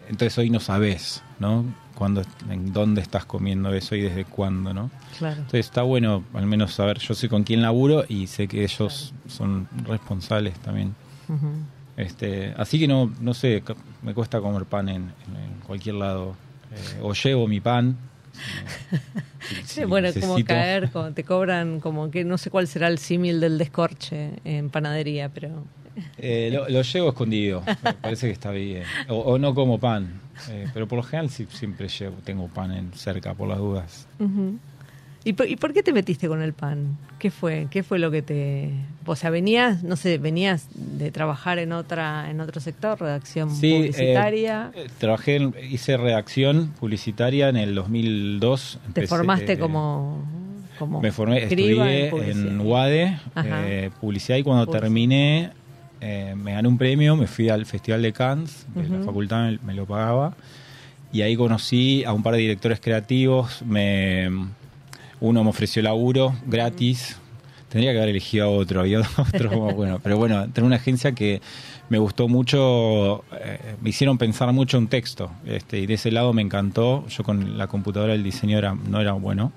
entonces 0.08 0.36
hoy 0.38 0.50
no 0.50 0.60
sabes, 0.60 1.22
¿no? 1.38 1.64
Cuándo, 1.94 2.22
en 2.50 2.72
dónde 2.72 3.00
estás 3.00 3.24
comiendo 3.26 3.72
eso 3.72 3.94
y 3.94 4.00
desde 4.00 4.24
cuándo, 4.24 4.72
¿no? 4.74 4.90
Claro. 5.18 5.36
Entonces 5.36 5.66
está 5.66 5.82
bueno 5.82 6.24
al 6.34 6.46
menos 6.46 6.72
saber, 6.74 6.98
yo 6.98 7.14
sé 7.14 7.28
con 7.28 7.44
quién 7.44 7.62
laburo 7.62 8.04
y 8.08 8.26
sé 8.26 8.48
que 8.48 8.64
ellos 8.64 9.12
son 9.28 9.68
responsables 9.86 10.54
también. 10.60 10.94
Este, 11.96 12.54
así 12.56 12.78
que 12.78 12.88
no, 12.88 13.12
no 13.20 13.34
sé, 13.34 13.62
me 14.02 14.14
cuesta 14.14 14.40
comer 14.40 14.64
pan 14.64 14.88
en, 14.88 14.96
en- 14.96 15.36
en 15.36 15.51
cualquier 15.66 15.96
lado. 15.96 16.34
Eh, 16.72 17.00
o 17.02 17.12
llevo 17.12 17.46
mi 17.48 17.60
pan. 17.60 17.96
si- 19.48 19.54
si- 19.80 19.84
bueno, 19.84 20.08
como 20.20 20.36
caer, 20.44 20.90
como 20.90 21.12
te 21.12 21.24
cobran, 21.24 21.80
como 21.80 22.10
que 22.10 22.24
no 22.24 22.38
sé 22.38 22.50
cuál 22.50 22.66
será 22.66 22.88
el 22.88 22.98
símil 22.98 23.40
del 23.40 23.58
descorche 23.58 24.30
en 24.44 24.70
panadería, 24.70 25.28
pero 25.28 25.64
Eh, 26.16 26.48
lo, 26.52 26.68
lo 26.70 26.80
llevo 26.82 27.10
escondido, 27.10 27.62
parece 28.00 28.26
que 28.28 28.32
está 28.32 28.50
bien. 28.50 28.84
O, 29.08 29.16
o 29.16 29.38
no 29.38 29.54
como 29.54 29.78
pan, 29.78 30.20
eh, 30.48 30.66
pero 30.72 30.88
por 30.88 30.96
lo 30.96 31.02
general 31.02 31.28
sí, 31.28 31.46
siempre 31.50 31.88
llevo, 31.88 32.16
tengo 32.24 32.48
pan 32.48 32.72
en, 32.72 32.92
cerca 32.94 33.34
por 33.34 33.48
las 33.48 33.58
dudas. 33.58 34.06
Ujú. 34.18 34.58
¿Y 35.24 35.34
por, 35.34 35.48
¿Y 35.48 35.56
por 35.56 35.72
qué 35.72 35.82
te 35.82 35.92
metiste 35.92 36.26
con 36.28 36.42
el 36.42 36.52
pan? 36.52 36.98
¿Qué 37.18 37.30
fue? 37.30 37.68
¿Qué 37.70 37.82
fue 37.82 37.98
lo 38.00 38.10
que 38.10 38.22
te...? 38.22 38.70
O 39.06 39.14
sea, 39.16 39.30
venías, 39.30 39.82
no 39.84 39.96
sé, 39.96 40.18
venías 40.18 40.66
de 40.74 41.10
trabajar 41.10 41.58
en 41.58 41.72
otra 41.72 42.30
en 42.30 42.40
otro 42.40 42.60
sector, 42.60 43.00
redacción 43.00 43.50
Sí, 43.54 43.72
publicitaria. 43.72 44.70
eh, 44.74 44.84
eh, 44.84 44.90
trabajé, 44.98 45.36
en- 45.36 45.54
hice 45.70 45.96
redacción 45.96 46.68
publicitaria 46.78 47.48
en 47.48 47.56
el 47.56 47.74
2002. 47.74 48.78
te 48.82 48.86
empecé, 48.88 49.06
formaste 49.06 49.52
eh, 49.52 49.58
como, 49.58 50.24
como 50.78 51.00
Me 51.00 51.10
formé, 51.12 51.44
estudié 51.44 52.10
publicidad. 52.10 52.46
en 52.52 52.60
UADE, 52.60 53.18
eh, 53.44 53.90
publicidad, 54.00 54.38
y 54.38 54.42
cuando 54.42 54.64
Publicidad. 54.66 54.82
terminé 54.82 55.50
eh, 56.00 56.34
me 56.36 56.52
gané 56.54 56.66
un 56.66 56.78
premio, 56.78 57.14
me 57.16 57.28
fui 57.28 57.48
al 57.48 57.64
Festival 57.66 58.02
de 58.02 58.12
Cannes, 58.12 58.66
que 58.74 58.82
la 58.88 59.04
facultad 59.04 59.50
me, 59.50 59.58
me 59.64 59.74
lo 59.74 59.86
pagaba, 59.86 60.34
y 61.12 61.22
ahí 61.22 61.36
conocí 61.36 62.02
a 62.04 62.12
un 62.12 62.24
par 62.24 62.34
de 62.34 62.40
directores 62.40 62.80
creativos, 62.80 63.62
me, 63.62 64.28
uno 65.22 65.44
me 65.44 65.50
ofreció 65.50 65.82
laburo 65.82 66.34
gratis, 66.46 67.16
tendría 67.68 67.92
que 67.92 67.98
haber 67.98 68.10
elegido 68.10 68.46
a 68.46 68.48
otro, 68.48 68.80
había 68.80 69.00
otro 69.16 69.50
como, 69.50 69.72
bueno, 69.72 70.00
pero 70.02 70.18
bueno, 70.18 70.48
tenía 70.50 70.66
una 70.66 70.76
agencia 70.76 71.12
que 71.12 71.40
me 71.88 71.98
gustó 71.98 72.28
mucho, 72.28 73.24
eh, 73.40 73.76
me 73.80 73.90
hicieron 73.90 74.18
pensar 74.18 74.52
mucho 74.52 74.78
un 74.78 74.88
texto, 74.88 75.30
este, 75.46 75.78
y 75.78 75.86
de 75.86 75.94
ese 75.94 76.10
lado 76.10 76.32
me 76.32 76.42
encantó, 76.42 77.06
yo 77.08 77.22
con 77.22 77.56
la 77.56 77.68
computadora 77.68 78.14
el 78.14 78.24
diseño 78.24 78.58
era, 78.58 78.74
no 78.74 79.00
era 79.00 79.12
bueno, 79.12 79.52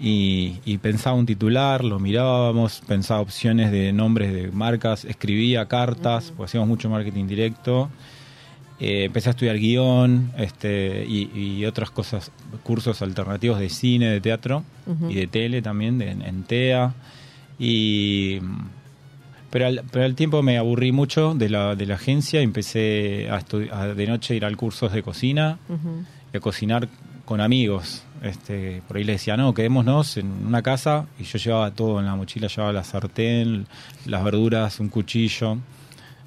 y, 0.00 0.58
y 0.64 0.78
pensaba 0.78 1.16
un 1.16 1.26
titular, 1.26 1.84
lo 1.84 1.98
mirábamos, 1.98 2.82
pensaba 2.86 3.20
opciones 3.20 3.72
de 3.72 3.92
nombres 3.92 4.32
de 4.32 4.52
marcas, 4.52 5.04
escribía 5.04 5.66
cartas, 5.66 6.32
pues 6.36 6.50
hacíamos 6.50 6.68
mucho 6.68 6.88
marketing 6.88 7.26
directo. 7.26 7.90
Eh, 8.84 9.04
empecé 9.04 9.28
a 9.28 9.30
estudiar 9.30 9.58
guion 9.58 10.32
este, 10.36 11.04
y, 11.06 11.30
y 11.38 11.64
otras 11.66 11.92
cosas, 11.92 12.32
cursos 12.64 13.00
alternativos 13.00 13.60
de 13.60 13.68
cine, 13.68 14.10
de 14.10 14.20
teatro 14.20 14.64
y 15.08 15.14
de 15.14 15.28
tele 15.28 15.62
también, 15.62 15.98
de, 15.98 16.10
en 16.10 16.42
TEA. 16.42 16.92
Y, 17.60 18.40
pero, 19.50 19.66
al, 19.68 19.82
pero 19.92 20.04
al 20.04 20.16
tiempo 20.16 20.42
me 20.42 20.58
aburrí 20.58 20.90
mucho 20.90 21.32
de 21.34 21.48
la, 21.48 21.76
de 21.76 21.86
la 21.86 21.94
agencia 21.94 22.40
y 22.40 22.44
empecé 22.44 23.28
a, 23.30 23.40
a 23.70 23.86
de 23.94 24.06
noche 24.08 24.34
ir 24.34 24.44
a 24.44 24.52
cursos 24.56 24.92
de 24.92 25.02
cocina 25.04 25.58
Ujú. 25.68 26.04
y 26.34 26.36
a 26.36 26.40
cocinar 26.40 26.88
con 27.24 27.40
amigos. 27.40 28.02
Este, 28.20 28.82
por 28.88 28.96
ahí 28.96 29.04
les 29.04 29.20
decía, 29.20 29.36
no, 29.36 29.54
quedémonos 29.54 30.16
en 30.16 30.26
una 30.44 30.60
casa 30.62 31.06
y 31.20 31.22
yo 31.24 31.38
llevaba 31.38 31.70
todo 31.70 32.00
en 32.00 32.06
la 32.06 32.16
mochila, 32.16 32.48
llevaba 32.48 32.72
la 32.72 32.82
sartén, 32.82 33.66
las 34.06 34.24
verduras, 34.24 34.80
un 34.80 34.88
cuchillo, 34.88 35.58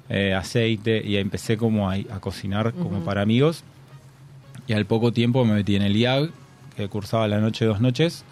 eh, 0.08 0.34
aceite 0.34 1.02
y 1.04 1.16
empecé 1.16 1.56
como 1.56 1.90
a, 1.90 1.94
a 1.94 2.20
cocinar 2.20 2.72
como 2.74 3.04
para 3.04 3.22
amigos 3.22 3.64
y 4.68 4.72
al 4.72 4.86
poco 4.86 5.12
tiempo 5.12 5.44
me 5.44 5.54
metí 5.54 5.76
en 5.76 5.82
el 5.82 5.96
IAG, 5.96 6.30
que 6.76 6.88
cursaba 6.88 7.26
la 7.28 7.38
noche 7.40 7.64
dos 7.64 7.80
noches, 7.80 8.24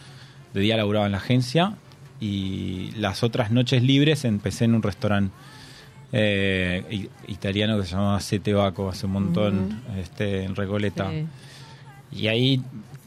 de 0.52 0.60
día 0.60 0.76
laburaba 0.76 1.06
en 1.06 1.12
la 1.12 1.18
agencia 1.18 1.74
y 2.20 2.90
las 2.96 3.22
otras 3.22 3.50
noches 3.50 3.82
libres 3.82 4.24
empecé 4.24 4.64
en 4.66 4.74
un 4.74 4.82
restaurante 4.82 5.32
eh, 6.12 7.08
italiano 7.28 7.76
que 7.78 7.84
se 7.86 7.92
llamaba 7.92 8.20
Sete 8.20 8.52
Baco 8.54 8.88
hace 8.88 9.06
un 9.06 9.12
montón 9.12 9.80
este, 9.98 10.44
en 10.44 10.54
Recoleta. 10.54 11.10
Sí. 11.10 11.26
Y 12.20 12.28
ahí 12.28 12.62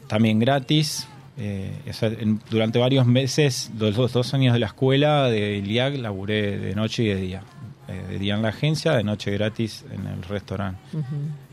también 0.06 0.38
gratis. 0.38 1.06
eh, 1.38 1.70
o 1.88 1.92
sea, 1.92 2.08
en- 2.08 2.40
durante 2.50 2.78
varios 2.78 3.06
meses, 3.06 3.70
los 3.78 3.94
dos, 3.94 4.12
dos 4.12 4.34
años 4.34 4.52
de 4.52 4.58
la 4.58 4.66
escuela 4.66 5.28
de 5.30 5.58
IAG, 5.60 5.98
laburé 5.98 6.58
de 6.58 6.74
noche 6.74 7.04
y 7.04 7.06
de 7.06 7.14
día. 7.16 7.42
Eh, 7.88 8.18
día 8.18 8.34
en 8.34 8.42
la 8.42 8.48
agencia, 8.50 8.92
de 8.92 9.02
noche 9.02 9.30
gratis 9.30 9.84
en 9.90 10.06
el 10.06 10.22
restaurante. 10.22 10.78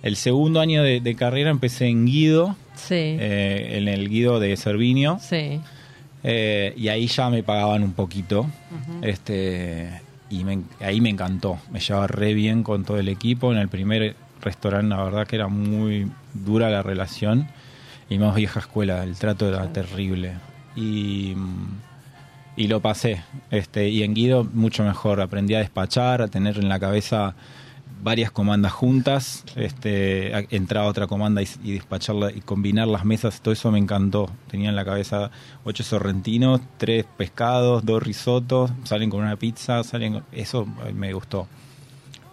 El 0.04 0.16
segundo 0.18 0.60
año 0.60 0.84
de, 0.84 1.00
de 1.00 1.16
carrera 1.16 1.50
empecé 1.50 1.88
en 1.88 2.06
Guido, 2.06 2.56
Sí. 2.76 2.94
eh, 2.96 3.78
en 3.78 3.88
el 3.88 4.10
Guido 4.10 4.40
de 4.40 4.56
Cervinio. 4.58 5.18
sí. 5.22 5.62
Eh, 6.28 6.74
y 6.76 6.88
ahí 6.88 7.06
ya 7.06 7.30
me 7.30 7.44
pagaban 7.44 7.84
un 7.84 7.94
poquito. 7.94 8.48
este 9.02 10.02
Y 10.32 10.44
me- 10.44 10.64
ahí 10.82 11.00
me 11.02 11.10
encantó. 11.10 11.60
Me 11.72 11.80
llevaba 11.80 12.08
re 12.08 12.34
bien 12.34 12.64
con 12.64 12.84
todo 12.84 12.98
el 12.98 13.08
equipo. 13.10 13.52
En 13.54 13.60
el 13.60 13.70
primer 13.70 14.16
restaurante, 14.42 14.90
la 14.96 15.04
verdad 15.04 15.28
que 15.28 15.36
era 15.36 15.48
muy 15.48 16.12
dura 16.34 16.70
la 16.72 16.82
relación. 16.82 17.48
Y 18.10 18.18
más 18.18 18.36
vieja 18.36 18.60
escuela, 18.60 19.04
el 19.04 19.16
trato 19.16 19.48
era 19.48 19.72
terrible. 19.72 20.34
Y, 20.76 21.34
mm, 21.36 21.68
y 22.58 22.68
lo 22.68 22.80
pasé. 22.82 23.24
Este, 23.52 23.90
y 23.90 24.04
en 24.04 24.14
Guido 24.14 24.44
mucho 24.54 24.84
mejor. 24.84 25.22
Aprendí 25.22 25.56
a 25.56 25.60
despachar, 25.60 26.22
a 26.22 26.28
tener 26.28 26.58
en 26.58 26.70
la 26.70 26.80
cabeza 26.80 27.36
varias 28.04 28.30
comandas 28.32 28.72
juntas. 28.72 29.44
Este, 29.56 30.34
a- 30.36 30.44
entraba 30.52 30.88
otra 30.88 31.08
comanda 31.08 31.42
y, 31.42 31.48
y 31.64 31.72
despacharla 31.74 32.32
y 32.32 32.42
combinar 32.42 32.88
las 32.88 33.04
mesas, 33.04 33.42
todo 33.42 33.52
eso 33.54 33.72
me 33.72 33.80
encantó. 33.80 34.30
Tenía 34.48 34.70
en 34.70 34.76
la 34.76 34.86
cabeza 34.86 35.32
ocho 35.64 35.84
sorrentinos, 35.84 36.62
tres 36.78 37.06
pescados, 37.18 37.84
dos 37.86 38.02
risotos, 38.04 38.72
salen 38.84 39.10
con 39.10 39.22
una 39.22 39.36
pizza, 39.38 39.84
salen 39.84 40.14
con- 40.14 40.24
eso 40.32 40.68
me 40.94 41.14
gustó. 41.14 41.48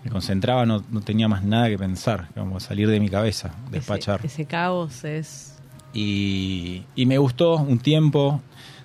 Me 0.05 0.11
concentraba, 0.11 0.67
no, 0.67 0.83
no 0.91 1.01
tenía 1.01 1.29
más 1.29 1.45
nada 1.45 1.69
que 1.69 1.79
pensar, 1.79 2.29
como 2.35 2.59
salir 2.59 2.89
de 2.89 2.99
mi 2.99 3.09
cabeza, 3.09 3.55
despachar. 3.71 4.19
Ese, 4.19 4.27
ese 4.27 4.45
caos 4.47 5.05
es... 5.05 5.49
Y, 5.95 6.83
y 6.97 7.07
me 7.07 7.19
gustó 7.19 7.57
un 7.57 7.79
tiempo. 7.79 8.41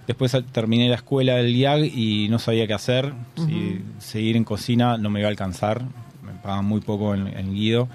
Después 0.07 0.35
terminé 0.53 0.87
la 0.87 0.95
escuela 0.95 1.35
del 1.35 1.53
IAG 1.53 1.83
y 1.83 2.29
no 2.29 2.39
sabía 2.39 2.65
qué 2.65 2.73
hacer. 2.73 3.13
Si 3.35 3.81
seguir 3.99 4.37
en 4.37 4.45
cocina 4.45 4.97
no 4.97 5.09
me 5.09 5.19
iba 5.19 5.27
a 5.27 5.31
alcanzar. 5.31 5.83
Me 6.23 6.31
pagaban 6.41 6.63
muy 6.63 6.79
poco 6.79 7.13
en, 7.13 7.27
en 7.27 7.53
Guido. 7.53 7.89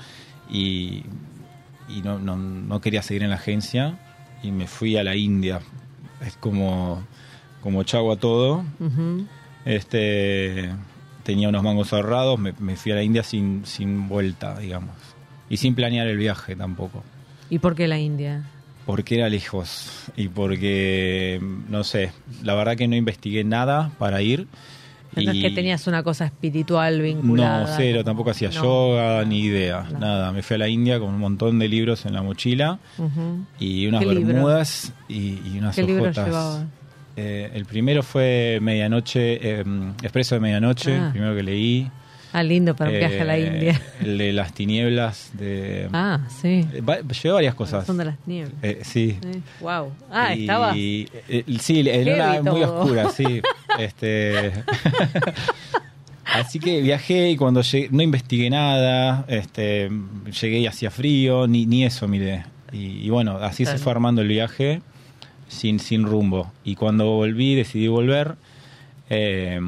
Y, 0.51 1.05
y 1.89 2.03
no, 2.05 2.19
no, 2.19 2.37
no 2.37 2.81
quería 2.83 3.03
seguir 3.03 3.23
en 3.23 3.31
la 3.31 3.37
agencia. 3.37 3.99
Y 4.43 4.51
me 4.51 4.67
fui 4.67 4.99
a 4.99 5.05
la 5.05 5.17
India. 5.17 5.61
Es 6.21 6.37
como, 6.37 7.03
como 7.63 7.83
chavo 7.85 8.13
a 8.13 8.17
todo. 8.17 8.63
Este, 9.65 10.71
tenía 11.23 11.49
unos 11.49 11.63
mangos 11.63 11.95
ahorrados. 11.95 12.39
Me, 12.39 12.53
me 12.59 12.77
fui 12.77 12.93
a 12.93 12.97
la 12.97 13.03
India 13.03 13.23
sin, 13.23 13.65
sin 13.65 14.07
vuelta, 14.07 14.59
digamos. 14.59 14.95
Y 15.49 15.57
sin 15.57 15.75
planear 15.75 16.07
el 16.07 16.17
viaje 16.17 16.57
tampoco 16.57 17.03
¿Y 17.51 17.59
por 17.59 17.75
qué 17.75 17.87
la 17.87 17.99
India? 17.99 18.45
Porque 18.87 19.17
era 19.17 19.29
lejos 19.29 19.91
y 20.17 20.29
porque, 20.29 21.41
no 21.69 21.85
sé, 21.85 22.13
la 22.43 22.55
verdad 22.55 22.77
que 22.77 22.89
no 22.89 22.97
investigué 22.97 23.45
nada 23.45 23.91
para 23.99 24.23
ir. 24.23 24.47
No 25.15 25.31
es 25.31 25.43
que 25.43 25.51
tenías 25.51 25.87
una 25.87 26.03
cosa 26.03 26.25
espiritual 26.25 27.03
vinculada. 27.03 27.67
No, 27.67 27.75
cero, 27.77 28.03
tampoco 28.03 28.31
hacía 28.31 28.49
No. 28.49 28.63
yoga, 28.63 29.25
ni 29.27 29.41
idea, 29.41 29.87
No. 29.93 29.99
nada. 29.99 30.33
Me 30.33 30.43
fui 30.43 30.55
a 30.55 30.59
la 30.59 30.69
India 30.69 30.99
con 30.99 31.11
un 31.11 31.19
montón 31.21 31.59
de 31.59 31.69
libros 31.69 32.07
en 32.07 32.15
la 32.15 32.23
mochila 32.23 32.79
y 33.61 33.87
unas 33.87 34.05
bermudas 34.07 34.93
y, 35.09 35.39
y 35.45 35.57
unas 35.59 35.77
¿Qué 35.77 35.83
libro 35.83 36.11
llevabas? 36.11 36.65
Eh, 37.17 37.51
el 37.53 37.67
primero 37.67 38.03
fue 38.03 38.59
Medianoche, 38.63 39.61
eh, 39.61 39.65
Expreso 40.03 40.35
de 40.35 40.41
Medianoche, 40.41 40.95
Ah. 40.95 41.07
el 41.07 41.13
primero 41.13 41.37
que 41.37 41.43
leí. 41.43 41.91
Ah, 42.33 42.43
lindo 42.43 42.75
para 42.75 42.91
un 42.91 42.99
viaje 42.99 43.21
a 43.21 43.25
la 43.25 43.37
Eh, 43.37 43.47
India. 43.47 43.81
El 44.01 44.17
de 44.19 44.33
Las 44.33 44.55
Tinieblas, 44.55 45.31
de... 45.35 45.89
Ah, 45.93 46.21
sí. 46.41 46.67
Va- 46.89 47.01
llevé 47.01 47.33
varias 47.33 47.55
cosas. 47.55 47.87
Son 47.87 47.99
de 47.99 48.07
las 48.07 48.17
nieblas. 48.27 48.55
Eh, 48.63 48.81
sí, 48.85 49.19
Wow. 49.61 49.93
Ah, 50.11 50.35
Y- 50.35 50.41
estaba. 50.43 50.73
eh, 50.75 51.45
sí, 51.61 51.81
en 51.87 52.09
una 52.09 52.43
muy 52.53 52.63
oscura, 52.63 53.11
sí. 53.11 53.43
este, 53.79 54.53
así 56.25 56.59
que 56.59 56.81
viajé 56.81 57.31
y 57.31 57.37
cuando 57.37 57.61
llegué, 57.63 57.89
no 57.91 58.03
investigué 58.03 58.49
nada, 58.51 59.25
este, 59.29 59.91
llegué 60.41 60.59
y 60.61 60.67
hacía 60.67 60.91
frío, 60.91 61.47
ni, 61.47 61.67
ni 61.67 61.85
eso 61.85 62.09
miré. 62.09 62.45
Y, 62.73 63.05
y 63.07 63.11
bueno, 63.11 63.37
así 63.37 63.65
Claro. 63.65 63.79
se 63.79 63.85
fue 63.85 63.93
armando 63.93 64.23
el 64.23 64.29
viaje 64.29 64.81
sin, 65.49 65.79
sin 65.79 66.05
rumbo. 66.05 66.51
Y 66.65 66.77
cuando 66.77 67.07
volví, 67.11 67.55
decidí 67.55 67.89
volver, 67.89 68.37
eh, 69.11 69.61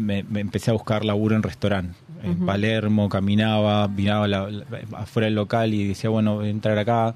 me, 0.00 0.22
me 0.24 0.40
empecé 0.40 0.70
a 0.70 0.74
buscar 0.74 1.04
laburo 1.04 1.36
en 1.36 1.42
restaurante. 1.42 1.94
En. 2.22 2.46
Palermo, 2.46 3.08
caminaba, 3.08 3.86
miraba 3.88 4.26
la- 4.28 4.50
la- 4.50 4.66
afuera 4.98 5.26
del 5.26 5.34
local 5.34 5.74
y 5.74 5.88
decía, 5.88 6.08
bueno, 6.10 6.36
voy 6.36 6.46
a 6.46 6.50
entrar 6.50 6.78
acá. 6.78 7.14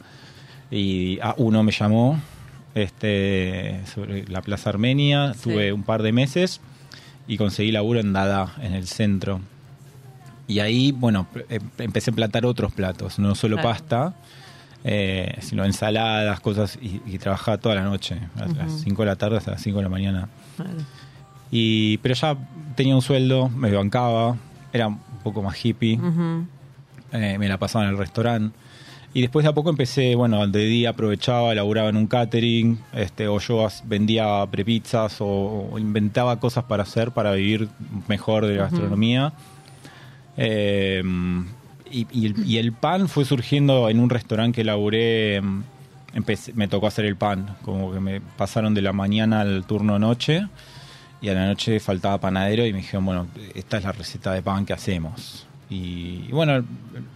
Y 0.71 1.19
ah, 1.23 1.35
uno 1.39 1.63
me 1.63 1.73
llamó 1.73 2.21
este, 2.75 3.81
sobre 3.93 4.27
la 4.29 4.43
Plaza 4.43 4.71
Armenia, 4.71 5.33
Sí. 5.35 5.41
tuve 5.51 5.73
un 5.73 5.83
par 5.83 6.03
de 6.03 6.13
meses 6.13 6.61
y 7.27 7.37
conseguí 7.39 7.73
laburo 7.73 8.01
en 8.01 8.13
Dada, 8.13 8.55
en 8.61 8.75
el 8.75 8.87
centro. 8.87 9.41
Y 10.47 10.61
ahí, 10.61 10.93
bueno, 10.93 11.27
em- 11.49 11.71
empecé 11.79 12.11
a 12.11 12.15
plantar 12.15 12.45
otros 12.47 12.73
platos, 12.73 13.19
no 13.19 13.35
solo 13.35 13.57
Claro. 13.57 13.69
pasta, 13.71 14.15
eh, 14.85 15.37
sino 15.41 15.65
ensaladas, 15.65 16.41
cosas, 16.41 16.79
y, 16.81 17.01
y 17.07 17.19
trabajaba 17.19 17.59
toda 17.59 17.75
la 17.75 17.83
noche, 17.83 18.17
a 18.37 18.47
las 18.47 18.73
Ujú. 18.73 18.79
5 18.85 19.03
de 19.03 19.07
la 19.07 19.17
tarde 19.17 19.37
hasta 19.39 19.51
las 19.53 19.63
5 19.63 19.79
de 19.79 19.83
la 19.85 19.89
mañana. 19.91 20.29
Y, 21.51 21.99
pero 21.99 22.15
ya 22.15 22.37
tenía 22.77 22.95
un 22.95 23.03
sueldo, 23.03 23.49
me 23.49 23.71
bancaba, 23.73 24.37
era 24.73 24.89
un 24.89 24.99
poco 25.23 25.43
más 25.43 25.57
hippie, 25.65 25.99
eh, 27.13 27.37
me 27.39 27.49
la 27.49 27.57
pasaba 27.59 27.85
en 27.85 27.91
el 27.93 27.99
restaurante. 27.99 28.57
Y 29.15 29.23
después 29.23 29.43
de 29.43 29.49
a 29.49 29.55
poco 29.55 29.71
empecé, 29.71 30.15
bueno, 30.15 30.47
de 30.47 30.67
día 30.67 30.91
aprovechaba, 30.91 31.55
laburaba 31.55 31.89
en 31.89 31.97
un 31.97 32.07
catering, 32.07 32.79
este, 32.93 33.27
o 33.27 33.39
yo 33.39 33.67
vendía 33.87 34.47
prepizzas 34.51 35.21
o, 35.23 35.71
o 35.73 35.79
inventaba 35.79 36.39
cosas 36.39 36.65
para 36.65 36.83
hacer 36.83 37.11
para 37.13 37.33
vivir 37.33 37.69
mejor 38.07 38.45
de 38.47 38.57
la 38.57 38.65
gastronomía. 38.65 39.33
Eh, 40.37 41.03
y, 41.91 42.07
y 42.13 42.27
el, 42.27 42.47
y 42.47 42.59
el 42.59 42.73
pan 42.73 43.09
fue 43.09 43.25
surgiendo 43.25 43.89
en 43.89 43.99
un 43.99 44.11
restaurante 44.11 44.57
que 44.57 44.65
laburé, 44.65 45.37
em, 45.37 45.63
empecé- 46.15 46.53
me 46.55 46.69
tocó 46.69 46.87
hacer 46.87 47.07
el 47.07 47.17
pan, 47.17 47.57
como 47.63 47.91
que 47.93 48.01
me 48.01 48.21
pasaron 48.21 48.75
de 48.75 48.83
la 48.83 48.93
mañana 48.93 49.41
al 49.41 49.65
turno 49.65 49.99
noche 49.99 50.47
y 51.21 51.29
a 51.29 51.35
la 51.35 51.47
noche 51.47 51.81
faltaba 51.81 52.19
panadero 52.19 52.65
y 52.67 52.73
me 52.73 52.79
dijeron, 52.79 53.05
bueno, 53.05 53.27
esta 53.55 53.79
es 53.79 53.85
la 53.85 53.93
receta 53.93 54.33
de 54.33 54.43
pan 54.43 54.65
que 54.67 54.73
hacemos. 54.73 55.47
Y, 55.71 56.25
y 56.29 56.33
bueno, 56.33 56.65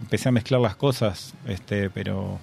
empecé 0.01 0.29
a 0.29 0.31
mezclar 0.31 0.59
las 0.61 0.75
cosas, 0.75 1.33
este, 1.47 1.89
pero 1.89 2.39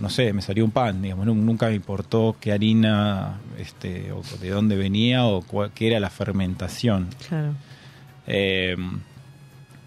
no 0.00 0.10
sé, 0.10 0.32
me 0.32 0.42
salió 0.42 0.64
un 0.64 0.70
pan, 0.70 1.00
digamos, 1.02 1.26
nu- 1.26 1.34
nunca 1.34 1.68
me 1.68 1.74
importó 1.74 2.36
qué 2.40 2.52
harina, 2.52 3.38
este, 3.58 4.12
o 4.12 4.22
de 4.40 4.50
dónde 4.50 4.76
venía 4.76 5.24
o 5.24 5.42
cuál, 5.42 5.70
qué 5.72 5.88
era 5.88 6.00
la 6.00 6.10
fermentación. 6.10 7.08
Claro. 7.28 7.54
Eh, 8.26 8.76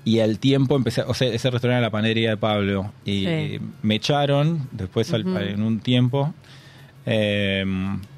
y 0.03 0.19
al 0.19 0.37
tiempo 0.39 0.75
empecé, 0.75 1.01
o 1.01 1.13
sea, 1.13 1.27
ese 1.29 1.49
restaurante 1.49 1.77
era 1.79 1.81
la 1.81 1.89
panadería 1.91 2.29
de 2.31 2.37
Pablo. 2.37 2.91
Y 3.05 3.25
Sí. 3.25 3.59
me 3.81 3.95
echaron 3.95 4.67
después 4.71 5.11
al- 5.13 5.25
en 5.37 5.61
un 5.63 5.79
tiempo. 5.79 6.33
eh, 7.07 7.63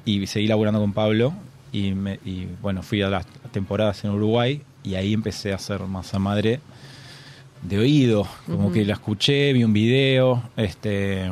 y 0.06 0.26
seguí 0.26 0.46
laburando 0.46 0.80
con 0.80 0.92
Pablo. 0.94 1.34
Y, 1.72 1.92
me- 1.92 2.18
y, 2.24 2.46
bueno, 2.62 2.82
fui 2.82 3.02
a 3.02 3.08
las 3.08 3.26
temporadas 3.52 4.04
en 4.04 4.10
Uruguay. 4.10 4.62
Y 4.84 4.94
ahí 4.94 5.12
empecé 5.12 5.52
a 5.52 5.56
hacer 5.56 5.80
masa 5.82 6.18
madre 6.18 6.60
de 7.62 7.78
oído. 7.78 8.26
Como 8.46 8.72
que 8.72 8.84
la 8.84 8.94
escuché, 8.94 9.52
vi 9.52 9.64
un 9.64 9.72
video. 9.72 10.42
Este. 10.56 11.30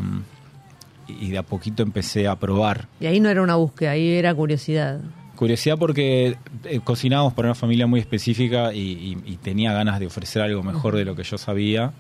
Y 1.09 1.31
de 1.31 1.39
a 1.39 1.43
poquito 1.43 1.83
empecé 1.83 2.27
a 2.27 2.35
probar. 2.37 2.89
Y 3.01 3.07
ahí 3.07 3.21
no 3.21 3.29
era 3.29 3.41
una 3.43 3.55
búsqueda, 3.55 3.93
ahí 3.93 4.09
era 4.11 4.35
curiosidad. 4.35 5.01
Curiosidad 5.37 5.79
porque 5.79 6.37
eh, 6.65 6.81
cocinábamos 6.83 7.33
para 7.35 7.49
una 7.49 7.55
familia 7.55 7.87
muy 7.87 8.01
específica 8.01 8.73
y, 8.75 8.81
y- 9.25 9.33
y 9.33 9.37
tenía 9.37 9.73
ganas 9.73 10.01
de 10.01 10.07
ofrecer 10.07 10.43
algo 10.43 10.63
mejor 10.63 10.97
de 10.97 11.05
lo 11.05 11.15
que 11.15 11.23
yo 11.23 11.39
sabía. 11.39 11.93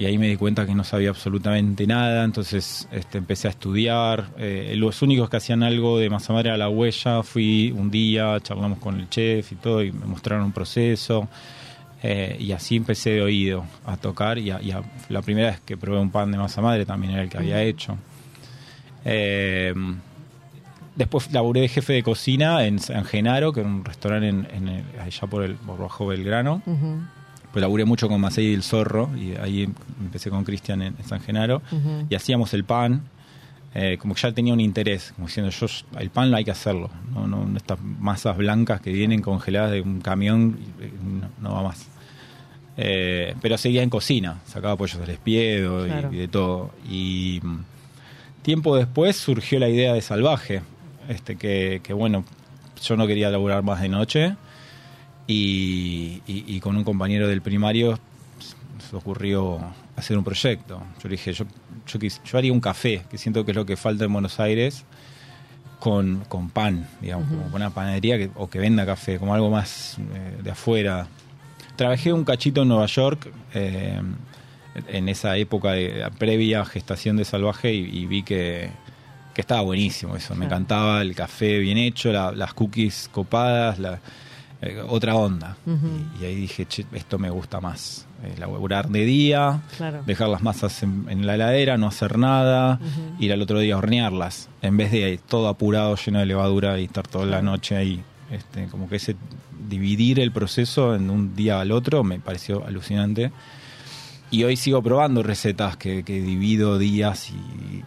Y 0.00 0.06
ahí 0.06 0.16
me 0.16 0.28
di 0.28 0.36
cuenta 0.36 0.64
que 0.64 0.74
no 0.74 0.82
sabía 0.82 1.10
absolutamente 1.10 1.86
nada, 1.86 2.24
entonces 2.24 2.88
este, 2.90 3.18
empecé 3.18 3.48
a 3.48 3.50
estudiar. 3.50 4.28
Eh, 4.38 4.72
los 4.76 5.02
únicos 5.02 5.28
que 5.28 5.36
hacían 5.36 5.62
algo 5.62 5.98
de 5.98 6.08
masa 6.08 6.32
madre 6.32 6.50
a 6.50 6.56
la 6.56 6.70
huella, 6.70 7.22
fui 7.22 7.70
un 7.76 7.90
día, 7.90 8.38
charlamos 8.40 8.78
con 8.78 8.98
el 8.98 9.10
chef 9.10 9.52
y 9.52 9.56
todo, 9.56 9.82
y 9.84 9.92
me 9.92 10.06
mostraron 10.06 10.46
un 10.46 10.52
proceso. 10.52 11.28
Eh, 12.02 12.34
y 12.40 12.52
así 12.52 12.76
empecé 12.76 13.10
de 13.10 13.20
oído 13.22 13.66
a 13.84 13.98
tocar. 13.98 14.38
Y, 14.38 14.50
a- 14.50 14.62
y 14.62 14.70
a- 14.70 14.82
la 15.10 15.20
primera 15.20 15.50
vez 15.50 15.60
que 15.60 15.76
probé 15.76 15.98
un 16.00 16.10
pan 16.10 16.32
de 16.32 16.38
masa 16.38 16.62
madre 16.62 16.86
también 16.86 17.12
era 17.12 17.22
el 17.22 17.28
que 17.28 17.36
había 17.36 17.62
hecho. 17.62 17.98
Eh, 19.04 19.74
Después 20.96 21.32
laburé 21.32 21.60
de 21.62 21.68
jefe 21.68 21.92
de 21.94 22.02
cocina 22.02 22.64
en 22.66 22.78
San 22.78 23.04
Genaro, 23.04 23.52
que 23.52 23.60
era 23.60 23.68
un 23.68 23.84
restaurante 23.84 24.28
en, 24.28 24.46
en 24.52 24.68
el- 24.68 24.84
allá 25.00 25.26
por 25.28 25.44
el 25.44 25.54
por 25.54 25.78
Bajo 25.78 26.06
Belgrano. 26.06 26.62
Pues 27.52 27.60
laburé 27.62 27.84
mucho 27.84 28.08
con 28.08 28.20
Macei 28.20 28.46
y 28.46 28.54
el 28.54 28.62
Zorro, 28.62 29.10
y 29.16 29.34
ahí 29.36 29.68
empecé 30.00 30.30
con 30.30 30.44
Cristian 30.44 30.82
en, 30.82 30.94
en 30.98 31.04
San 31.04 31.20
Genaro. 31.20 31.62
Y 32.08 32.14
hacíamos 32.14 32.54
el 32.54 32.64
pan, 32.64 33.02
eh, 33.74 33.98
como 34.00 34.14
que 34.14 34.20
ya 34.20 34.32
tenía 34.32 34.52
un 34.52 34.60
interés, 34.60 35.12
como 35.16 35.26
diciendo, 35.26 35.50
yo 35.50 35.66
el 35.98 36.10
pan 36.10 36.32
hay 36.34 36.44
que 36.44 36.52
hacerlo. 36.52 36.90
No, 37.12 37.26
no, 37.26 37.44
no 37.44 37.56
estas 37.56 37.78
masas 37.80 38.36
blancas 38.36 38.80
que 38.80 38.92
vienen 38.92 39.20
congeladas 39.20 39.72
de 39.72 39.80
un 39.80 40.00
camión, 40.00 40.58
eh, 40.80 40.92
no, 41.02 41.28
no 41.48 41.54
va 41.56 41.62
más. 41.64 41.86
Eh, 42.76 43.34
pero 43.42 43.58
seguía 43.58 43.82
en 43.82 43.90
cocina, 43.90 44.38
sacaba 44.46 44.76
pollos 44.76 45.00
al 45.02 45.10
espiedo 45.10 45.84
y- 45.86 45.90
Claro. 45.90 46.12
y, 46.12 46.16
de 46.16 46.28
todo. 46.28 46.70
Y 46.88 47.40
mm, 47.42 47.58
tiempo 48.42 48.76
después 48.76 49.16
surgió 49.16 49.58
la 49.58 49.68
idea 49.68 49.92
de 49.92 50.00
Salvaje, 50.00 50.62
este 51.08 51.36
que, 51.36 51.80
que 51.82 51.92
bueno, 51.92 52.24
yo 52.82 52.96
no 52.96 53.06
quería 53.06 53.28
laburar 53.28 53.62
más 53.64 53.82
de 53.82 53.88
noche 53.88 54.36
y, 55.30 56.22
y- 56.26 56.44
y 56.56 56.60
con 56.60 56.76
un 56.76 56.84
compañero 56.84 57.28
del 57.28 57.40
primario 57.42 57.98
se 58.90 58.96
ocurrió 58.96 59.58
hacer 59.96 60.16
un 60.18 60.24
proyecto. 60.24 60.82
Yo 61.02 61.08
le 61.08 61.12
dije, 61.12 61.32
yo, 61.32 61.44
yo, 61.86 61.98
yo 62.24 62.38
haría 62.38 62.52
un 62.52 62.60
café, 62.60 63.02
que 63.10 63.18
siento 63.18 63.44
que 63.44 63.52
es 63.52 63.56
lo 63.56 63.64
que 63.66 63.76
falta 63.76 64.04
en 64.04 64.12
Buenos 64.12 64.40
Aires. 64.40 64.84
con, 65.78 66.24
con 66.28 66.50
pan, 66.50 66.86
digamos, 67.00 67.26
como 67.28 67.42
con 67.44 67.54
una 67.54 67.70
panadería 67.70 68.18
que, 68.18 68.30
o 68.34 68.50
que 68.50 68.58
venda 68.58 68.84
café, 68.84 69.18
como 69.18 69.32
algo 69.34 69.48
más 69.50 69.96
eh, 70.14 70.42
de 70.42 70.50
afuera. 70.50 71.06
Trabajé 71.76 72.12
un 72.12 72.24
cachito 72.24 72.60
en 72.62 72.68
Nueva 72.68 72.84
York 72.84 73.32
eh, 73.54 73.98
en 74.88 75.08
esa 75.08 75.38
época 75.38 75.72
de, 75.72 76.06
previa 76.18 76.66
gestación 76.66 77.16
de 77.16 77.24
Salvaje 77.24 77.72
y, 77.72 77.78
y 77.98 78.04
vi 78.06 78.22
que, 78.24 78.68
que 79.32 79.40
estaba 79.40 79.62
buenísimo 79.62 80.16
eso. 80.16 80.34
Me 80.34 80.44
encantaba 80.44 81.00
el 81.00 81.14
café 81.14 81.58
bien 81.60 81.78
hecho, 81.78 82.12
la- 82.12 82.32
las 82.32 82.52
cookies 82.52 83.08
copadas, 83.10 83.78
la, 83.78 84.00
eh, 84.62 84.82
otra 84.88 85.14
onda. 85.16 85.56
Y, 85.66 86.22
y 86.22 86.26
ahí 86.26 86.34
dije, 86.34 86.66
"Che, 86.66 86.84
esto 86.92 87.18
me 87.18 87.30
gusta 87.30 87.60
más. 87.60 88.06
Eh, 88.22 88.34
laburar 88.38 88.88
de 88.90 89.04
día, 89.06 89.62
Claro. 89.78 90.02
dejar 90.04 90.28
las 90.28 90.42
masas 90.42 90.82
en, 90.82 91.06
en 91.08 91.26
la 91.26 91.34
heladera, 91.36 91.78
no 91.78 91.86
hacer 91.86 92.18
nada, 92.18 92.78
ir 93.18 93.32
al 93.32 93.40
otro 93.40 93.58
día 93.60 93.74
a 93.74 93.78
hornearlas, 93.78 94.48
en 94.60 94.76
vez 94.76 94.92
de 94.92 95.18
todo 95.26 95.48
apurado, 95.48 95.96
lleno 95.96 96.18
de 96.18 96.26
levadura 96.26 96.78
y 96.78 96.84
estar 96.84 97.06
toda 97.08 97.24
la 97.24 97.40
noche 97.40 97.76
ahí. 97.76 98.02
Este, 98.30 98.66
como 98.66 98.88
que 98.88 98.96
ese 98.96 99.16
dividir 99.68 100.20
el 100.20 100.32
proceso 100.32 100.94
en 100.94 101.10
un 101.10 101.34
día 101.34 101.60
al 101.60 101.72
otro 101.72 102.04
me 102.04 102.18
pareció 102.20 102.64
alucinante. 102.66 103.32
Y 104.32 104.44
hoy 104.44 104.54
sigo 104.56 104.80
probando 104.82 105.22
recetas 105.24 105.76
que, 105.76 106.04
que 106.04 106.20
divido 106.22 106.78
días 106.78 107.30
y, 107.30 107.34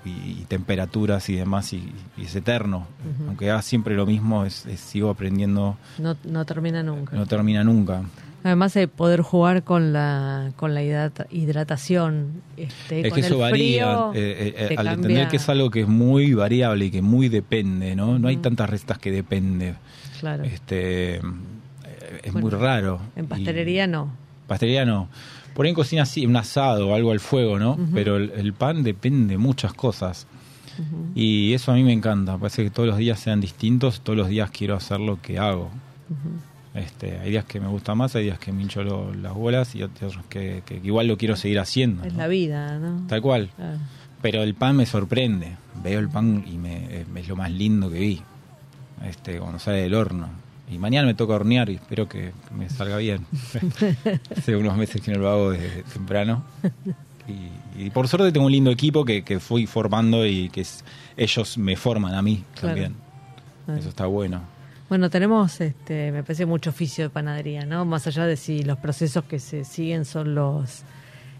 y- 0.09 0.39
y 0.41 0.45
temperaturas 0.47 1.29
y 1.29 1.35
demás, 1.35 1.71
y, 1.71 1.89
y 2.17 2.23
es 2.25 2.35
eterno. 2.35 2.85
Aunque 3.27 3.49
haga 3.49 3.61
siempre 3.61 3.95
lo 3.95 4.05
mismo, 4.05 4.43
es, 4.45 4.65
es- 4.65 4.81
sigo 4.81 5.09
aprendiendo, 5.09 5.77
No, 5.99 6.17
no 6.25 6.45
termina 6.45 6.83
nunca. 6.83 7.15
no 7.15 7.25
termina 7.27 7.63
nunca. 7.63 8.01
Además 8.45 8.73
de 8.73 8.89
poder 8.89 9.21
jugar 9.21 9.63
con 9.63 9.93
la 9.93 10.51
con 10.57 10.73
la 10.73 10.83
hidrata- 10.83 11.27
hidratación, 11.31 12.41
este, 12.57 12.99
Es 12.99 13.07
con 13.09 13.15
que 13.21 13.25
eso 13.25 13.35
el 13.35 13.39
varía, 13.41 14.09
frío, 14.11 14.11
eh, 14.13 14.53
eh, 14.57 14.65
te 14.67 14.73
al 14.73 14.75
cambia- 14.75 14.91
entender 14.93 15.27
que 15.29 15.37
es 15.37 15.47
algo 15.47 15.69
que 15.69 15.81
es 15.83 15.87
muy 15.87 16.33
variable 16.33 16.85
y 16.87 16.91
que 16.91 17.01
muy 17.01 17.29
depende, 17.29 17.95
¿no? 17.95 18.19
No 18.19 18.27
hay 18.27 18.35
tantas 18.37 18.69
recetas 18.69 18.97
que 18.97 19.11
depende. 19.11 19.75
Claro. 20.19 20.43
Este, 20.43 21.15
eh, 21.15 21.21
es 22.23 22.33
Bueno, 22.33 22.49
muy 22.49 22.59
raro. 22.59 22.99
en 23.15 23.27
pastelería 23.27 23.87
no. 23.87 24.11
Pastelería 24.47 24.83
no. 24.83 25.07
Por 25.53 25.65
ahí 25.65 25.69
en 25.69 25.75
cocina 25.75 26.05
sí, 26.05 26.25
un 26.25 26.35
asado 26.35 26.89
o 26.89 26.95
algo 26.95 27.11
al 27.11 27.19
fuego, 27.19 27.59
¿no? 27.59 27.77
Pero 27.93 28.17
el, 28.17 28.31
el 28.35 28.53
pan 28.53 28.83
depende 28.83 29.33
de 29.33 29.37
muchas 29.37 29.73
cosas. 29.73 30.27
Y 31.13 31.53
eso 31.53 31.71
a 31.71 31.75
mí 31.75 31.83
me 31.83 31.93
encanta. 31.93 32.37
Parece 32.37 32.63
que 32.63 32.69
todos 32.71 32.89
los 32.89 32.97
días 32.97 33.19
sean 33.19 33.39
distintos, 33.39 34.01
todos 34.01 34.17
los 34.17 34.27
días 34.29 34.49
quiero 34.49 34.75
hacer 34.75 34.99
lo 34.99 35.21
que 35.21 35.37
hago. 35.37 35.69
Este, 36.73 37.19
hay 37.19 37.29
días 37.29 37.45
que 37.45 37.59
me 37.59 37.67
gusta 37.67 37.93
más, 37.93 38.15
hay 38.15 38.23
días 38.23 38.39
que 38.39 38.51
me 38.51 38.63
hincho 38.63 38.83
lo- 38.83 39.13
las 39.13 39.33
bolas 39.35 39.75
y 39.75 39.83
otros 39.83 40.17
que, 40.29 40.63
que 40.65 40.81
igual 40.83 41.05
lo 41.07 41.17
quiero 41.17 41.35
seguir 41.35 41.59
haciendo. 41.59 42.03
Es 42.03 42.13
¿no? 42.13 42.19
la 42.19 42.27
vida, 42.27 42.79
¿no? 42.79 43.05
Tal 43.07 43.21
cual. 43.21 43.51
Pero 44.23 44.41
el 44.41 44.55
pan 44.55 44.77
me 44.77 44.87
sorprende. 44.87 45.55
Veo 45.83 45.99
el 45.99 46.09
pan 46.09 46.43
y 46.51 46.57
me, 46.57 47.01
es 47.15 47.27
lo 47.27 47.35
más 47.35 47.51
lindo 47.51 47.91
que 47.91 47.99
vi. 47.99 48.21
Este, 49.05 49.37
cuando 49.37 49.59
sale 49.59 49.81
del 49.83 49.93
horno. 49.93 50.29
Y 50.73 50.77
mañana 50.79 51.05
me 51.07 51.13
toca 51.13 51.33
hornear 51.35 51.69
y 51.69 51.75
espero 51.75 52.07
que 52.09 52.31
me 52.55 52.69
salga 52.69 52.97
bien. 52.97 53.25
Hace 54.37 54.55
unos 54.55 54.75
meses 54.77 55.01
que 55.01 55.11
no 55.11 55.19
lo 55.19 55.29
hago 55.29 55.51
desde 55.51 55.83
temprano. 55.83 56.43
Y, 57.77 57.85
y 57.85 57.89
por 57.89 58.07
suerte 58.07 58.31
tengo 58.31 58.45
un 58.47 58.51
lindo 58.51 58.71
equipo 58.71 59.05
que, 59.05 59.23
que 59.23 59.39
fui 59.39 59.65
formando 59.67 60.25
y 60.25 60.49
que 60.49 60.61
es- 60.61 60.83
ellos 61.15 61.57
me 61.57 61.75
forman 61.75 62.15
a 62.15 62.21
mí 62.21 62.43
Claro. 62.55 62.67
también. 62.75 62.95
Eso 63.79 63.89
está 63.89 64.07
bueno. 64.07 64.41
Bueno, 64.89 65.09
tenemos, 65.09 65.61
este, 65.61 66.11
me 66.11 66.21
parece, 66.23 66.45
mucho 66.45 66.69
oficio 66.71 67.05
de 67.05 67.09
panadería, 67.09 67.65
¿no? 67.65 67.85
Más 67.85 68.05
allá 68.07 68.25
de 68.25 68.35
si 68.35 68.63
los 68.63 68.77
procesos 68.77 69.23
que 69.23 69.39
se 69.39 69.63
siguen 69.63 70.05
son 70.05 70.35
los 70.35 70.83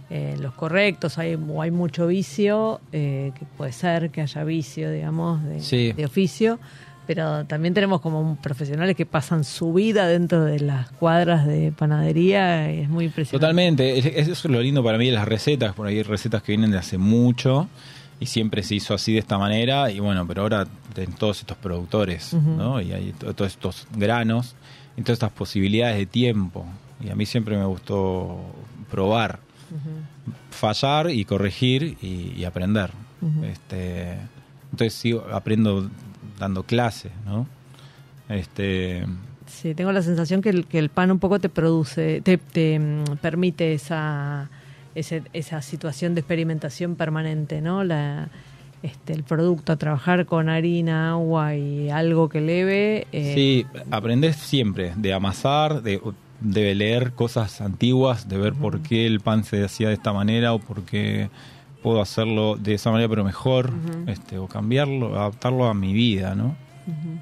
eh, 0.09 0.35
los 0.39 0.53
correctos, 0.53 1.17
hay, 1.17 1.35
o 1.35 1.61
hay 1.61 1.71
mucho 1.71 2.07
vicio, 2.07 2.81
eh, 2.91 3.31
que 3.37 3.45
puede 3.57 3.71
ser 3.71 4.11
que 4.11 4.21
haya 4.21 4.43
vicio, 4.43 4.91
digamos, 4.91 5.43
de, 5.43 5.59
Sí. 5.61 5.91
de 5.93 6.05
oficio, 6.05 6.59
pero 7.07 7.45
también 7.45 7.73
tenemos 7.73 7.99
como 8.01 8.35
profesionales 8.37 8.95
que 8.95 9.05
pasan 9.05 9.43
su 9.43 9.73
vida 9.73 10.07
dentro 10.07 10.43
de 10.45 10.59
las 10.59 10.89
cuadras 10.91 11.45
de 11.45 11.71
panadería, 11.71 12.73
y 12.73 12.79
es 12.81 12.89
muy 12.89 13.05
impresionante. 13.05 13.39
Totalmente, 13.41 13.97
es- 13.99 14.05
es- 14.05 14.27
eso 14.29 14.47
es 14.47 14.53
lo 14.53 14.61
lindo 14.61 14.83
para 14.83 14.97
mí 14.97 15.07
de 15.07 15.13
las 15.13 15.27
recetas, 15.27 15.73
por 15.73 15.87
ahí 15.87 15.97
hay 15.97 16.03
recetas 16.03 16.41
que 16.43 16.51
vienen 16.53 16.71
de 16.71 16.77
hace 16.77 16.97
mucho 16.97 17.67
y 18.19 18.25
siempre 18.27 18.63
se 18.63 18.75
hizo 18.75 18.93
así 18.93 19.13
de 19.13 19.19
esta 19.19 19.37
manera 19.37 19.91
y 19.91 19.99
bueno, 19.99 20.25
pero 20.27 20.43
ahora 20.43 20.65
de 20.95 21.07
todos 21.07 21.39
estos 21.39 21.57
productores. 21.57 22.33
¿no? 22.33 22.79
Y 22.79 22.93
hay 22.93 23.11
to- 23.13 23.33
todos 23.33 23.51
estos 23.51 23.87
granos 23.95 24.55
y 24.95 25.01
todas 25.01 25.15
estas 25.17 25.31
posibilidades 25.31 25.97
de 25.97 26.05
tiempo 26.05 26.65
y 27.03 27.09
a 27.09 27.15
mí 27.15 27.25
siempre 27.25 27.57
me 27.57 27.65
gustó 27.65 28.37
probar, 28.89 29.39
fallar 30.51 31.09
y 31.09 31.25
corregir 31.25 31.97
y, 32.01 32.33
y 32.37 32.45
aprender. 32.45 32.91
Este, 33.49 34.17
entonces 34.71 34.93
sigo 34.93 35.25
aprendo 35.31 35.89
dando 36.39 36.63
clases, 36.63 37.11
¿no? 37.25 37.47
Este, 38.29 39.05
Sí, 39.45 39.75
tengo 39.75 39.91
la 39.91 40.01
sensación 40.01 40.41
que 40.41 40.49
el, 40.49 40.65
que 40.65 40.79
el 40.79 40.89
pan 40.89 41.11
un 41.11 41.19
poco 41.19 41.39
te 41.39 41.49
produce, 41.49 42.21
te, 42.21 42.37
te, 42.37 42.79
mm, 42.79 43.17
permite 43.21 43.73
esa, 43.73 44.49
ese- 44.95 45.23
esa 45.33 45.61
situación 45.61 46.15
de 46.15 46.21
experimentación 46.21 46.95
permanente, 46.95 47.61
¿no? 47.61 47.83
La, 47.83 48.29
este, 48.81 49.13
el 49.13 49.23
producto, 49.23 49.77
trabajar 49.77 50.25
con 50.25 50.49
harina, 50.49 51.11
agua 51.11 51.55
y 51.55 51.89
algo 51.89 52.29
que 52.29 52.41
leve. 52.41 53.07
eh, 53.11 53.33
Sí, 53.33 53.65
aprendés 53.91 54.37
siempre 54.37 54.93
de 54.95 55.13
amasar, 55.13 55.83
de, 55.83 56.01
de 56.39 56.73
leer 56.73 57.11
cosas 57.11 57.61
antiguas, 57.61 58.27
de 58.27 58.37
ver 58.37 58.53
por 58.53 58.81
qué 58.81 59.05
el 59.05 59.19
pan 59.19 59.43
se 59.43 59.63
hacía 59.63 59.89
de 59.89 59.93
esta 59.95 60.13
manera 60.13 60.53
o 60.53 60.59
por 60.59 60.83
qué 60.83 61.29
puedo 61.83 62.01
hacerlo 62.01 62.55
de 62.55 62.73
esa 62.73 62.89
manera 62.89 63.09
pero 63.09 63.23
mejor, 63.23 63.71
este, 64.07 64.39
o 64.39 64.47
cambiarlo, 64.47 65.19
adaptarlo 65.19 65.65
a 65.65 65.73
mi 65.73 65.93
vida, 65.93 66.33
¿no? 66.33 66.55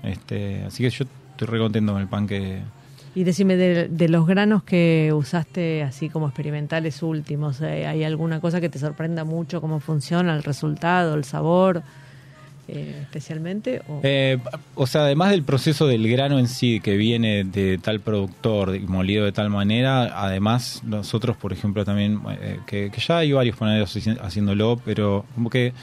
Este, 0.03 0.63
así 0.63 0.83
que 0.83 0.89
yo 0.89 1.05
estoy 1.31 1.47
re 1.47 1.59
contento 1.59 1.93
con 1.93 2.01
el 2.01 2.07
pan 2.07 2.27
que... 2.27 2.61
Y 3.13 3.25
decime, 3.25 3.57
de, 3.57 3.89
de 3.89 4.07
los 4.07 4.25
granos 4.25 4.63
que 4.63 5.11
usaste 5.13 5.83
así 5.83 6.07
como 6.07 6.27
experimentales 6.27 7.03
últimos, 7.03 7.59
eh, 7.59 7.85
¿hay 7.85 8.05
alguna 8.05 8.39
cosa 8.39 8.61
que 8.61 8.69
te 8.69 8.79
sorprenda 8.79 9.25
mucho 9.25 9.59
cómo 9.59 9.81
funciona, 9.81 10.33
el 10.33 10.43
resultado, 10.43 11.15
el 11.15 11.25
sabor, 11.25 11.83
eh, 12.73 12.99
especialmente? 13.01 13.81
O- 13.87 13.99
Eh, 14.03 14.37
o 14.75 14.87
sea, 14.87 15.01
además 15.03 15.31
del 15.31 15.43
proceso 15.43 15.85
del 15.87 16.07
grano 16.09 16.39
en 16.39 16.47
sí, 16.47 16.79
que 16.79 16.95
viene 16.97 17.43
de 17.43 17.77
tal 17.77 17.99
productor 17.99 18.75
y 18.75 18.79
molido 18.87 19.25
de 19.25 19.31
tal 19.31 19.49
manera, 19.49 20.23
además 20.23 20.81
nosotros, 20.85 21.35
por 21.37 21.51
ejemplo, 21.53 21.83
también, 21.85 22.21
eh, 22.41 22.59
que, 22.65 22.89
que 22.91 23.01
ya 23.01 23.17
hay 23.19 23.31
varios 23.33 23.57
panaderos 23.57 23.95
haci- 23.95 24.17
haciéndolo, 24.21 24.79
pero 24.85 25.25
como 25.35 25.49
que 25.49 25.73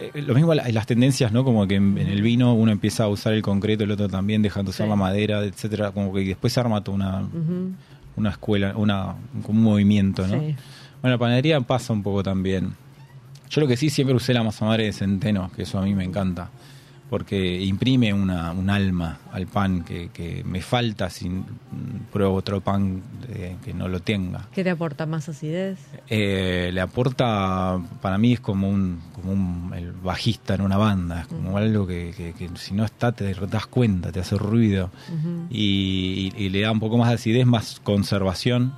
eh, 0.00 0.22
lo 0.22 0.34
mismo 0.34 0.54
la- 0.54 0.68
las 0.70 0.86
tendencias, 0.86 1.30
¿no? 1.30 1.44
Como 1.44 1.66
que 1.68 1.76
en, 1.76 1.96
en 1.98 2.08
el 2.08 2.22
vino 2.22 2.54
uno 2.54 2.72
empieza 2.72 3.04
a 3.04 3.08
usar 3.08 3.32
el 3.34 3.42
concreto, 3.42 3.84
el 3.84 3.90
otro 3.90 4.08
también, 4.08 4.42
dejando 4.42 4.70
usar 4.70 4.86
Sí. 4.86 4.90
la 4.90 4.96
madera, 4.96 5.44
etcétera, 5.44 5.92
como 5.92 6.12
que 6.12 6.20
después 6.24 6.52
se 6.52 6.60
arma 6.60 6.82
toda 6.82 6.96
una, 6.96 7.28
una 8.16 8.30
escuela, 8.30 8.72
una, 8.76 9.14
como 9.44 9.58
un 9.58 9.64
movimiento, 9.64 10.26
¿no? 10.26 10.40
sí. 10.40 10.54
Bueno, 11.02 11.16
la 11.16 11.18
panadería 11.18 11.60
pasa 11.60 11.92
un 11.92 12.02
poco 12.02 12.22
también. 12.22 12.72
Yo 13.54 13.60
lo 13.60 13.68
que 13.68 13.76
sí 13.76 13.88
siempre 13.90 14.16
usé 14.16 14.34
la 14.34 14.42
masa 14.42 14.64
madre 14.64 14.84
de 14.86 14.92
centeno, 14.92 15.50
que 15.54 15.62
eso 15.62 15.78
a 15.78 15.82
mí 15.82 15.94
me 15.94 16.02
encanta, 16.02 16.48
porque 17.08 17.60
imprime 17.62 18.12
una, 18.12 18.50
un 18.50 18.68
alma 18.68 19.18
al 19.30 19.46
pan 19.46 19.84
que, 19.84 20.08
que 20.08 20.42
me 20.44 20.60
falta 20.60 21.08
si 21.10 21.30
pruebo 22.12 22.34
otro 22.34 22.60
pan 22.62 23.00
eh, 23.28 23.56
que 23.64 23.72
no 23.72 23.86
lo 23.86 24.00
tenga. 24.00 24.48
¿Qué 24.52 24.64
te 24.64 24.70
aporta 24.70 25.06
más 25.06 25.28
acidez? 25.28 25.78
Eh, 26.08 26.70
le 26.72 26.80
aporta, 26.80 27.78
para 28.02 28.18
mí 28.18 28.32
es 28.32 28.40
como 28.40 28.68
un, 28.68 29.00
como 29.12 29.32
un 29.32 29.72
el 29.76 29.92
bajista 29.92 30.54
en 30.54 30.62
una 30.62 30.76
banda, 30.78 31.20
es 31.20 31.26
como 31.28 31.56
algo 31.56 31.86
que, 31.86 32.12
que- 32.16 32.32
que 32.32 32.48
si 32.56 32.74
no 32.74 32.84
está 32.84 33.12
te 33.12 33.32
das 33.34 33.66
cuenta, 33.66 34.10
te 34.10 34.18
hace 34.20 34.36
ruido 34.36 34.90
Ujú. 35.08 35.46
y, 35.50 36.32
y- 36.36 36.44
y 36.44 36.48
le 36.48 36.62
da 36.62 36.72
un 36.72 36.80
poco 36.80 36.96
más 36.98 37.10
de 37.10 37.14
acidez, 37.16 37.46
más 37.46 37.78
conservación 37.84 38.72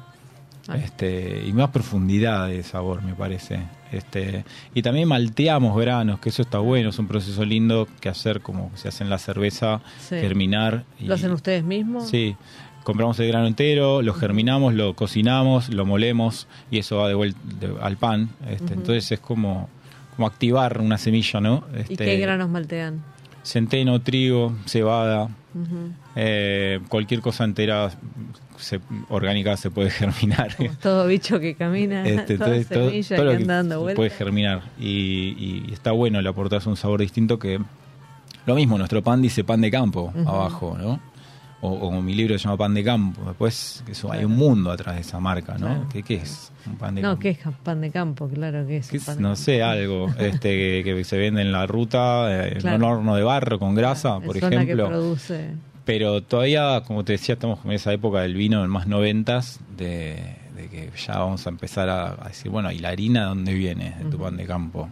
Ah. 0.69 0.79
este, 0.79 1.45
y 1.47 1.53
más 1.53 1.71
profundidad 1.71 2.49
de 2.49 2.65
sabor, 2.65 3.01
me 3.01 3.15
parece. 3.15 3.61
Este, 3.93 4.45
y 4.75 4.83
también 4.83 5.09
malteamos 5.09 5.79
granos, 5.79 6.19
que 6.21 6.29
eso 6.31 6.43
está 6.43 6.59
bueno, 6.59 6.91
es 6.91 6.99
un 6.99 7.07
proceso 7.07 7.45
lindo 7.45 7.87
que 8.01 8.09
hacer 8.09 8.41
como 8.41 8.71
se 8.75 8.89
hace 8.89 9.05
en 9.05 9.11
la 9.11 9.19
cerveza, 9.19 9.81
Sí. 10.01 10.17
germinar. 10.17 10.85
y- 11.01 11.05
¿Lo 11.07 11.15
hacen 11.15 11.31
ustedes 11.33 11.63
mismos? 11.65 12.09
Sí, 12.09 12.37
compramos 12.85 13.19
el 13.21 13.29
grano 13.29 13.47
entero, 13.47 14.03
lo 14.03 14.13
germinamos, 14.15 14.75
lo 14.75 14.95
cocinamos, 14.95 15.69
lo 15.69 15.87
molemos 15.87 16.47
y 16.71 16.79
eso 16.79 16.97
va 16.99 17.09
de 17.09 17.15
vuelta 17.15 17.39
de- 17.61 17.75
al 17.81 17.97
pan. 17.97 18.31
Este. 18.51 18.75
Entonces 18.75 19.11
es 19.13 19.21
como, 19.21 19.69
como 20.17 20.27
activar 20.27 20.81
una 20.81 20.99
semilla, 20.99 21.41
¿no? 21.41 21.65
Este, 21.77 21.95
¿Y 21.95 21.97
qué 21.97 22.17
granos 22.19 22.49
maltean? 22.49 23.03
Centeno, 23.47 24.01
trigo, 24.03 24.53
cebada, 24.67 25.29
eh, 26.17 26.81
cualquier 26.89 27.21
cosa 27.21 27.45
entera 27.45 27.91
se- 28.59 28.81
orgánica 29.09 29.57
se 29.57 29.71
puede 29.71 29.91
germinar. 30.01 30.57
Como 30.57 30.71
todo 30.73 31.07
bicho 31.07 31.39
que 31.39 31.55
camina, 31.55 32.05
Este, 32.07 32.37
toda 32.39 32.57
entonces, 32.57 32.69
todo, 32.69 32.89
semilla 32.91 33.17
todo 33.17 33.25
lo 33.33 33.39
que 33.39 33.45
dando 33.45 33.95
puede 33.95 34.11
germinar 34.11 34.63
y, 34.81 35.65
y 35.69 35.73
está 35.73 35.93
bueno, 35.93 36.21
le 36.21 36.29
aportas 36.29 36.67
un 36.67 36.77
sabor 36.77 37.01
distinto 37.01 37.39
que 37.39 37.61
lo 38.47 38.55
mismo, 38.55 38.79
nuestro 38.79 39.03
pan 39.03 39.23
dice 39.23 39.45
pan 39.45 39.61
de 39.61 39.71
campo 39.71 40.13
abajo, 40.27 40.77
¿no? 40.79 41.01
O, 41.61 41.71
o 41.71 42.03
mi 42.03 42.15
libro 42.15 42.39
se 42.39 42.45
llama 42.45 42.57
Pan 42.57 42.75
de 42.75 42.85
Campo. 42.85 43.23
Después, 43.27 43.83
eso, 43.89 44.13
hay 44.13 44.25
un 44.25 44.37
mundo 44.37 44.71
atrás 44.71 44.95
de 44.97 45.01
esa 45.01 45.19
marca, 45.21 45.55
¿no? 45.55 45.67
Claro. 45.67 45.87
¿Qué, 45.93 46.03
qué 46.03 46.15
es 46.17 46.53
un 46.67 46.77
pan 46.77 46.95
de 46.95 47.03
No, 47.03 47.09
campo? 47.11 47.21
¿qué 47.23 47.29
es 47.31 47.39
pan 47.63 47.81
de 47.81 47.91
campo? 47.91 48.29
Claro 48.29 48.67
que 48.67 48.77
es. 48.79 48.89
¿Qué 48.89 48.97
un 48.97 49.01
es? 49.01 49.07
pan 49.07 49.17
de 49.17 49.23
no 49.23 49.29
campo. 49.31 49.43
sé, 49.43 49.63
algo 49.63 50.09
este, 50.19 50.83
que, 50.83 50.83
que 50.85 51.05
se 51.05 51.17
vende 51.17 51.43
en 51.43 51.53
la 51.53 51.67
ruta, 51.67 52.27
eh, 52.49 52.57
Claro. 52.61 52.77
en 52.77 52.83
un 52.83 52.89
horno 52.91 53.17
de 53.17 53.23
barro 53.23 53.59
con 53.59 53.75
grasa, 53.75 54.21
por 54.21 54.37
Es 54.37 54.43
ejemplo. 54.43 54.85
que 54.85 54.91
produce. 54.91 55.51
Pero 55.85 56.21
todavía, 56.23 56.83
como 56.87 57.05
te 57.05 57.13
decía, 57.13 57.35
estamos 57.35 57.61
en 57.65 57.71
esa 57.73 57.93
época 57.93 58.21
del 58.21 58.35
vino 58.35 58.63
en 58.65 58.71
más 58.71 58.87
noventas, 58.89 59.61
de, 59.77 60.17
de 60.57 60.69
que 60.69 60.91
ya 60.97 61.19
vamos 61.19 61.47
a 61.47 61.51
empezar 61.51 61.89
a, 61.89 62.09
a 62.25 62.29
decir, 62.29 62.51
bueno, 62.51 62.73
¿y 62.73 62.81
la 62.81 62.89
harina 62.89 63.21
de 63.21 63.27
dónde 63.27 63.55
viene 63.55 63.95
de 64.03 64.11
tu 64.11 64.19
pan 64.19 64.37
de 64.37 64.47
campo? 64.47 64.89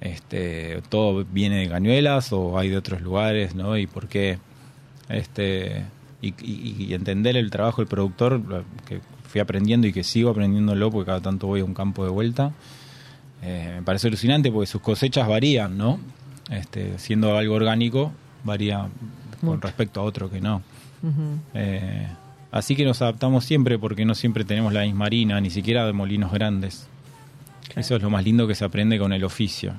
Este, 0.00 0.80
¿Todo 0.88 1.24
viene 1.24 1.60
de 1.60 1.68
cañuelas 1.68 2.32
o 2.32 2.58
hay 2.58 2.68
de 2.70 2.76
otros 2.76 3.00
lugares, 3.02 3.54
no? 3.54 3.76
¿Y 3.76 3.86
por 3.86 4.08
qué? 4.08 4.38
Este, 5.10 5.84
y, 6.22 6.28
y- 6.42 6.86
y 6.88 6.94
entender 6.94 7.36
el 7.36 7.50
trabajo 7.50 7.80
del 7.82 7.88
productor, 7.88 8.64
que 8.86 9.00
fui 9.28 9.40
aprendiendo 9.40 9.86
y 9.86 9.92
que 9.92 10.04
sigo 10.04 10.30
aprendiéndolo, 10.30 10.90
porque 10.90 11.06
cada 11.06 11.20
tanto 11.20 11.46
voy 11.46 11.60
a 11.60 11.64
un 11.64 11.74
campo 11.74 12.04
de 12.04 12.10
vuelta, 12.10 12.52
eh, 13.42 13.74
me 13.76 13.82
parece 13.82 14.08
alucinante 14.08 14.50
porque 14.52 14.66
sus 14.66 14.80
cosechas 14.82 15.26
varían, 15.28 15.76
¿no? 15.78 15.98
Este, 16.50 16.98
siendo 16.98 17.36
algo 17.38 17.54
orgánico, 17.54 18.12
varía 18.44 18.88
con 19.40 19.60
respecto 19.60 20.00
a 20.00 20.04
otro 20.04 20.30
que 20.30 20.40
no. 20.40 20.62
Eh, 21.54 22.06
así 22.52 22.76
que 22.76 22.84
nos 22.84 23.00
adaptamos 23.02 23.44
siempre 23.44 23.78
porque 23.78 24.04
no 24.04 24.14
siempre 24.14 24.44
tenemos 24.44 24.72
la 24.72 24.82
misma 24.82 25.06
harina, 25.06 25.40
ni 25.40 25.50
siquiera 25.50 25.86
de 25.86 25.92
molinos 25.92 26.32
grandes. 26.32 26.86
Eso 27.76 27.96
es 27.96 28.02
lo 28.02 28.10
más 28.10 28.24
lindo 28.24 28.46
que 28.48 28.54
se 28.54 28.64
aprende 28.64 28.98
con 28.98 29.12
el 29.12 29.24
oficio. 29.24 29.72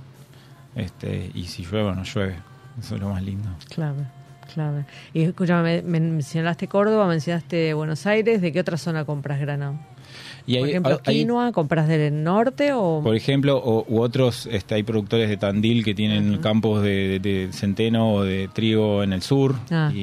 Este, 0.76 1.30
y 1.36 1.44
si 1.46 1.64
llueve 1.64 1.90
o 1.90 1.96
no 1.96 2.04
llueve, 2.04 2.36
eso 2.80 2.96
es 2.96 3.02
lo 3.02 3.10
más 3.10 3.22
lindo. 3.22 3.50
Clave, 3.70 4.06
clave. 4.54 4.86
Y 5.14 5.22
escúchame, 5.24 5.82
me- 5.82 6.00
mencionaste 6.00 6.68
Córdoba, 6.68 7.08
mencionaste 7.08 7.74
Buenos 7.74 8.06
Aires, 8.06 8.42
¿de 8.42 8.52
qué 8.52 8.60
otra 8.60 8.78
zona 8.78 9.06
compras 9.06 9.40
grano? 9.40 9.80
Y 10.48 10.56
Por 10.58 10.64
hay- 10.66 10.72
ejemplo, 10.72 11.00
hay- 11.06 11.16
quinoa, 11.20 11.52
¿compras 11.52 11.88
del 11.88 12.24
norte 12.24 12.74
o...? 12.74 13.02
Por 13.04 13.16
ejemplo, 13.16 13.58
o, 13.64 13.86
u 13.88 14.02
otros, 14.02 14.48
este, 14.52 14.74
hay 14.76 14.84
productores 14.84 15.30
de 15.30 15.38
Tandil 15.38 15.84
que 15.86 15.94
tienen 15.94 16.38
campos 16.40 16.82
de, 16.82 17.20
de 17.20 17.50
centeno 17.54 18.14
o 18.16 18.24
de 18.24 18.50
trigo 18.52 19.04
en 19.04 19.14
el 19.14 19.22
sur 19.22 19.56
Ah. 19.70 19.92
y, 19.94 20.00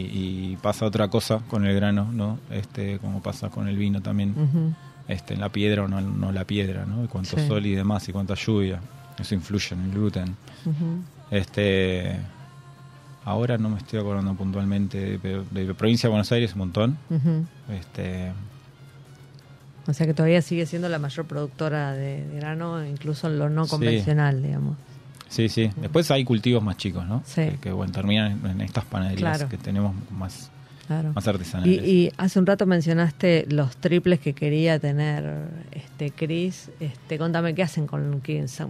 y 0.53 0.59
pasa 0.63 0.87
otra 0.87 1.09
cosa 1.09 1.41
con 1.49 1.67
el 1.67 1.75
grano, 1.75 2.09
¿no? 2.13 2.39
Este, 2.51 2.99
como 3.01 3.21
pasa 3.21 3.49
con 3.51 3.67
el 3.69 3.77
vino 3.77 4.01
también, 4.01 4.35
este, 5.09 5.35
en 5.35 5.41
la 5.41 5.49
piedra 5.51 5.83
o 5.85 5.89
no, 5.89 6.01
no 6.01 6.31
la 6.33 6.45
piedra, 6.45 6.87
¿no? 6.87 7.05
Y 7.05 7.09
cuánto 7.09 7.37
Sí. 7.37 7.47
sol 7.49 7.67
y 7.67 7.75
demás 7.75 8.09
y 8.09 8.13
cuánta 8.13 8.35
lluvia, 8.35 8.81
eso 9.19 9.35
influye 9.35 9.75
en 9.75 9.81
el 9.87 9.91
gluten. 9.91 10.37
Este, 11.31 12.17
ahora 13.29 13.59
no 13.59 13.69
me 13.71 13.79
estoy 13.79 14.01
acordando 14.01 14.35
puntualmente, 14.35 15.19
pero 15.21 15.45
de 15.51 15.75
provincia 15.75 16.09
de 16.09 16.11
Buenos 16.11 16.31
Aires 16.33 16.53
un 16.55 16.59
montón. 16.59 16.99
Este, 17.71 18.33
O 19.87 19.93
sea 19.93 20.07
que 20.07 20.15
todavía 20.15 20.43
sigue 20.43 20.67
siendo 20.67 20.89
la 20.89 20.99
mayor 20.99 21.27
productora 21.27 21.93
de, 21.93 22.27
de 22.27 22.37
grano, 22.37 22.85
incluso 22.85 23.27
en 23.29 23.39
lo 23.39 23.49
no 23.49 23.65
Sí. 23.65 23.71
convencional, 23.71 24.43
digamos. 24.43 24.77
sí, 25.29 25.49
sí. 25.49 25.71
Después 25.77 26.11
hay 26.11 26.25
cultivos 26.25 26.63
más 26.63 26.77
chicos, 26.77 27.07
¿no? 27.07 27.23
Sí. 27.27 27.43
Que, 27.43 27.59
que, 27.61 27.73
bueno, 27.73 27.93
terminan 27.93 28.33
en, 28.45 28.51
en 28.51 28.61
estas 28.63 28.85
panaderías 28.85 29.37
Claro. 29.39 29.49
que 29.49 29.57
tenemos 29.59 29.95
más, 30.11 30.51
Claro. 30.89 31.13
más 31.15 31.25
Y, 31.25 31.29
artesanales. 31.31 31.87
y 31.87 32.11
hace 32.17 32.39
un 32.41 32.47
rato 32.47 32.67
mencionaste 32.67 33.47
los 33.51 33.77
triples 33.77 34.19
que 34.19 34.33
quería 34.33 34.79
tener 34.81 35.23
este 35.71 36.11
Chris. 36.11 36.71
Este, 36.81 37.19
contame 37.19 37.55
qué 37.55 37.63
hacen 37.63 37.87
con 37.87 38.21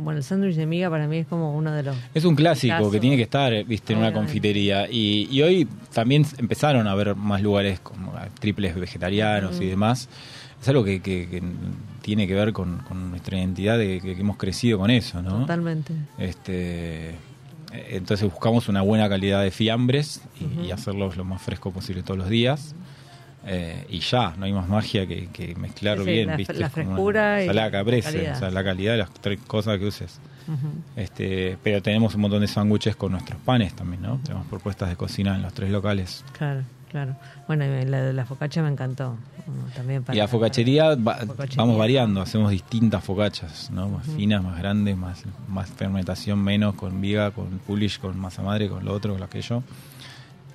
bueno 0.00 0.18
el 0.18 0.22
sándwich 0.24 0.56
de 0.56 0.66
miga 0.66 0.90
para 0.90 1.06
mí 1.06 1.18
es 1.18 1.26
como 1.26 1.56
uno 1.56 1.72
de 1.72 1.84
los 1.84 1.96
Es 2.12 2.24
un 2.26 2.34
clásico 2.34 2.90
que 2.90 3.00
tiene 3.00 3.16
que 3.16 3.22
estar, 3.22 3.64
viste, 3.64 3.92
en 3.94 4.00
una 4.00 4.12
confitería. 4.12 4.90
Y, 4.90 5.28
y 5.30 5.42
hoy 5.42 5.66
también 5.94 6.26
empezaron 6.38 6.86
a 6.86 6.90
haber 6.90 7.14
más 7.14 7.40
lugares 7.40 7.80
como 7.80 8.12
triples 8.40 8.74
vegetarianos 8.74 9.60
y 9.60 9.66
demás. 9.66 10.08
Es 10.60 10.68
algo 10.68 10.82
que, 10.84 11.00
que- 11.00 11.28
que 11.28 11.40
tiene 12.02 12.26
que 12.26 12.34
ver 12.34 12.52
con, 12.52 12.78
con 12.78 13.10
nuestra 13.10 13.38
identidad, 13.38 13.78
de 13.78 14.00
que, 14.00 14.14
que 14.16 14.20
hemos 14.22 14.36
crecido 14.38 14.78
con 14.78 14.90
eso, 14.90 15.22
¿no? 15.22 15.40
totalmente. 15.40 15.92
Este, 16.16 17.14
entonces 17.72 18.30
buscamos 18.30 18.68
una 18.68 18.82
buena 18.82 19.08
calidad 19.08 19.42
de 19.42 19.50
fiambres 19.50 20.22
y, 20.40 20.70
hacerlos 20.70 21.16
lo 21.16 21.24
más 21.24 21.42
fresco 21.42 21.70
posible 21.70 22.02
todos 22.02 22.18
los 22.18 22.28
días. 22.28 22.74
Eh, 23.46 23.86
y 23.88 24.00
ya, 24.00 24.34
no 24.36 24.44
hay 24.44 24.52
más 24.52 24.68
magia 24.68 25.06
que, 25.06 25.28
que 25.28 25.54
mezclar 25.54 25.98
Sí, 25.98 26.04
bien, 26.04 26.26
la- 26.26 26.36
¿viste? 26.36 26.54
la 26.54 26.68
frescura 26.70 27.42
y 27.42 27.46
la 27.46 27.70
calidad. 27.70 28.36
o 28.36 28.38
sea, 28.38 28.50
la 28.50 28.64
calidad 28.64 28.92
de 28.92 28.98
las 28.98 29.10
tres 29.12 29.38
cosas 29.46 29.78
que 29.78 29.86
uses. 29.86 30.20
Este, 30.96 31.58
pero 31.62 31.82
tenemos 31.82 32.14
un 32.14 32.22
montón 32.22 32.40
de 32.40 32.48
sándwiches 32.48 32.96
con 32.96 33.12
nuestros 33.12 33.38
panes 33.40 33.74
también, 33.74 34.02
¿no? 34.02 34.18
Tenemos 34.24 34.46
propuestas 34.46 34.88
de 34.88 34.96
cocina 34.96 35.36
en 35.36 35.42
los 35.42 35.52
tres 35.52 35.70
locales. 35.70 36.24
Claro, 36.36 36.62
claro. 36.90 37.16
Bueno, 37.46 37.64
la 37.86 38.02
de 38.02 38.12
la 38.12 38.24
focaccia 38.24 38.62
me 38.62 38.68
encantó. 38.70 39.16
Bueno, 39.46 39.62
también 39.74 40.02
para, 40.02 40.16
y 40.16 40.18
la 40.20 40.28
focachería 40.28 40.94
va- 40.96 41.18
vamos 41.56 41.78
variando, 41.78 42.20
hacemos 42.20 42.50
distintas 42.50 43.02
focachas, 43.04 43.70
¿no? 43.70 43.88
Más 43.88 44.06
finas, 44.06 44.42
más 44.42 44.58
grandes, 44.58 44.96
más, 44.96 45.22
más 45.48 45.68
fermentación, 45.70 46.38
menos, 46.42 46.74
con 46.74 47.00
viga, 47.00 47.30
con 47.30 47.46
pulish, 47.66 47.98
con 47.98 48.18
masa 48.18 48.42
madre, 48.42 48.68
con 48.68 48.84
lo 48.84 48.92
otro, 48.92 49.14
con 49.14 49.22
aquello. 49.22 49.62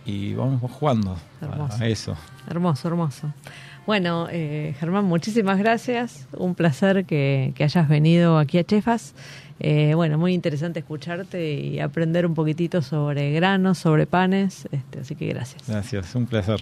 Y 0.05 0.33
vamos 0.33 0.59
jugando 0.71 1.17
Hermoso. 1.41 1.81
a 1.81 1.87
eso. 1.87 2.15
Hermoso, 2.49 2.87
hermoso. 2.89 3.33
Bueno, 3.85 4.27
eh, 4.31 4.75
Germán, 4.79 5.05
muchísimas 5.05 5.59
gracias. 5.59 6.27
Un 6.37 6.55
placer 6.55 7.05
que, 7.05 7.51
que 7.55 7.63
hayas 7.63 7.89
venido 7.89 8.37
aquí 8.37 8.57
a 8.57 8.63
Chefas. 8.63 9.13
Eh, 9.59 9.93
bueno, 9.95 10.17
muy 10.17 10.33
interesante 10.33 10.79
escucharte 10.79 11.53
y 11.53 11.79
aprender 11.79 12.25
un 12.25 12.33
poquitito 12.33 12.81
sobre 12.81 13.31
granos, 13.31 13.77
sobre 13.77 14.07
panes. 14.07 14.67
Este, 14.71 14.99
así 14.99 15.15
que 15.15 15.27
gracias. 15.27 15.63
Gracias, 15.67 16.15
un 16.15 16.25
placer. 16.25 16.61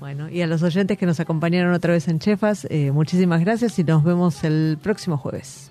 Bueno, 0.00 0.28
y 0.28 0.42
a 0.42 0.46
los 0.46 0.62
oyentes 0.62 0.98
que 0.98 1.06
nos 1.06 1.20
acompañaron 1.20 1.72
otra 1.72 1.92
vez 1.92 2.08
en 2.08 2.20
Chefas, 2.20 2.66
eh, 2.70 2.90
muchísimas 2.92 3.40
gracias 3.40 3.78
y 3.78 3.84
nos 3.84 4.04
vemos 4.04 4.44
el 4.44 4.78
próximo 4.82 5.16
jueves. 5.18 5.70